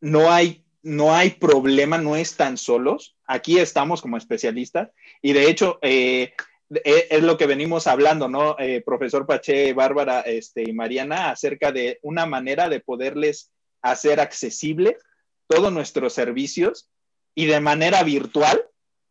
No 0.00 0.30
hay, 0.30 0.64
no 0.82 1.14
hay 1.14 1.30
problema, 1.30 1.98
no 1.98 2.16
están 2.16 2.56
solos. 2.56 3.16
Aquí 3.26 3.58
estamos 3.58 4.02
como 4.02 4.16
especialistas 4.16 4.90
y 5.22 5.32
de 5.32 5.50
hecho 5.50 5.78
eh, 5.82 6.32
e, 6.70 7.08
es 7.10 7.22
lo 7.22 7.36
que 7.36 7.46
venimos 7.46 7.86
hablando, 7.86 8.28
¿no? 8.28 8.56
Eh, 8.58 8.82
profesor 8.84 9.26
Pache, 9.26 9.72
Bárbara 9.72 10.20
este, 10.20 10.62
y 10.68 10.72
Mariana, 10.72 11.30
acerca 11.30 11.72
de 11.72 11.98
una 12.02 12.26
manera 12.26 12.68
de 12.68 12.80
poderles 12.80 13.50
hacer 13.82 14.20
accesible 14.20 14.98
todos 15.46 15.72
nuestros 15.72 16.12
servicios 16.12 16.90
y 17.34 17.46
de 17.46 17.60
manera 17.60 18.02
virtual 18.02 18.67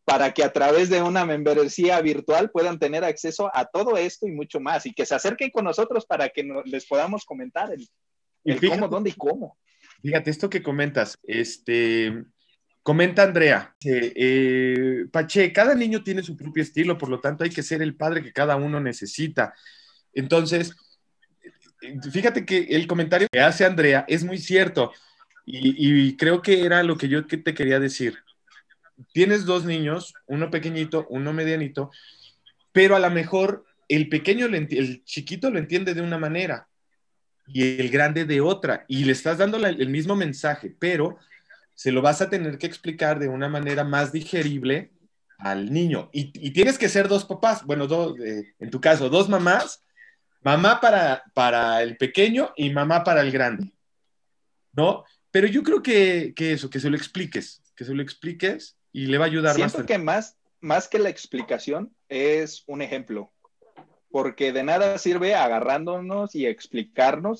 para 0.07 0.33
que 0.33 0.41
a 0.41 0.53
través 0.53 0.89
de 0.89 1.01
una 1.01 1.25
membresía 1.25 1.99
virtual 1.99 2.49
puedan 2.49 2.79
tener 2.79 3.03
acceso 3.03 3.51
a 3.53 3.65
todo 3.65 3.97
esto 3.97 4.25
y 4.25 4.31
mucho 4.31 4.61
más 4.61 4.85
y 4.85 4.93
que 4.93 5.05
se 5.05 5.13
acerquen 5.13 5.49
con 5.49 5.65
nosotros 5.65 6.05
para 6.05 6.29
que 6.29 6.49
les 6.63 6.85
podamos 6.85 7.25
comentar 7.25 7.73
el, 7.73 8.69
cómo, 8.69 8.87
dónde 8.87 9.09
y 9.09 9.13
cómo. 9.13 9.57
Fíjate, 10.01 10.31
esto 10.31 10.49
que 10.49 10.63
comentas, 10.63 11.19
este, 11.23 12.23
comenta 12.83 13.23
Andrea, 13.23 13.75
eh, 13.83 15.07
Pache, 15.11 15.51
cada 15.51 15.75
niño 15.75 16.01
tiene 16.01 16.23
su 16.23 16.37
propio 16.37 16.63
estilo, 16.63 16.97
por 16.97 17.09
lo 17.09 17.19
tanto 17.19 17.43
hay 17.43 17.49
que 17.49 17.61
ser 17.61 17.81
el 17.81 17.97
padre 17.97 18.23
que 18.23 18.31
cada 18.31 18.55
uno 18.55 18.79
necesita. 18.79 19.53
Entonces, 20.13 20.73
fíjate 22.13 22.45
que 22.45 22.59
el 22.69 22.87
comentario 22.87 23.27
que 23.29 23.41
hace 23.41 23.65
Andrea 23.65 24.05
es 24.07 24.23
muy 24.23 24.37
cierto 24.37 24.93
y, 25.45 26.07
y 26.07 26.15
creo 26.15 26.41
que 26.41 26.63
era 26.63 26.81
lo 26.81 26.95
que 26.95 27.09
yo 27.09 27.27
te 27.27 27.53
quería 27.53 27.81
decir 27.81 28.23
tienes 29.13 29.45
dos 29.45 29.65
niños, 29.65 30.13
uno 30.25 30.49
pequeñito, 30.49 31.07
uno 31.09 31.33
medianito, 31.33 31.91
pero 32.71 32.95
a 32.95 32.99
lo 32.99 33.09
mejor 33.09 33.65
el 33.87 34.09
pequeño, 34.09 34.45
el 34.45 35.03
chiquito 35.05 35.49
lo 35.49 35.59
entiende 35.59 35.93
de 35.93 36.01
una 36.01 36.17
manera 36.17 36.67
y 37.47 37.79
el 37.79 37.89
grande 37.89 38.25
de 38.25 38.41
otra, 38.41 38.85
y 38.87 39.05
le 39.05 39.13
estás 39.13 39.37
dando 39.37 39.57
el 39.65 39.89
mismo 39.89 40.15
mensaje, 40.15 40.75
pero 40.77 41.17
se 41.73 41.91
lo 41.91 42.01
vas 42.01 42.21
a 42.21 42.29
tener 42.29 42.57
que 42.57 42.67
explicar 42.67 43.19
de 43.19 43.29
una 43.29 43.47
manera 43.47 43.83
más 43.83 44.11
digerible 44.11 44.91
al 45.37 45.71
niño. 45.71 46.09
Y, 46.11 46.51
tienes 46.51 46.77
que 46.77 46.89
ser 46.89 47.07
dos 47.07 47.23
papás, 47.23 47.63
bueno, 47.65 47.87
dos, 47.87 48.19
eh, 48.19 48.55
en 48.59 48.69
tu 48.69 48.81
caso, 48.81 49.09
dos 49.09 49.29
mamás, 49.29 49.83
mamá 50.41 50.81
para, 50.81 51.23
para 51.33 51.83
el 51.83 51.95
pequeño 51.95 52.51
y 52.55 52.71
mamá 52.71 53.03
para 53.03 53.21
el 53.21 53.31
grande, 53.31 53.71
¿no? 54.73 55.05
Pero 55.37 55.49
yo 55.49 55.61
creo 55.61 55.83
que, 55.83 56.33
que 56.35 56.53
eso, 56.53 56.71
que 56.71 56.79
se 56.79 56.89
lo 56.89 56.97
expliques, 56.97 57.61
que 57.75 57.85
se 57.85 57.93
lo 57.93 58.01
expliques 58.01 58.75
y 58.91 59.05
le 59.05 59.19
va 59.19 59.25
a 59.25 59.27
ayudar 59.27 59.53
Siento 59.53 59.85
que 59.85 59.99
más, 59.99 60.35
más 60.61 60.87
que 60.87 60.97
la 60.97 61.09
explicación 61.09 61.93
es 62.09 62.63
un 62.65 62.81
ejemplo, 62.81 63.31
porque 64.09 64.51
de 64.51 64.63
nada 64.63 64.97
sirve 64.97 65.35
agarrándonos 65.35 66.33
y 66.33 66.47
explicarnos 66.47 67.37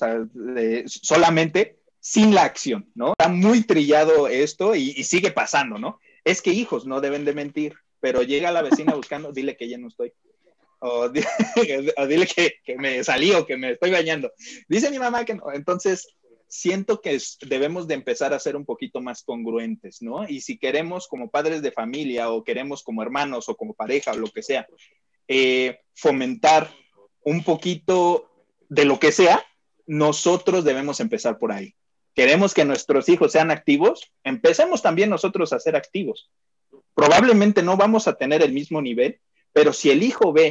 solamente 0.86 1.80
sin 1.98 2.36
la 2.36 2.44
acción, 2.44 2.88
¿no? 2.94 3.14
Está 3.18 3.30
muy 3.30 3.64
trillado 3.64 4.28
esto 4.28 4.76
y, 4.76 5.02
sigue 5.02 5.32
pasando, 5.32 5.80
¿no? 5.80 5.98
Es 6.22 6.40
que 6.40 6.52
hijos 6.52 6.86
no 6.86 7.00
deben 7.00 7.24
de 7.24 7.34
mentir, 7.34 7.74
pero 7.98 8.22
llega 8.22 8.52
la 8.52 8.62
vecina 8.62 8.94
buscando, 8.94 9.32
dile 9.32 9.56
que 9.56 9.68
ya 9.68 9.76
no 9.76 9.88
estoy. 9.88 10.12
O, 10.78 11.08
dile 12.06 12.28
que, 12.28 12.60
que, 12.64 12.76
me 12.76 13.02
salí 13.02 13.32
o 13.32 13.44
que 13.44 13.56
me 13.56 13.72
estoy 13.72 13.90
bañando. 13.90 14.30
Dice 14.68 14.88
mi 14.88 15.00
mamá 15.00 15.24
que 15.24 15.34
no. 15.34 15.50
Entonces, 15.52 16.06
siento 16.48 17.00
que 17.00 17.18
debemos 17.42 17.86
de 17.86 17.94
empezar 17.94 18.32
a 18.32 18.40
ser 18.40 18.56
un 18.56 18.64
poquito 18.64 19.00
más 19.00 19.22
congruentes, 19.22 20.02
¿no? 20.02 20.28
Y 20.28 20.40
si 20.40 20.58
queremos 20.58 21.06
como 21.06 21.30
padres 21.30 21.62
de 21.62 21.72
familia 21.72 22.30
o 22.30 22.42
queremos 22.42 22.82
como 22.82 23.02
hermanos 23.02 23.48
o 23.48 23.56
como 23.56 23.74
pareja 23.74 24.12
o 24.12 24.16
lo 24.16 24.28
que 24.28 24.42
sea, 24.42 24.66
eh, 25.28 25.80
fomentar 25.94 26.70
un 27.22 27.44
poquito 27.44 28.30
de 28.68 28.86
lo 28.86 28.98
que 28.98 29.12
sea, 29.12 29.44
nosotros 29.86 30.64
debemos 30.64 31.00
empezar 31.00 31.38
por 31.38 31.52
ahí. 31.52 31.74
Queremos 32.14 32.54
que 32.54 32.64
nuestros 32.64 33.08
hijos 33.08 33.32
sean 33.32 33.50
activos, 33.50 34.12
empecemos 34.24 34.82
también 34.82 35.10
nosotros 35.10 35.52
a 35.52 35.60
ser 35.60 35.76
activos. 35.76 36.30
Probablemente 36.94 37.62
no 37.62 37.76
vamos 37.76 38.08
a 38.08 38.14
tener 38.14 38.42
el 38.42 38.52
mismo 38.52 38.82
nivel, 38.82 39.20
pero 39.52 39.72
si 39.72 39.90
el 39.90 40.02
hijo 40.02 40.32
ve 40.32 40.48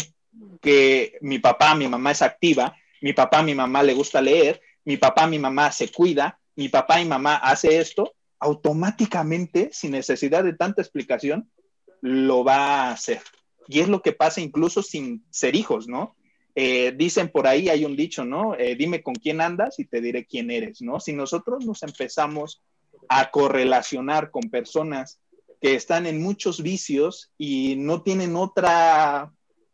que 0.61 1.17
mi 1.21 1.39
papá, 1.39 1.75
mi 1.75 1.87
mamá 1.87 2.11
es 2.11 2.21
activa, 2.21 2.75
mi 3.01 3.13
papá, 3.13 3.43
mi 3.43 3.53
mamá 3.53 3.83
le 3.83 3.93
gusta 3.93 4.21
leer, 4.21 4.61
mi 4.87 4.95
papá, 4.95 5.27
mi 5.27 5.37
mamá 5.37 5.69
se 5.73 5.89
cuida, 5.89 6.39
mi 6.55 6.69
papá 6.69 7.01
y 7.01 7.05
mamá 7.05 7.35
hace 7.35 7.77
esto, 7.77 8.13
automáticamente, 8.39 9.69
sin 9.73 9.91
necesidad 9.91 10.45
de 10.45 10.53
tanta 10.53 10.81
explicación, 10.81 11.51
lo 11.99 12.45
va 12.45 12.55
a 12.55 12.91
hacer. 12.91 13.19
Y 13.67 13.81
es 13.81 13.89
lo 13.89 14.01
que 14.01 14.13
pasa 14.13 14.39
incluso 14.39 14.81
sin 14.81 15.25
ser 15.29 15.57
hijos, 15.57 15.89
¿no? 15.89 16.15
Eh, 16.55 16.93
dicen 16.95 17.27
por 17.27 17.47
ahí, 17.47 17.67
hay 17.67 17.83
un 17.83 17.97
dicho, 17.97 18.23
¿no? 18.23 18.55
Eh, 18.55 18.77
dime 18.77 19.03
con 19.03 19.15
quién 19.15 19.41
andas 19.41 19.77
y 19.77 19.83
te 19.83 19.99
diré 19.99 20.25
quién 20.25 20.49
eres, 20.51 20.81
¿no? 20.81 21.01
Si 21.01 21.11
nosotros 21.11 21.65
nos 21.65 21.83
empezamos 21.83 22.63
a 23.09 23.29
correlacionar 23.29 24.31
con 24.31 24.43
personas 24.49 25.19
que 25.59 25.75
están 25.75 26.05
en 26.05 26.21
muchos 26.21 26.63
vicios 26.63 27.33
y 27.37 27.75
no 27.75 28.03
tienen 28.03 28.37
otro 28.37 28.69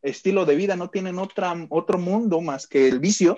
estilo 0.01 0.47
de 0.47 0.55
vida, 0.55 0.75
no 0.75 0.89
tienen 0.89 1.19
otra, 1.19 1.53
otro 1.69 1.99
mundo 1.99 2.41
más 2.41 2.65
que 2.65 2.87
el 2.87 2.97
vicio, 2.97 3.37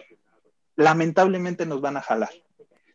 lamentablemente 0.76 1.66
nos 1.66 1.82
van 1.82 1.98
a 1.98 2.02
jalar. 2.02 2.32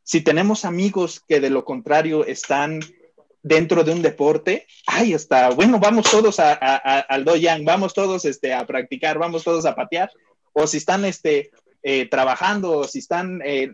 Si 0.03 0.21
tenemos 0.23 0.65
amigos 0.65 1.21
que 1.27 1.41
de 1.41 1.51
lo 1.51 1.65
contrario 1.65 2.25
están 2.25 2.81
dentro 3.43 3.85
de 3.85 3.93
un 3.93 4.03
deporte, 4.03 4.67
ay, 4.87 5.15
está, 5.15 5.51
bueno, 5.51 5.79
vamos 5.79 6.11
todos 6.11 6.41
a, 6.41 6.53
al 6.53 7.25
doyan, 7.25 7.65
vamos 7.65 7.95
todos 7.95 8.25
este, 8.25 8.53
a 8.53 8.67
practicar, 8.67 9.19
vamos 9.19 9.45
todos 9.45 9.65
a 9.67 9.75
patear, 9.75 10.11
o 10.53 10.67
si 10.67 10.79
están 10.79 11.05
este, 11.05 11.51
eh, 11.83 12.07
trabajando, 12.07 12.79
o 12.79 12.85
si 12.85 12.99
están, 12.99 13.41
eh, 13.45 13.73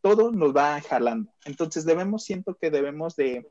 todo 0.00 0.32
nos 0.32 0.54
va 0.54 0.80
jalando. 0.80 1.32
Entonces 1.44 1.84
debemos, 1.84 2.24
siento 2.24 2.56
que 2.60 2.70
debemos 2.70 3.14
de, 3.14 3.46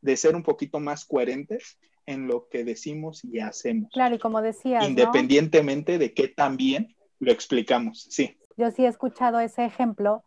de, 0.00 0.16
ser 0.16 0.34
un 0.34 0.42
poquito 0.42 0.80
más 0.80 1.04
coherentes 1.04 1.78
en 2.06 2.26
lo 2.26 2.48
que 2.48 2.64
decimos 2.64 3.24
y 3.24 3.40
hacemos. 3.40 3.90
Claro, 3.92 4.14
y 4.14 4.18
como 4.18 4.40
decía. 4.40 4.84
Independientemente 4.84 5.98
de 5.98 6.14
que 6.14 6.28
también 6.28 6.96
lo 7.18 7.30
explicamos, 7.30 8.06
sí. 8.10 8.38
Yo 8.56 8.70
sí 8.70 8.84
he 8.84 8.88
escuchado 8.88 9.40
ese 9.40 9.64
ejemplo 9.64 10.22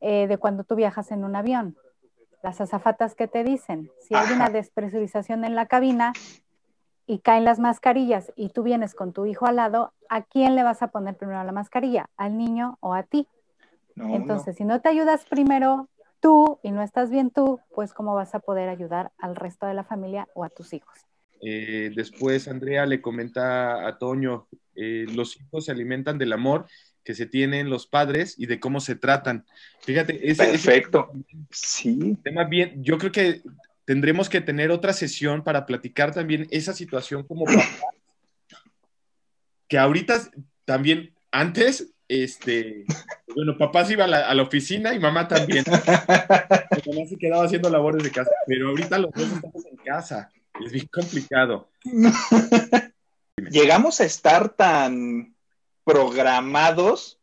eh, 0.00 0.26
de 0.26 0.38
cuando 0.38 0.64
tú 0.64 0.74
viajas 0.74 1.10
en 1.10 1.24
un 1.24 1.36
avión. 1.36 1.76
Las 2.42 2.60
azafatas 2.60 3.14
que 3.14 3.26
te 3.26 3.42
dicen, 3.42 3.90
si 4.00 4.14
hay 4.14 4.32
una 4.32 4.48
despresurización 4.48 5.44
en 5.44 5.54
la 5.54 5.66
cabina 5.66 6.12
y 7.06 7.18
caen 7.18 7.44
las 7.44 7.58
mascarillas 7.58 8.32
y 8.36 8.50
tú 8.50 8.62
vienes 8.62 8.94
con 8.94 9.12
tu 9.12 9.26
hijo 9.26 9.46
al 9.46 9.56
lado, 9.56 9.92
¿a 10.08 10.22
quién 10.22 10.54
le 10.54 10.62
vas 10.62 10.82
a 10.82 10.88
poner 10.88 11.16
primero 11.16 11.42
la 11.42 11.52
mascarilla? 11.52 12.10
¿Al 12.16 12.36
niño 12.36 12.78
o 12.80 12.94
a 12.94 13.02
ti? 13.02 13.26
Entonces, 13.96 14.56
si 14.56 14.64
no 14.64 14.80
te 14.80 14.88
ayudas 14.88 15.24
primero 15.24 15.88
tú 16.20 16.60
y 16.62 16.70
no 16.70 16.82
estás 16.82 17.10
bien 17.10 17.30
tú, 17.30 17.60
pues 17.74 17.92
cómo 17.92 18.14
vas 18.14 18.34
a 18.34 18.40
poder 18.40 18.68
ayudar 18.68 19.10
al 19.18 19.34
resto 19.34 19.66
de 19.66 19.74
la 19.74 19.84
familia 19.84 20.28
o 20.34 20.44
a 20.44 20.50
tus 20.50 20.72
hijos. 20.72 20.98
Eh, 21.40 21.92
después 21.94 22.48
Andrea 22.48 22.84
le 22.86 23.00
comenta 23.00 23.86
a 23.86 23.98
Toño, 23.98 24.48
eh, 24.74 25.06
los 25.08 25.40
hijos 25.40 25.66
se 25.66 25.72
alimentan 25.72 26.18
del 26.18 26.32
amor 26.32 26.66
que 27.08 27.14
se 27.14 27.24
tienen 27.24 27.70
los 27.70 27.86
padres 27.86 28.34
y 28.36 28.44
de 28.44 28.60
cómo 28.60 28.80
se 28.80 28.94
tratan. 28.94 29.46
Fíjate, 29.80 30.30
ese, 30.30 30.44
perfecto. 30.44 31.10
sí. 31.50 32.18
Tema 32.22 32.44
bien, 32.44 32.84
yo 32.84 32.98
creo 32.98 33.10
que 33.10 33.40
tendremos 33.86 34.28
que 34.28 34.42
tener 34.42 34.70
otra 34.70 34.92
sesión 34.92 35.42
para 35.42 35.64
platicar 35.64 36.12
también 36.12 36.46
esa 36.50 36.74
situación 36.74 37.22
como 37.22 37.46
papá. 37.46 37.64
que 39.68 39.78
ahorita 39.78 40.20
también, 40.66 41.14
antes, 41.32 41.94
este, 42.08 42.84
bueno, 43.34 43.56
papá 43.56 43.86
se 43.86 43.94
iba 43.94 44.04
a 44.04 44.34
la, 44.34 44.42
oficina 44.42 44.92
y 44.92 44.98
mamá 44.98 45.28
también. 45.28 45.64
mamá 45.66 47.06
se 47.08 47.16
quedaba 47.18 47.46
haciendo 47.46 47.70
labores 47.70 48.04
de 48.04 48.10
casa, 48.10 48.32
pero 48.46 48.68
ahorita 48.68 48.98
los 48.98 49.12
dos 49.12 49.32
estamos 49.32 49.64
en 49.64 49.76
casa. 49.78 50.30
Es 50.62 50.72
bien 50.72 50.90
complicado. 50.92 51.70
Llegamos 53.50 54.02
a 54.02 54.04
estar 54.04 54.50
tan 54.50 55.37
programados 55.88 57.18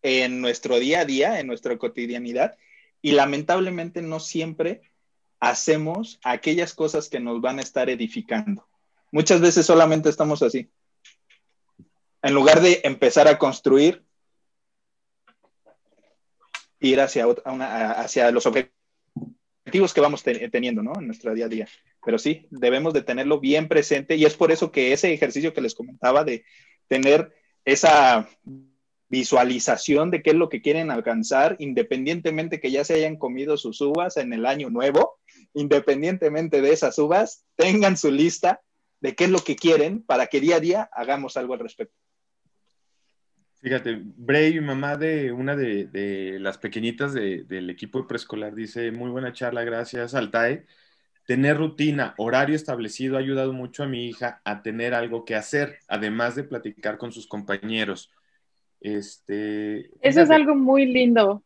en 0.00 0.40
nuestro 0.40 0.78
día 0.78 1.00
a 1.00 1.04
día, 1.04 1.40
en 1.40 1.46
nuestra 1.46 1.76
cotidianidad, 1.76 2.56
y 3.02 3.12
lamentablemente 3.12 4.00
no 4.00 4.18
siempre 4.18 4.80
hacemos 5.40 6.18
aquellas 6.24 6.72
cosas 6.72 7.10
que 7.10 7.20
nos 7.20 7.42
van 7.42 7.58
a 7.58 7.62
estar 7.62 7.90
edificando. 7.90 8.66
Muchas 9.12 9.42
veces 9.42 9.66
solamente 9.66 10.08
estamos 10.08 10.42
así. 10.42 10.70
En 12.22 12.32
lugar 12.32 12.62
de 12.62 12.80
empezar 12.82 13.28
a 13.28 13.36
construir, 13.36 14.02
ir 16.80 17.02
hacia, 17.02 17.26
hacia 17.26 18.30
los 18.30 18.46
objetivos 18.46 19.92
que 19.92 20.00
vamos 20.00 20.22
teniendo 20.22 20.82
¿no? 20.82 20.94
en 20.98 21.08
nuestro 21.08 21.34
día 21.34 21.44
a 21.44 21.50
día. 21.50 21.68
Pero 22.02 22.18
sí, 22.18 22.46
debemos 22.48 22.94
de 22.94 23.02
tenerlo 23.02 23.38
bien 23.38 23.68
presente 23.68 24.16
y 24.16 24.24
es 24.24 24.34
por 24.34 24.50
eso 24.50 24.72
que 24.72 24.94
ese 24.94 25.12
ejercicio 25.12 25.52
que 25.52 25.60
les 25.60 25.74
comentaba 25.74 26.24
de 26.24 26.46
tener 26.88 27.37
esa 27.72 28.28
visualización 29.10 30.10
de 30.10 30.22
qué 30.22 30.30
es 30.30 30.36
lo 30.36 30.48
que 30.48 30.62
quieren 30.62 30.90
alcanzar, 30.90 31.56
independientemente 31.58 32.60
que 32.60 32.70
ya 32.70 32.84
se 32.84 32.94
hayan 32.94 33.16
comido 33.16 33.56
sus 33.56 33.80
uvas 33.80 34.16
en 34.16 34.32
el 34.32 34.46
año 34.46 34.70
nuevo, 34.70 35.18
independientemente 35.54 36.62
de 36.62 36.72
esas 36.72 36.98
uvas, 36.98 37.44
tengan 37.56 37.96
su 37.96 38.10
lista 38.10 38.62
de 39.00 39.14
qué 39.14 39.24
es 39.24 39.30
lo 39.30 39.40
que 39.40 39.56
quieren 39.56 40.02
para 40.02 40.26
que 40.26 40.40
día 40.40 40.56
a 40.56 40.60
día 40.60 40.90
hagamos 40.92 41.36
algo 41.36 41.54
al 41.54 41.60
respecto. 41.60 41.94
Fíjate, 43.60 44.00
Bray, 44.02 44.60
mamá 44.60 44.96
de 44.96 45.32
una 45.32 45.56
de, 45.56 46.38
las 46.40 46.58
pequeñitas 46.58 47.12
del 47.12 47.70
equipo 47.70 48.00
de 48.00 48.08
preescolar, 48.08 48.54
dice, 48.54 48.92
muy 48.92 49.10
buena 49.10 49.32
charla, 49.32 49.64
gracias, 49.64 50.14
Altae. 50.14 50.64
Tener 51.28 51.58
rutina, 51.58 52.14
horario 52.16 52.56
establecido 52.56 53.16
ha 53.16 53.20
ayudado 53.20 53.52
mucho 53.52 53.82
a 53.82 53.86
mi 53.86 54.06
hija 54.08 54.40
a 54.44 54.62
tener 54.62 54.94
algo 54.94 55.26
que 55.26 55.34
hacer, 55.34 55.76
además 55.86 56.34
de 56.36 56.44
platicar 56.44 56.96
con 56.96 57.12
sus 57.12 57.26
compañeros. 57.26 58.10
Este, 58.80 59.90
Eso 60.00 60.22
es 60.22 60.30
algo 60.30 60.54
muy 60.54 60.86
lindo, 60.86 61.42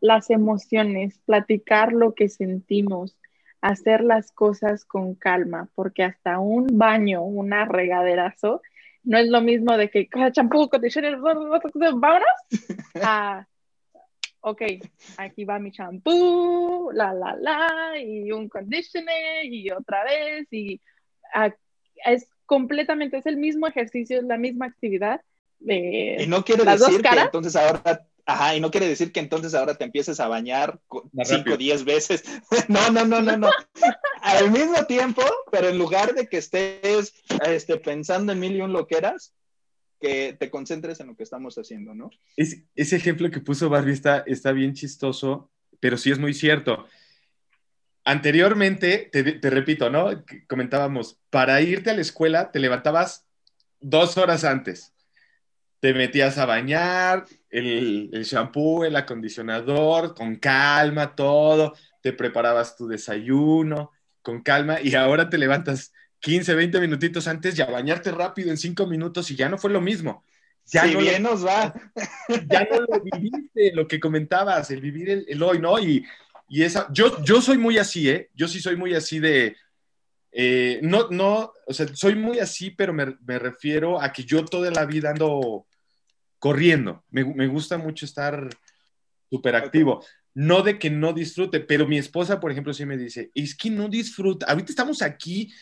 las 0.00 0.30
emociones, 0.30 1.18
platicar 1.26 1.92
lo 1.92 2.14
que 2.14 2.28
sentimos. 2.28 3.18
hacer 3.60 4.04
las 4.04 4.30
cosas 4.30 4.84
con 4.84 5.16
calma, 5.16 5.68
porque 5.74 6.04
hasta 6.04 6.38
un 6.38 6.68
baño, 6.78 7.22
una 7.22 7.64
regaderazo, 7.64 8.62
no 9.02 9.18
es 9.18 9.28
lo 9.28 9.40
mismo 9.40 9.76
de 9.76 9.90
que 9.90 10.08
champú, 10.30 10.68
conditioner, 10.68 11.16
vámonos, 11.18 12.28
a, 13.02 13.48
ok, 14.42 14.62
aquí 15.16 15.44
va 15.44 15.58
mi 15.58 15.72
champú, 15.72 16.90
la, 16.92 17.14
la, 17.14 17.36
la, 17.36 17.98
y 17.98 18.30
un 18.32 18.48
conditioner, 18.48 19.44
y 19.44 19.70
otra 19.70 20.04
vez, 20.04 20.46
y 20.50 20.80
es 22.04 22.28
completamente, 22.44 23.16
es 23.16 23.26
el 23.26 23.36
mismo 23.36 23.66
ejercicio, 23.66 24.18
es 24.18 24.24
la 24.24 24.36
misma 24.36 24.66
actividad. 24.66 25.20
y 25.60 26.26
no 26.26 26.44
quiere 26.44 26.64
decir 26.64 27.02
que 27.02 27.20
entonces 27.20 27.56
ahora 27.56 28.06
Ajá, 28.24 28.54
y 28.54 28.60
no 28.60 28.70
quiere 28.70 28.88
decir 28.88 29.10
que 29.10 29.20
entonces 29.20 29.52
ahora 29.52 29.74
te 29.74 29.84
empieces 29.84 30.20
a 30.20 30.28
bañar 30.28 30.78
cinco 31.24 31.54
o 31.54 31.56
diez 31.56 31.84
veces. 31.84 32.22
no, 32.68 32.90
no, 32.90 33.04
no, 33.04 33.20
no, 33.20 33.36
no. 33.36 33.50
Al 34.20 34.50
mismo 34.52 34.84
tiempo, 34.86 35.22
pero 35.50 35.68
en 35.68 35.78
lugar 35.78 36.14
de 36.14 36.28
que 36.28 36.38
estés 36.38 37.14
este, 37.46 37.78
pensando 37.78 38.32
en 38.32 38.38
mil 38.38 38.56
y 38.56 38.60
un 38.60 38.72
loqueras, 38.72 39.34
que 40.02 40.36
te 40.38 40.50
concentres 40.50 41.00
en 41.00 41.06
lo 41.06 41.16
que 41.16 41.22
estamos 41.22 41.56
haciendo, 41.56 41.94
¿no? 41.94 42.10
ese 42.36 42.96
ejemplo 42.96 43.30
que 43.30 43.40
puso 43.40 43.70
Barbie 43.70 43.92
está, 43.92 44.24
está 44.26 44.52
bien 44.52 44.74
chistoso, 44.74 45.50
pero 45.80 45.96
sí 45.96 46.10
es 46.10 46.18
muy 46.18 46.34
cierto. 46.34 46.86
Anteriormente, 48.04 49.08
te, 49.10 49.22
te 49.22 49.50
repito, 49.50 49.88
¿no? 49.88 50.24
Comentábamos, 50.48 51.18
para 51.30 51.60
irte 51.62 51.90
a 51.90 51.94
la 51.94 52.02
escuela 52.02 52.50
te 52.50 52.58
levantabas 52.58 53.26
dos 53.80 54.18
horas 54.18 54.44
antes 54.44 54.92
te 55.82 55.94
metías 55.94 56.38
a 56.38 56.46
bañar, 56.46 57.24
el, 57.50 58.08
el 58.12 58.22
shampoo, 58.22 58.84
el 58.84 58.94
acondicionador, 58.94 60.14
con 60.14 60.36
calma, 60.36 61.16
todo, 61.16 61.74
te 62.00 62.12
preparabas 62.12 62.76
tu 62.76 62.86
desayuno, 62.86 63.90
con 64.22 64.42
calma, 64.42 64.80
y 64.80 64.94
ahora 64.94 65.28
te 65.28 65.38
levantas 65.38 65.92
15, 66.22 66.54
20 66.54 66.80
minutitos 66.80 67.28
antes 67.28 67.58
y 67.58 67.62
a 67.62 67.66
bañarte 67.66 68.10
rápido 68.10 68.50
en 68.50 68.56
5 68.56 68.86
minutos 68.86 69.30
y 69.30 69.36
ya 69.36 69.48
no 69.48 69.58
fue 69.58 69.70
lo 69.70 69.80
mismo. 69.80 70.24
Ya 70.66 70.86
no 70.86 71.00
bien 71.00 71.22
nos 71.22 71.44
va. 71.44 71.74
Ya 72.48 72.66
no 72.70 72.80
lo 72.80 73.00
viviste, 73.02 73.72
lo 73.74 73.86
que 73.86 74.00
comentabas, 74.00 74.70
el 74.70 74.80
vivir 74.80 75.24
el, 75.26 75.42
hoy, 75.42 75.58
¿no? 75.58 75.78
Y, 75.78 76.06
y, 76.48 76.62
esa, 76.62 76.86
yo, 76.92 77.22
yo 77.22 77.42
soy 77.42 77.58
muy 77.58 77.76
así, 77.76 78.08
¿eh? 78.08 78.30
Yo 78.34 78.48
sí 78.48 78.60
soy 78.60 78.76
muy 78.76 78.94
así 78.94 79.18
de, 79.18 79.56
eh, 80.30 80.80
no, 80.82 81.08
no, 81.10 81.52
o 81.66 81.74
sea, 81.74 81.86
soy 81.94 82.14
muy 82.14 82.38
así, 82.38 82.70
pero 82.70 82.94
me, 82.94 83.18
me, 83.26 83.38
refiero 83.38 84.00
a 84.00 84.12
que 84.12 84.24
yo 84.24 84.44
toda 84.44 84.70
la 84.70 84.86
vida 84.86 85.10
ando 85.10 85.66
corriendo. 86.38 87.04
Me, 87.10 87.46
gusta 87.46 87.78
mucho 87.78 88.04
estar 88.04 88.48
súper 89.30 89.54
activo. 89.54 90.04
No 90.34 90.62
de 90.62 90.78
que 90.78 90.90
no 90.90 91.12
disfrute, 91.12 91.60
pero 91.60 91.86
mi 91.86 91.98
esposa, 91.98 92.40
por 92.40 92.50
ejemplo, 92.50 92.74
sí 92.74 92.84
me 92.84 92.96
dice, 92.96 93.30
es 93.34 93.54
que 93.54 93.70
no 93.70 93.88
disfruta. 93.88 94.46
Ahorita 94.46 94.72
estamos 94.72 95.02
aquí 95.02 95.52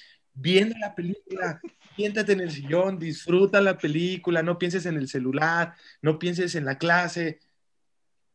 viendo 0.41 0.77
la 0.79 0.95
película, 0.95 1.61
siéntate 1.97 2.33
en 2.33 2.41
el 2.41 2.51
sillón, 2.51 2.99
disfruta 2.99 3.61
la 3.61 3.77
película, 3.77 4.43
no 4.43 4.59
pienses 4.59 4.87
en 4.87 4.97
el 4.97 5.09
celular, 5.09 5.75
no 6.03 6.19
pienses 6.19 6.55
en 6.55 6.65
la 6.65 6.79
clase. 6.79 7.41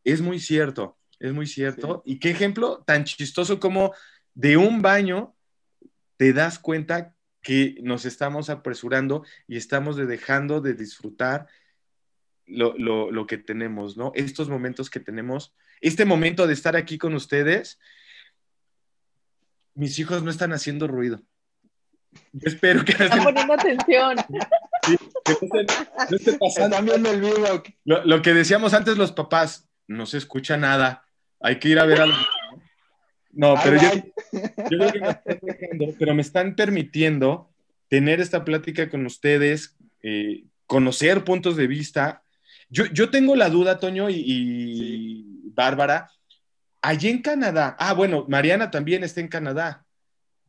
Es 0.03 0.21
muy 0.21 0.39
cierto, 0.39 0.97
es 1.19 1.33
muy 1.33 1.47
cierto. 1.47 2.03
Y 2.05 2.19
qué 2.19 2.29
ejemplo 2.29 2.83
tan 2.85 3.05
chistoso 3.05 3.59
como 3.59 3.93
de 4.33 4.57
un 4.57 4.81
baño 4.81 5.35
te 6.17 6.33
das 6.33 6.59
cuenta 6.59 7.15
que 7.41 7.77
nos 7.81 8.05
estamos 8.05 8.49
apresurando 8.49 9.23
y 9.47 9.57
estamos 9.57 9.97
dejando 9.97 10.61
de 10.61 10.73
disfrutar 10.73 11.47
lo, 12.47 13.27
que 13.27 13.37
tenemos, 13.37 13.97
¿no? 13.97 14.11
Estos 14.15 14.49
momentos 14.49 14.89
que 14.89 14.99
tenemos, 14.99 15.53
este 15.81 16.05
momento 16.05 16.47
de 16.47 16.53
estar 16.53 16.75
aquí 16.75 16.97
con 16.97 17.13
ustedes, 17.15 17.79
mis 19.73 19.99
hijos 19.99 20.23
no 20.23 20.31
están 20.31 20.53
haciendo 20.53 20.87
ruido. 20.87 21.21
Yo 22.33 22.49
espero 22.49 22.83
que... 22.83 22.91
Están 22.91 23.23
poniendo 23.23 23.53
atención. 23.53 24.15
no, 24.29 26.15
esté 26.15 26.33
pasando. 26.33 26.75
Están 26.77 26.85
viendo 26.85 27.11
el 27.11 27.21
video. 27.21 27.63
Lo, 27.83 28.21
que 28.21 28.33
decíamos 28.33 28.73
antes 28.73 28.97
los 28.97 29.11
papás, 29.11 29.69
no 29.87 30.05
se 30.05 30.17
escucha 30.17 30.57
nada, 30.57 31.05
hay 31.39 31.59
que 31.59 31.69
ir 31.69 31.79
a 31.79 31.85
ver 31.85 32.01
algo. 32.01 32.17
No, 33.31 33.55
pero 33.63 33.77
yo, 33.81 33.89
creo 34.69 34.91
que 34.91 34.99
me 35.01 35.09
están 35.09 35.39
dejando, 35.41 35.85
pero 35.99 36.15
me 36.15 36.21
están 36.21 36.55
permitiendo 36.55 37.51
tener 37.89 38.21
esta 38.21 38.45
plática 38.45 38.89
con 38.89 39.05
ustedes, 39.05 39.77
eh, 40.03 40.45
conocer 40.67 41.23
puntos 41.23 41.57
de 41.57 41.67
vista 41.67 42.23
yo, 42.69 43.09
tengo 43.09 43.35
la 43.35 43.49
duda, 43.49 43.79
Toño 43.79 44.09
y, 44.09 45.23
Bárbara, 45.53 46.11
allí 46.81 47.09
en 47.09 47.21
Canadá, 47.21 47.75
ah, 47.79 47.93
bueno, 47.93 48.25
Mariana 48.27 48.71
también 48.71 49.03
está 49.03 49.21
en 49.21 49.27
Canadá. 49.27 49.84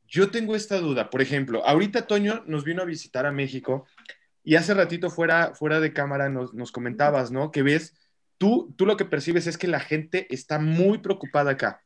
Yo 0.09 0.31
tengo 0.31 0.55
esta 0.55 0.79
duda, 0.79 1.11
por 1.11 1.21
ejemplo, 1.23 1.65
ahorita 1.67 2.07
Toño 2.07 2.45
nos 2.47 2.65
vino 2.65 2.83
a 2.83 2.87
visitar 2.87 3.27
a 3.27 3.33
México 3.33 3.87
y 4.45 4.55
hace 4.55 4.75
ratito 4.75 5.11
fuera, 5.11 5.55
fuera 5.55 5.81
de 5.81 5.93
cámara 5.93 6.29
nos, 6.29 6.73
comentabas, 6.73 7.31
¿no? 7.33 7.51
Que 7.51 7.63
ves, 7.63 7.95
tú, 8.39 8.73
tú 8.77 8.87
lo 8.87 8.97
que 8.97 9.05
percibes 9.05 9.47
es 9.47 9.59
que 9.59 9.67
la 9.67 9.81
gente 9.81 10.33
está 10.33 10.59
muy 10.59 10.99
preocupada 10.99 11.53
acá. 11.53 11.83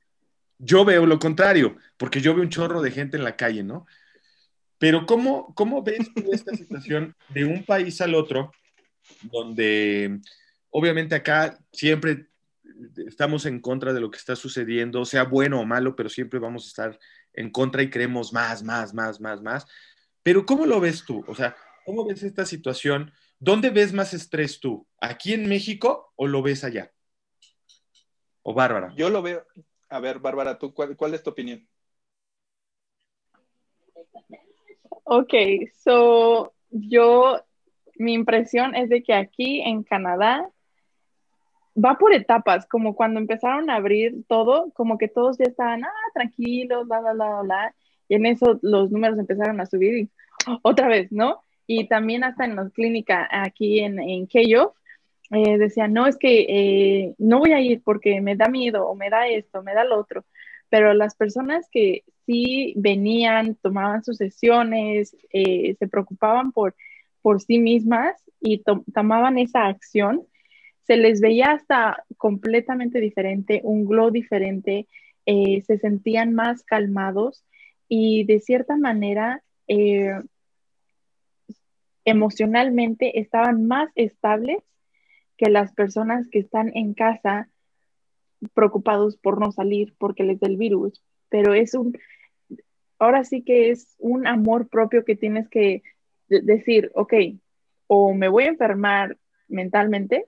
Yo 0.59 0.85
veo 0.85 1.07
lo 1.07 1.19
contrario, 1.19 1.77
porque 1.97 2.21
yo 2.21 2.35
veo 2.35 2.43
un 2.43 2.51
chorro 2.51 2.83
de 2.83 2.91
gente 2.91 3.17
en 3.17 3.25
la 3.25 3.37
calle, 3.37 3.63
¿no? 3.63 3.87
Pero 4.79 5.07
¿cómo, 5.07 5.55
cómo 5.55 5.83
ves 5.83 6.13
tú 6.15 6.33
esta 6.33 6.55
situación 6.55 7.17
de 7.31 7.47
un 7.47 7.65
país 7.65 8.01
al 8.01 8.15
otro 8.15 8.53
donde 9.23 10.21
obviamente 10.71 11.15
acá 11.15 11.59
siempre 11.73 12.29
estamos 13.07 13.47
en 13.47 13.61
contra 13.61 13.93
de 13.93 14.01
lo 14.01 14.11
que 14.11 14.19
está 14.19 14.37
sucediendo, 14.37 15.05
sea 15.05 15.25
bueno 15.25 15.61
o 15.61 15.67
malo, 15.67 15.97
pero 15.97 16.09
siempre 16.09 16.39
vamos 16.39 16.65
a 16.65 16.69
estar 16.69 16.99
en 17.33 17.51
contra 17.51 17.83
y 17.83 17.91
queremos 17.91 18.33
más, 18.33 18.63
más, 18.63 18.95
más, 18.95 19.21
más, 19.21 19.43
más. 19.43 19.67
Pero 20.23 20.45
¿cómo 20.45 20.67
lo 20.67 20.81
ves 20.81 21.05
tú? 21.05 21.25
O 21.27 21.35
sea, 21.35 21.57
¿cómo 21.85 22.07
ves 22.07 22.23
esta 22.23 22.45
situación? 22.45 23.13
¿Dónde 23.39 23.71
ves 23.71 23.93
más 23.93 24.13
estrés 24.15 24.61
tú? 24.61 24.87
¿Aquí 25.01 25.33
en 25.33 25.49
México 25.49 26.13
o 26.17 26.27
lo 26.27 26.43
ves 26.43 26.65
allá? 26.65 26.93
¿O 28.43 28.55
Bárbara? 28.55 28.93
Yo 28.97 29.11
lo 29.11 29.23
veo. 29.23 29.47
A 29.89 30.01
ver, 30.01 30.19
Bárbara, 30.19 30.59
¿tú 30.59 30.73
cuál, 30.73 30.97
cuál 30.97 31.15
es 31.15 31.23
tu 31.23 31.31
opinión? 31.31 31.67
Ok, 35.05 35.35
so 35.83 36.55
yo 36.71 37.45
mi 37.97 38.15
impresión 38.15 38.75
es 38.75 38.89
de 38.89 39.03
que 39.03 39.13
aquí 39.13 39.61
en 39.61 39.83
Canadá 39.83 40.49
va 41.77 41.99
por 41.99 42.13
etapas, 42.13 42.67
como 42.67 42.95
cuando 42.95 43.21
empezaron 43.21 43.71
a 43.71 43.77
abrir 43.77 44.25
todo, 44.29 44.71
como 44.75 44.99
que 44.99 45.09
todos 45.09 45.39
ya 45.39 45.45
estaban, 45.45 45.85
ah, 45.85 46.11
tranquilos, 46.15 46.87
bla, 46.87 47.01
bla, 47.01 47.13
bla, 47.13 47.43
bla, 47.43 47.75
y 48.09 48.15
en 48.15 48.27
eso 48.27 48.59
los 48.63 48.91
números 48.91 49.19
empezaron 49.19 49.61
a 49.61 49.67
subir 49.67 49.95
y 49.95 50.11
otra 50.63 50.89
vez, 50.89 51.13
¿no? 51.13 51.41
Y 51.67 51.87
también 51.89 52.25
hasta 52.25 52.45
en 52.45 52.57
la 52.57 52.69
clínica 52.71 53.29
aquí 53.31 53.81
en, 53.81 54.01
en 54.01 54.27
Keyo, 54.27 54.75
eh, 55.31 55.59
decían, 55.59 55.93
no, 55.93 56.07
es 56.07 56.17
que 56.17 56.47
eh, 56.49 57.15
no 57.19 57.39
voy 57.39 57.53
a 57.53 57.61
ir 57.61 57.83
porque 57.85 58.21
me 58.21 58.37
da 58.37 58.49
miedo 58.49 58.89
o 58.89 58.97
me 58.97 59.11
da 59.11 59.29
esto, 59.29 59.63
me 59.63 59.75
da 59.75 59.85
lo 59.85 59.99
otro, 59.99 60.25
pero 60.69 60.93
las 60.95 61.15
personas 61.15 61.69
que 61.71 62.05
sí 62.27 62.75
venían, 62.77 63.55
tomaban 63.57 64.03
sus 64.03 64.17
sesiones, 64.17 65.17
eh, 65.33 65.77
se 65.79 65.89
preocupaban 65.89 66.53
por 66.53 66.75
por 67.23 67.41
sí 67.41 67.59
mismas 67.59 68.17
y 68.41 68.63
tomaban 68.95 69.39
esa 69.39 69.67
acción, 69.67 70.27
se 70.91 70.97
les 70.97 71.21
veía 71.21 71.53
hasta 71.53 72.05
completamente 72.17 72.99
diferente, 72.99 73.61
un 73.63 73.85
glow 73.85 74.11
diferente, 74.11 74.89
eh, 75.25 75.63
se 75.63 75.79
sentían 75.79 76.35
más 76.35 76.65
calmados 76.65 77.45
y 77.87 78.25
de 78.25 78.41
cierta 78.41 78.77
manera 78.77 79.41
eh, 79.69 80.21
emocionalmente 82.05 83.21
estaban 83.21 83.69
más 83.69 83.93
estables 83.95 84.59
que 85.37 85.49
las 85.49 85.73
personas 85.75 86.27
que 86.29 86.41
están 86.41 86.73
en 86.77 86.93
casa 86.95 87.49
preocupados 88.53 89.17
por 89.17 89.39
no 89.39 89.53
salir 89.53 89.95
porque 89.97 90.25
les 90.25 90.41
da 90.41 90.49
el 90.49 90.57
virus. 90.57 91.05
Pero 91.29 91.55
es 91.55 91.75
un, 91.75 91.97
ahora 92.99 93.23
sí 93.23 93.43
que 93.43 93.71
es 93.71 93.95
un 94.01 94.27
amor 94.27 94.69
propio 94.69 95.05
que 95.05 95.15
tienes 95.15 95.49
que 95.49 95.85
decir, 96.27 96.91
ok, 96.97 97.15
o 97.87 98.13
me 98.13 98.27
voy 98.27 98.43
a 98.43 98.49
enfermar 98.49 99.17
mentalmente 99.47 100.27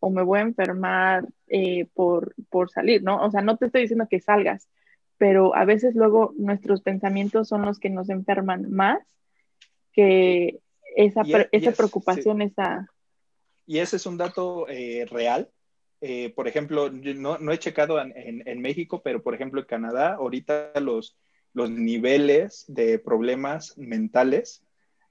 o 0.00 0.10
me 0.10 0.22
voy 0.22 0.40
a 0.40 0.42
enfermar 0.42 1.26
eh, 1.46 1.86
por, 1.94 2.34
por 2.48 2.70
salir, 2.70 3.02
¿no? 3.02 3.22
O 3.22 3.30
sea, 3.30 3.42
no 3.42 3.56
te 3.56 3.66
estoy 3.66 3.82
diciendo 3.82 4.08
que 4.08 4.20
salgas, 4.20 4.68
pero 5.18 5.54
a 5.54 5.64
veces 5.64 5.94
luego 5.94 6.34
nuestros 6.38 6.80
pensamientos 6.82 7.48
son 7.48 7.62
los 7.62 7.78
que 7.78 7.90
nos 7.90 8.08
enferman 8.08 8.70
más 8.70 9.00
que 9.92 10.60
esa, 10.96 11.22
e, 11.22 11.48
esa 11.52 11.72
preocupación, 11.72 12.42
esa... 12.42 12.88
Y 13.66 13.78
ese 13.78 13.96
es 13.96 14.06
un 14.06 14.16
dato 14.16 14.66
eh, 14.68 15.06
real. 15.10 15.50
Eh, 16.00 16.32
por 16.34 16.48
ejemplo, 16.48 16.90
no, 16.90 17.38
no, 17.38 17.52
he 17.52 17.58
checado 17.58 18.00
en, 18.00 18.42
en, 18.46 18.60
México, 18.60 19.02
pero 19.04 19.22
por 19.22 19.34
ejemplo 19.34 19.60
en 19.60 19.66
Canadá, 19.66 20.14
ahorita 20.14 20.72
los, 20.80 21.18
los 21.52 21.70
niveles 21.70 22.64
de 22.68 22.98
problemas 22.98 23.76
mentales 23.76 24.64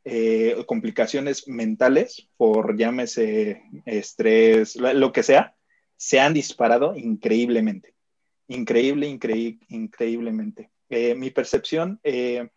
eh, 0.06 0.64
complicaciones 0.66 1.48
mentales 1.48 2.30
por 2.38 2.78
llámese 2.78 3.64
estrés, 3.86 4.76
lo 4.76 5.12
que 5.12 5.24
sea, 5.24 5.56
se 5.98 6.20
han 6.20 6.34
disparado 6.34 6.96
increíblemente. 6.96 7.94
Increíble, 8.48 9.08
increíble, 9.08 9.66
increíblemente. 9.68 10.72
Eh, 10.90 11.14
mi 11.14 11.30
percepción 11.30 12.00
eh, 12.04 12.50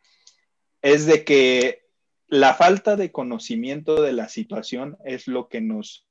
es 0.80 1.06
de 1.06 1.24
que 1.24 1.82
la 2.28 2.54
falta 2.54 2.96
de 2.96 3.12
conocimiento 3.12 4.00
de 4.00 4.12
la 4.12 4.28
situación 4.28 4.96
es 5.04 5.26
lo 5.26 5.48
que 5.48 5.60
nos 5.60 6.06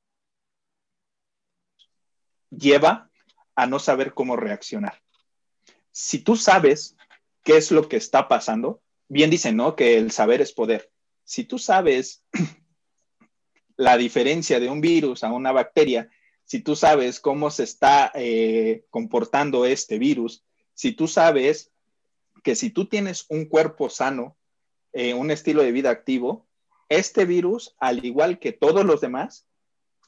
lleva 2.50 3.10
a 3.56 3.66
no 3.66 3.80
saber 3.80 4.14
cómo 4.14 4.36
reaccionar. 4.36 5.02
Si 5.90 6.18
tú 6.20 6.36
sabes 6.36 6.96
qué 7.42 7.56
es 7.56 7.72
lo 7.72 7.88
que 7.88 7.96
está 7.96 8.28
pasando, 8.28 8.82
bien 9.08 9.30
dicen, 9.30 9.56
¿no? 9.56 9.74
Que 9.74 9.98
el 9.98 10.12
saber 10.12 10.40
es 10.40 10.52
poder. 10.52 10.91
Si 11.24 11.44
tú 11.44 11.58
sabes 11.58 12.24
la 13.76 13.96
diferencia 13.96 14.60
de 14.60 14.68
un 14.68 14.80
virus 14.80 15.24
a 15.24 15.32
una 15.32 15.52
bacteria, 15.52 16.10
si 16.44 16.60
tú 16.60 16.76
sabes 16.76 17.20
cómo 17.20 17.50
se 17.50 17.64
está 17.64 18.12
eh, 18.14 18.84
comportando 18.90 19.64
este 19.64 19.98
virus, 19.98 20.44
si 20.74 20.92
tú 20.92 21.08
sabes 21.08 21.72
que 22.42 22.54
si 22.54 22.70
tú 22.70 22.86
tienes 22.86 23.26
un 23.28 23.46
cuerpo 23.46 23.88
sano, 23.88 24.36
eh, 24.92 25.14
un 25.14 25.30
estilo 25.30 25.62
de 25.62 25.72
vida 25.72 25.90
activo, 25.90 26.46
este 26.88 27.24
virus, 27.24 27.74
al 27.78 28.04
igual 28.04 28.38
que 28.38 28.52
todos 28.52 28.84
los 28.84 29.00
demás, 29.00 29.46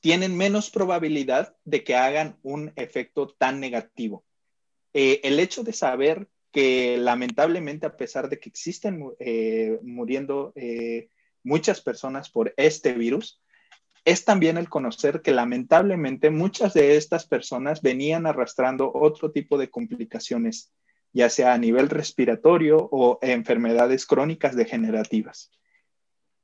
tienen 0.01 0.37
menos 0.37 0.69
probabilidad 0.69 1.57
de 1.65 1.83
que 1.83 1.97
hagan 1.97 2.39
un 2.43 2.73
efecto 2.77 3.29
tan 3.39 3.59
negativo. 3.59 4.23
Eh, 4.93 5.21
el 5.25 5.41
hecho 5.41 5.65
de 5.65 5.73
saber 5.73 6.29
que 6.55 6.97
lamentablemente, 6.99 7.85
a 7.85 7.97
pesar 7.97 8.29
de 8.29 8.39
que 8.39 8.49
existen 8.49 9.05
muriendo 9.83 10.55
muchas 11.43 11.81
personas 11.81 12.31
por 12.31 12.55
este 12.57 12.93
virus, 12.93 13.43
es 14.05 14.25
también 14.25 14.57
el 14.57 14.69
conocer 14.69 15.21
que 15.21 15.33
lamentablemente 15.33 16.31
muchas 16.31 16.73
de 16.73 16.97
estas 16.97 17.27
personas 17.27 17.83
venían 17.83 18.25
arrastrando 18.25 18.93
otro 18.95 19.33
tipo 19.33 19.59
de 19.59 19.69
complicaciones, 19.69 20.73
ya 21.13 21.29
sea 21.29 21.55
a 21.55 21.59
nivel 21.59 21.89
respiratorio 21.89 22.89
o 22.93 23.19
enfermedades 23.21 24.07
crónicas 24.07 24.55
degenerativas. 24.55 25.51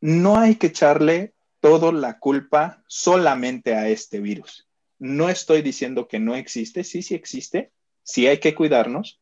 No 0.01 0.39
hay 0.39 0.57
que 0.57 0.67
echarle 0.69 1.35
toda 1.61 1.93
la 1.93 2.19
culpa 2.19 2.83
solamente 2.89 3.75
a 3.75 3.89
este 3.89 4.19
virus. 4.19 4.67
No 4.99 5.29
estoy 5.29 5.63
diciendo 5.63 6.09
que 6.09 6.19
no 6.19 6.35
existe, 6.35 6.83
sí, 6.83 7.03
sí 7.03 7.15
existe, 7.15 7.71
sí 8.03 8.27
hay 8.27 8.39
que 8.39 8.57
cuidarnos, 8.57 9.21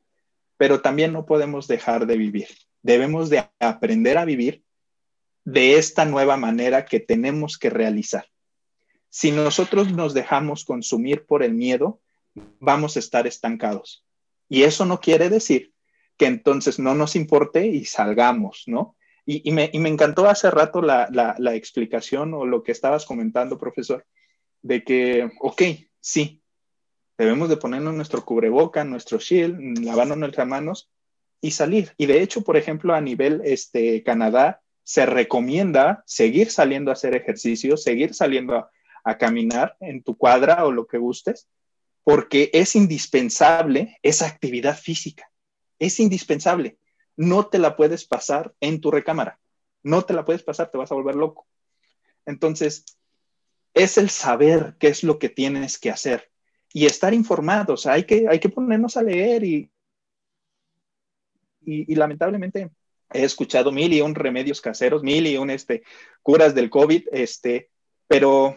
pero 0.59 0.83
también 0.83 1.13
no 1.15 1.25
podemos 1.25 1.67
dejar 1.67 2.07
de 2.07 2.19
vivir. 2.19 2.49
Debemos 2.83 3.31
de 3.31 3.49
aprender 3.61 4.19
a 4.19 4.27
vivir 4.27 4.63
de 5.45 5.77
esta 5.77 6.05
nueva 6.05 6.37
manera 6.37 6.85
que 6.85 7.01
tenemos 7.01 7.57
que 7.57 7.71
realizar. 7.71 8.27
Si 9.09 9.31
nosotros 9.31 9.91
nos 9.93 10.13
dejamos 10.13 10.67
consumir 10.67 11.25
por 11.25 11.43
el 11.43 11.55
miedo, 11.55 12.03
vamos 12.61 12.97
a 12.97 12.99
estar 12.99 13.27
estancados. 13.27 14.05
Y 14.49 14.65
eso 14.65 14.85
no 14.85 15.01
quiere 15.01 15.31
decir 15.31 15.73
que 16.19 16.27
entonces 16.27 16.79
no 16.79 16.95
nos 16.95 17.17
importe 17.17 17.67
y 17.67 17.85
salgamos, 17.85 18.65
¿no? 18.67 18.97
Y, 19.25 19.51
me, 19.53 19.71
encantó 19.75 20.27
hace 20.27 20.51
rato 20.51 20.81
la, 20.81 21.07
la, 21.11 21.55
explicación 21.55 22.33
o 22.33 22.47
lo 22.47 22.63
que 22.63 22.73
estabas 22.73 23.05
comentando, 23.05 23.59
profesor, 23.59 24.07
de 24.63 24.83
que, 24.83 25.31
ok, 25.41 25.63
sí, 26.01 26.43
debemos 27.19 27.49
de 27.49 27.57
ponernos 27.57 27.95
nuestro 27.95 28.25
cubreboca, 28.25 28.85
nuestro 28.85 29.19
shield, 29.19 29.81
lavarnos 29.81 30.17
nuestras 30.17 30.47
manos 30.47 30.89
y 31.41 31.51
salir. 31.51 31.93
Y 31.99 32.07
de 32.07 32.23
hecho, 32.23 32.43
por 32.43 32.57
ejemplo, 32.57 32.95
a 32.95 33.01
nivel 33.01 33.43
este, 33.45 34.03
Canadá, 34.05 34.63
se 34.85 35.05
recomienda 35.05 36.03
seguir 36.07 36.51
saliendo 36.51 36.91
a 36.91 36.95
hacer 36.95 37.15
ejercicio, 37.15 37.77
seguir 37.77 38.15
saliendo 38.15 38.57
a, 38.57 38.71
caminar 39.19 39.75
en 39.81 40.03
tu 40.03 40.19
cuadra 40.19 40.67
o 40.67 40.71
lo 40.71 40.87
que 40.87 40.99
gustes, 40.99 41.49
porque 42.05 42.51
es 42.53 42.77
indispensable 42.77 43.97
esa 44.03 44.27
actividad 44.27 44.77
física. 44.77 45.31
Es 45.79 45.99
indispensable. 45.99 46.77
No 47.17 47.47
te 47.47 47.59
la 47.59 47.75
puedes 47.75 48.05
pasar 48.05 48.55
en 48.61 48.83
tu 48.83 48.91
recámara. 48.91 49.41
No 49.83 50.03
te 50.03 50.13
la 50.13 50.27
puedes 50.27 50.43
pasar, 50.43 50.71
te 50.71 50.77
vas 50.77 50.93
a 50.93 50.95
volver 50.95 51.15
loco. 51.15 51.47
Entonces, 52.27 52.85
es 53.73 53.97
el 53.97 54.11
saber 54.11 54.77
qué 54.79 54.89
es 54.89 55.03
lo 55.03 55.19
que 55.19 55.31
tienes 55.31 55.79
que 55.79 55.91
hacer 55.91 56.31
y 56.73 56.87
estar 56.87 57.15
informados. 57.15 57.87
hay, 57.87 58.05
que, 58.05 58.27
hay 58.29 58.39
que 58.39 58.49
ponernos 58.49 58.97
a 58.97 59.03
leer 59.03 59.45
y, 59.45 59.71
y 61.61 61.95
lamentablemente 61.95 62.71
he 63.13 63.25
escuchado 63.25 63.73
mil 63.73 63.93
y 63.93 64.01
un 64.01 64.15
remedios 64.15 64.61
caseros, 64.61 65.03
mil 65.03 65.27
y 65.27 65.37
un 65.37 65.51
este, 65.51 65.83
curas 66.23 66.55
del 66.55 66.71
COVID, 66.71 67.09
este, 67.13 67.71
pero 68.07 68.57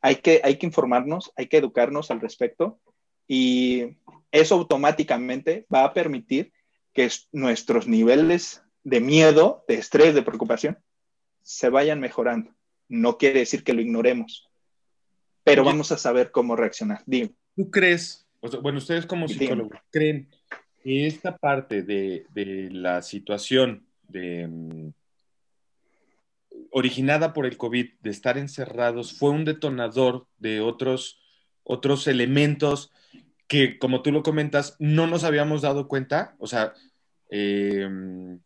hay 0.00 0.16
que, 0.16 0.40
hay 0.42 0.58
que 0.58 0.66
informarnos, 0.66 1.32
hay 1.36 1.46
que 1.48 1.58
educarnos 1.58 2.10
al 2.10 2.20
respecto 2.20 2.80
y 3.26 3.98
eso 4.30 4.54
automáticamente 4.54 5.66
va 5.72 5.84
a 5.84 5.94
permitir 5.94 6.52
que 6.92 7.10
nuestros 7.32 7.86
niveles 7.86 8.62
de 8.84 9.00
miedo, 9.00 9.64
de 9.68 9.74
estrés, 9.74 10.14
de 10.14 10.22
preocupación 10.22 10.78
se 11.42 11.68
vayan 11.68 12.00
mejorando. 12.00 12.54
No 12.88 13.18
quiere 13.18 13.40
decir 13.40 13.64
que 13.64 13.72
lo 13.72 13.80
ignoremos, 13.80 14.45
pero 15.46 15.62
vamos 15.62 15.92
a 15.92 15.96
saber 15.96 16.32
cómo 16.32 16.56
reaccionar. 16.56 17.04
¿Tú 17.54 17.70
crees, 17.70 18.26
bueno, 18.62 18.78
ustedes 18.78 19.06
como 19.06 19.28
psicólogos, 19.28 19.78
creen 19.92 20.28
esta 20.84 21.36
parte 21.36 21.84
de, 21.84 22.26
la 22.72 23.00
situación 23.00 23.86
de, 24.08 24.48
mm, 24.48 24.92
originada 26.72 27.32
por 27.32 27.46
el 27.46 27.56
COVID, 27.56 27.90
de 28.00 28.10
estar 28.10 28.38
encerrados, 28.38 29.16
fue 29.16 29.30
un 29.30 29.44
detonador 29.44 30.26
de 30.38 30.60
otros, 30.60 31.20
otros 31.62 32.08
elementos 32.08 32.90
que, 33.46 33.78
como 33.78 34.02
tú 34.02 34.10
lo 34.10 34.24
comentas, 34.24 34.74
no 34.80 35.06
nos 35.06 35.22
habíamos 35.22 35.62
dado 35.62 35.86
cuenta. 35.86 36.34
O 36.40 36.48
sea, 36.48 36.74
em, 37.30 38.40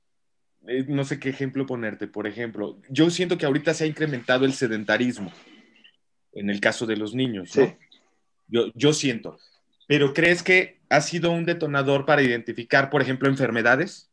eh, 0.69 0.85
no 0.87 1.05
sé 1.05 1.19
qué 1.19 1.31
ejemplo 1.31 1.65
ponerte. 1.65 2.09
Por 2.09 2.27
ejemplo, 2.27 2.79
yo 2.91 3.09
siento 3.09 3.39
que 3.39 3.47
ahorita 3.47 3.73
se 3.73 3.85
ha 3.85 3.87
incrementado 3.87 4.45
el 4.45 4.53
sedentarismo 4.53 5.33
en 6.33 6.51
el 6.51 6.61
caso 6.61 6.87
de 6.87 6.97
los 6.97 7.14
niños. 7.14 7.53
Yo, 8.49 8.72
yo 8.74 8.93
siento. 8.93 9.39
Pero 9.87 10.14
¿crees 10.14 10.43
que 10.43 10.81
ha 10.89 11.01
sido 11.01 11.31
un 11.31 11.45
detonador 11.45 12.07
para 12.07 12.22
identificar, 12.22 12.91
por 12.91 13.03
ejemplo, 13.03 13.28
enfermedades? 13.28 14.11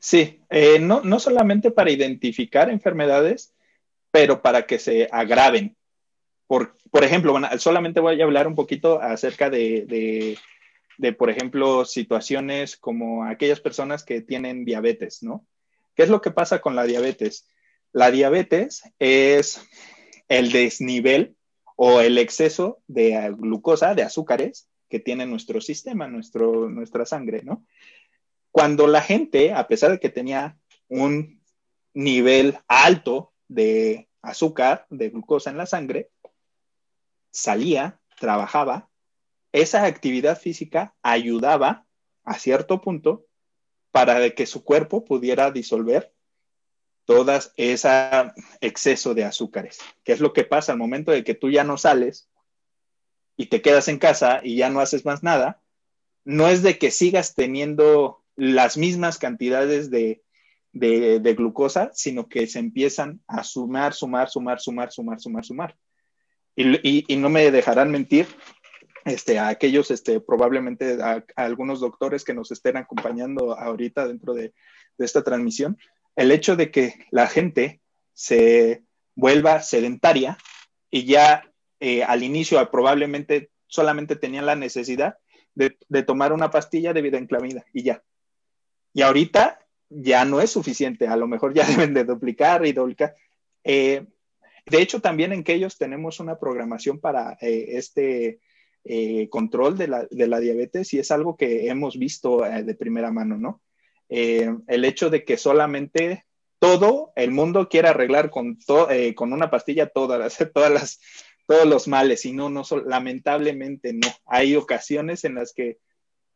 Sí, 0.00 0.42
eh, 0.50 0.78
no, 0.78 1.00
no 1.02 1.18
solamente 1.18 1.70
para 1.70 1.90
identificar 1.90 2.68
enfermedades, 2.68 3.54
pero 4.10 4.42
para 4.42 4.66
que 4.66 4.78
se 4.78 5.08
agraven. 5.10 5.76
Por, 6.46 6.76
por 6.90 7.04
ejemplo, 7.04 7.32
bueno, 7.32 7.48
solamente 7.58 8.00
voy 8.00 8.20
a 8.20 8.24
hablar 8.24 8.46
un 8.46 8.54
poquito 8.54 9.00
acerca 9.00 9.48
de, 9.48 9.86
de, 9.86 10.38
de, 10.98 11.12
por 11.14 11.30
ejemplo, 11.30 11.86
situaciones 11.86 12.76
como 12.76 13.24
aquellas 13.24 13.60
personas 13.60 14.04
que 14.04 14.20
tienen 14.20 14.66
diabetes, 14.66 15.22
¿no? 15.22 15.46
¿Qué 15.94 16.02
es 16.02 16.10
lo 16.10 16.20
que 16.20 16.30
pasa 16.30 16.60
con 16.60 16.76
la 16.76 16.84
diabetes? 16.84 17.48
La 17.94 18.10
diabetes 18.10 18.82
es 18.98 19.64
el 20.26 20.50
desnivel 20.50 21.36
o 21.76 22.00
el 22.00 22.18
exceso 22.18 22.82
de 22.88 23.32
glucosa, 23.38 23.94
de 23.94 24.02
azúcares 24.02 24.68
que 24.88 24.98
tiene 24.98 25.26
nuestro 25.26 25.60
sistema, 25.60 26.08
nuestro, 26.08 26.68
nuestra 26.68 27.06
sangre, 27.06 27.42
¿no? 27.44 27.64
Cuando 28.50 28.88
la 28.88 29.00
gente, 29.00 29.52
a 29.52 29.68
pesar 29.68 29.92
de 29.92 30.00
que 30.00 30.08
tenía 30.08 30.58
un 30.88 31.40
nivel 31.92 32.58
alto 32.66 33.32
de 33.46 34.08
azúcar, 34.22 34.86
de 34.90 35.10
glucosa 35.10 35.50
en 35.50 35.56
la 35.56 35.66
sangre, 35.66 36.10
salía, 37.30 38.00
trabajaba, 38.18 38.90
esa 39.52 39.84
actividad 39.84 40.36
física 40.36 40.96
ayudaba 41.00 41.86
a 42.24 42.40
cierto 42.40 42.80
punto 42.80 43.24
para 43.92 44.30
que 44.30 44.46
su 44.46 44.64
cuerpo 44.64 45.04
pudiera 45.04 45.52
disolver 45.52 46.13
todas 47.04 47.52
ese 47.56 47.88
exceso 48.60 49.14
de 49.14 49.24
azúcares, 49.24 49.78
que 50.04 50.12
es 50.12 50.20
lo 50.20 50.32
que 50.32 50.44
pasa 50.44 50.72
al 50.72 50.78
momento 50.78 51.12
de 51.12 51.24
que 51.24 51.34
tú 51.34 51.50
ya 51.50 51.64
no 51.64 51.76
sales 51.76 52.28
y 53.36 53.46
te 53.46 53.62
quedas 53.62 53.88
en 53.88 53.98
casa 53.98 54.40
y 54.42 54.56
ya 54.56 54.70
no 54.70 54.80
haces 54.80 55.04
más 55.04 55.22
nada, 55.22 55.60
no 56.24 56.48
es 56.48 56.62
de 56.62 56.78
que 56.78 56.90
sigas 56.90 57.34
teniendo 57.34 58.22
las 58.36 58.76
mismas 58.76 59.18
cantidades 59.18 59.90
de, 59.90 60.22
glucosa, 60.72 61.90
sino 61.94 62.28
que 62.28 62.46
se 62.46 62.58
empiezan 62.58 63.20
a 63.26 63.44
sumar, 63.44 63.92
sumar, 63.94 64.30
sumar, 64.30 64.60
sumar, 64.60 64.90
sumar, 64.90 65.20
sumar, 65.20 65.44
sumar. 65.44 65.76
Y, 66.56 67.16
no 67.16 67.28
me 67.28 67.50
dejarán 67.50 67.90
mentir 67.90 68.26
este, 69.04 69.38
a 69.38 69.48
aquellos, 69.48 69.90
este, 69.90 70.20
probablemente 70.20 71.02
a, 71.02 71.24
algunos 71.36 71.80
doctores 71.80 72.24
que 72.24 72.34
nos 72.34 72.50
estén 72.50 72.76
acompañando 72.76 73.58
ahorita 73.58 74.06
dentro 74.06 74.32
de, 74.32 74.54
de 74.96 75.04
esta 75.04 75.22
transmisión, 75.22 75.76
el 76.16 76.30
hecho 76.30 76.56
de 76.56 76.70
que 76.70 77.06
la 77.10 77.26
gente 77.26 77.80
se 78.12 78.84
vuelva 79.14 79.62
sedentaria 79.62 80.38
y 80.90 81.04
ya 81.04 81.50
eh, 81.80 82.02
al 82.04 82.22
inicio 82.22 82.70
probablemente 82.70 83.50
solamente 83.66 84.16
tenían 84.16 84.46
la 84.46 84.56
necesidad 84.56 85.18
de, 85.54 85.76
tomar 86.02 86.32
una 86.32 86.50
pastilla 86.50 86.92
de 86.92 87.02
vida 87.02 87.18
enclamida 87.18 87.64
y 87.72 87.82
ya. 87.82 88.02
Y 88.92 89.02
ahorita 89.02 89.60
ya 89.88 90.24
no 90.24 90.40
es 90.40 90.50
suficiente, 90.50 91.06
a 91.06 91.16
lo 91.16 91.26
mejor 91.26 91.54
ya 91.54 91.66
deben 91.66 91.94
de 91.94 92.04
duplicar 92.04 92.64
y 92.66 92.72
duplicar. 92.72 93.14
Eh, 93.62 94.06
de 94.66 94.82
hecho, 94.82 95.00
también 95.00 95.32
en 95.32 95.44
que 95.44 95.54
ellos 95.54 95.76
tenemos 95.76 96.20
una 96.20 96.38
programación 96.38 97.00
para 97.00 97.36
eh, 97.40 97.76
este, 97.76 98.40
control 99.30 99.76
de 99.76 99.88
la, 99.88 100.06
de 100.10 100.26
la, 100.26 100.40
diabetes 100.40 100.92
y 100.94 100.98
es 100.98 101.10
algo 101.10 101.36
que 101.36 101.68
hemos 101.68 101.98
visto 101.98 102.42
de 102.42 102.74
primera 102.74 103.10
mano, 103.10 103.36
¿no? 103.36 103.62
Eh, 104.08 104.54
el 104.66 104.84
hecho 104.84 105.10
de 105.10 105.24
que 105.24 105.36
solamente 105.36 106.24
todo 106.58 107.12
el 107.16 107.30
mundo 107.30 107.68
quiere 107.68 107.88
arreglar 107.88 108.30
con, 108.30 108.58
con 109.14 109.32
una 109.32 109.50
pastilla 109.50 109.88
todas 109.88 110.18
las, 110.18 110.38
todas 110.54 110.72
las, 110.72 111.00
todos 111.46 111.66
los 111.66 111.88
males 111.88 112.24
y 112.24 112.32
no, 112.32 112.48
no, 112.50 112.62
lamentablemente 112.86 113.92
no. 113.92 114.08
Hay 114.26 114.56
ocasiones 114.56 115.24
en 115.24 115.34
las 115.34 115.52
que 115.52 115.78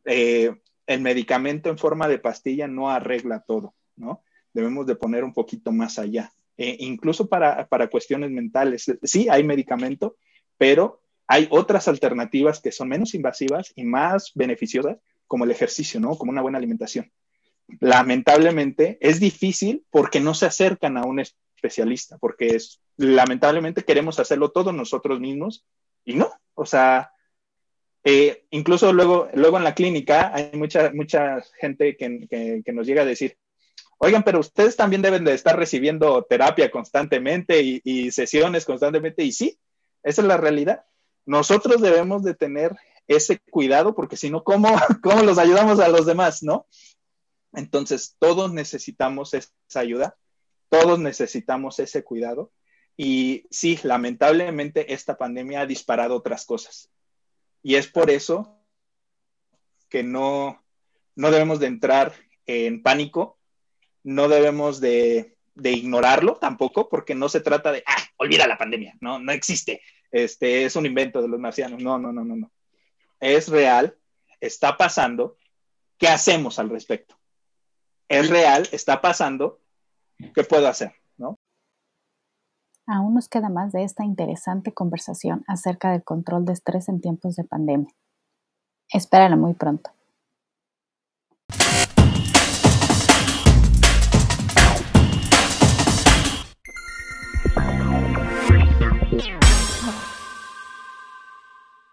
el 0.05 1.01
medicamento 1.01 1.69
en 1.69 1.79
forma 1.79 2.09
de 2.09 2.19
pastilla 2.19 2.67
no 2.67 2.91
arregla 2.91 3.45
todo, 3.47 3.75
¿no? 3.97 4.23
Debemos 4.55 4.87
de 4.87 4.97
poner 4.97 5.23
un 5.25 5.35
poquito 5.35 5.71
más 5.71 5.99
allá. 5.99 6.33
incluso 6.57 7.29
para, 7.29 7.69
para 7.69 7.89
cuestiones 7.89 8.31
mentales. 8.31 8.87
Sí, 9.03 9.29
hay 9.29 9.45
medicamento, 9.45 10.17
pero 10.57 11.01
hay 11.29 11.47
otras 11.51 11.87
alternativas 11.89 12.61
que 12.61 12.73
son 12.73 12.89
menos 12.89 13.15
invasivas 13.15 13.73
y 13.77 13.85
más 13.85 14.33
beneficiosas, 14.35 14.97
como 15.27 15.45
el 15.45 15.51
ejercicio, 15.51 16.01
¿no? 16.01 16.17
Como 16.17 16.33
una 16.33 16.41
buena 16.41 16.57
alimentación. 16.57 17.13
Lamentablemente 17.81 18.99
es 19.01 19.21
difícil 19.21 19.85
porque 19.91 20.21
no 20.21 20.35
se 20.35 20.47
acercan 20.47 20.97
a 20.97 21.05
un 21.05 21.21
especialista, 21.21 22.19
porque 22.19 22.49
es, 22.57 22.81
lamentablemente 22.97 23.85
queremos 23.85 24.19
hacerlo 24.19 24.51
todos 24.51 24.75
nosotros 24.75 25.21
mismos 25.21 25.65
y 26.05 26.15
no, 26.15 26.31
o 26.55 26.65
sea, 26.65 27.13
eh, 28.05 28.47
incluso 28.51 28.93
luego, 28.93 29.29
luego 29.35 29.59
en 29.59 29.65
la 29.65 29.75
clínica 29.75 30.33
hay 30.35 30.51
mucha, 30.55 30.91
mucha 30.95 31.43
gente 31.61 31.97
que, 31.97 32.63
nos 32.73 32.87
llega 32.87 33.03
a 33.03 33.07
decir, 33.07 33.37
oigan, 33.99 34.23
pero 34.23 34.41
ustedes 34.41 34.77
también 34.77 35.03
deben 35.03 35.25
de 35.25 35.35
estar 35.35 35.59
recibiendo 35.59 36.23
terapia 36.23 36.71
constantemente 36.71 37.61
y, 37.61 37.81
y 37.85 38.11
sesiones 38.13 38.65
constantemente, 38.65 39.25
y 39.25 39.33
sí, 39.33 39.59
esa 40.03 40.23
es 40.23 40.29
la 40.29 40.37
realidad 40.37 40.85
nosotros 41.29 41.83
debemos 41.83 42.25
de 42.25 42.35
tener 42.35 42.75
ese 43.07 43.39
cuidado 43.51 43.95
porque 43.95 44.17
si 44.17 44.31
no, 44.31 44.43
¿cómo, 44.43 44.69
¿cómo 45.03 45.23
los 45.23 45.37
ayudamos 45.37 45.79
a 45.79 45.89
los 45.89 46.07
demás, 46.07 46.43
no? 46.43 46.67
Entonces, 47.59 48.17
todos 48.19 48.53
necesitamos 48.53 49.35
esa 49.35 49.51
ayuda, 49.75 50.17
todos 50.69 50.99
necesitamos 50.99 51.79
ese 51.79 52.05
cuidado. 52.05 52.53
Y 52.97 53.47
sí, 53.51 53.79
lamentablemente 53.83 54.93
esta 54.93 55.17
pandemia 55.19 55.61
ha 55.61 55.67
disparado 55.67 56.17
otras 56.17 56.47
cosas. 56.47 56.91
Y 57.63 57.75
es 57.75 57.87
por 57.87 58.11
eso 58.11 58.61
que 59.89 60.03
no, 60.03 60.65
no 61.17 61.31
debemos 61.31 61.61
de 61.61 61.67
entrar 61.67 62.15
en 62.47 62.83
pánico, 62.83 63.39
no 64.03 64.29
debemos 64.29 64.81
de, 64.81 65.37
de 65.55 65.73
ignorarlo 65.73 66.37
tampoco, 66.37 66.89
porque 66.89 67.15
no 67.15 67.29
se 67.29 67.41
trata 67.41 67.73
de, 67.73 67.83
ah, 67.87 68.03
olvida 68.17 68.47
la 68.47 68.59
pandemia, 68.59 68.97
no, 69.01 69.19
no 69.19 69.33
existe 69.33 69.83
este, 70.11 70.65
es 70.65 70.77
un 70.77 70.87
invento 70.87 71.21
de 71.21 71.29
los 71.29 71.41
marcianos. 71.41 71.83
No, 71.83 71.99
no, 71.99 72.13
no, 72.13 72.25
no, 72.25 72.37
no. 72.37 72.53
Es 73.21 73.49
real, 73.49 73.97
está 74.41 74.77
pasando. 74.77 75.37
¿Qué 75.99 76.09
hacemos 76.09 76.59
al 76.59 76.71
respecto? 76.71 77.18
Es 78.09 78.31
real, 78.31 78.69
está 78.73 79.01
pasando. 79.01 79.61
¿Qué 80.35 80.43
puedo 80.45 80.67
hacer? 80.67 80.93
¿No? 81.17 81.37
Aún 82.87 83.15
nos 83.15 83.29
queda 83.29 83.51
más 83.51 83.73
de 83.73 83.85
esta 83.85 84.05
interesante 84.05 84.73
conversación 84.73 85.45
acerca 85.47 85.93
del 85.93 86.03
control 86.03 86.45
de 86.45 86.55
estrés 86.55 86.89
en 86.89 87.01
tiempos 87.01 87.37
de 87.37 87.45
pandemia. 87.45 87.93
Espérala 88.91 89.37
muy 89.37 89.55
pronto. 89.55 89.91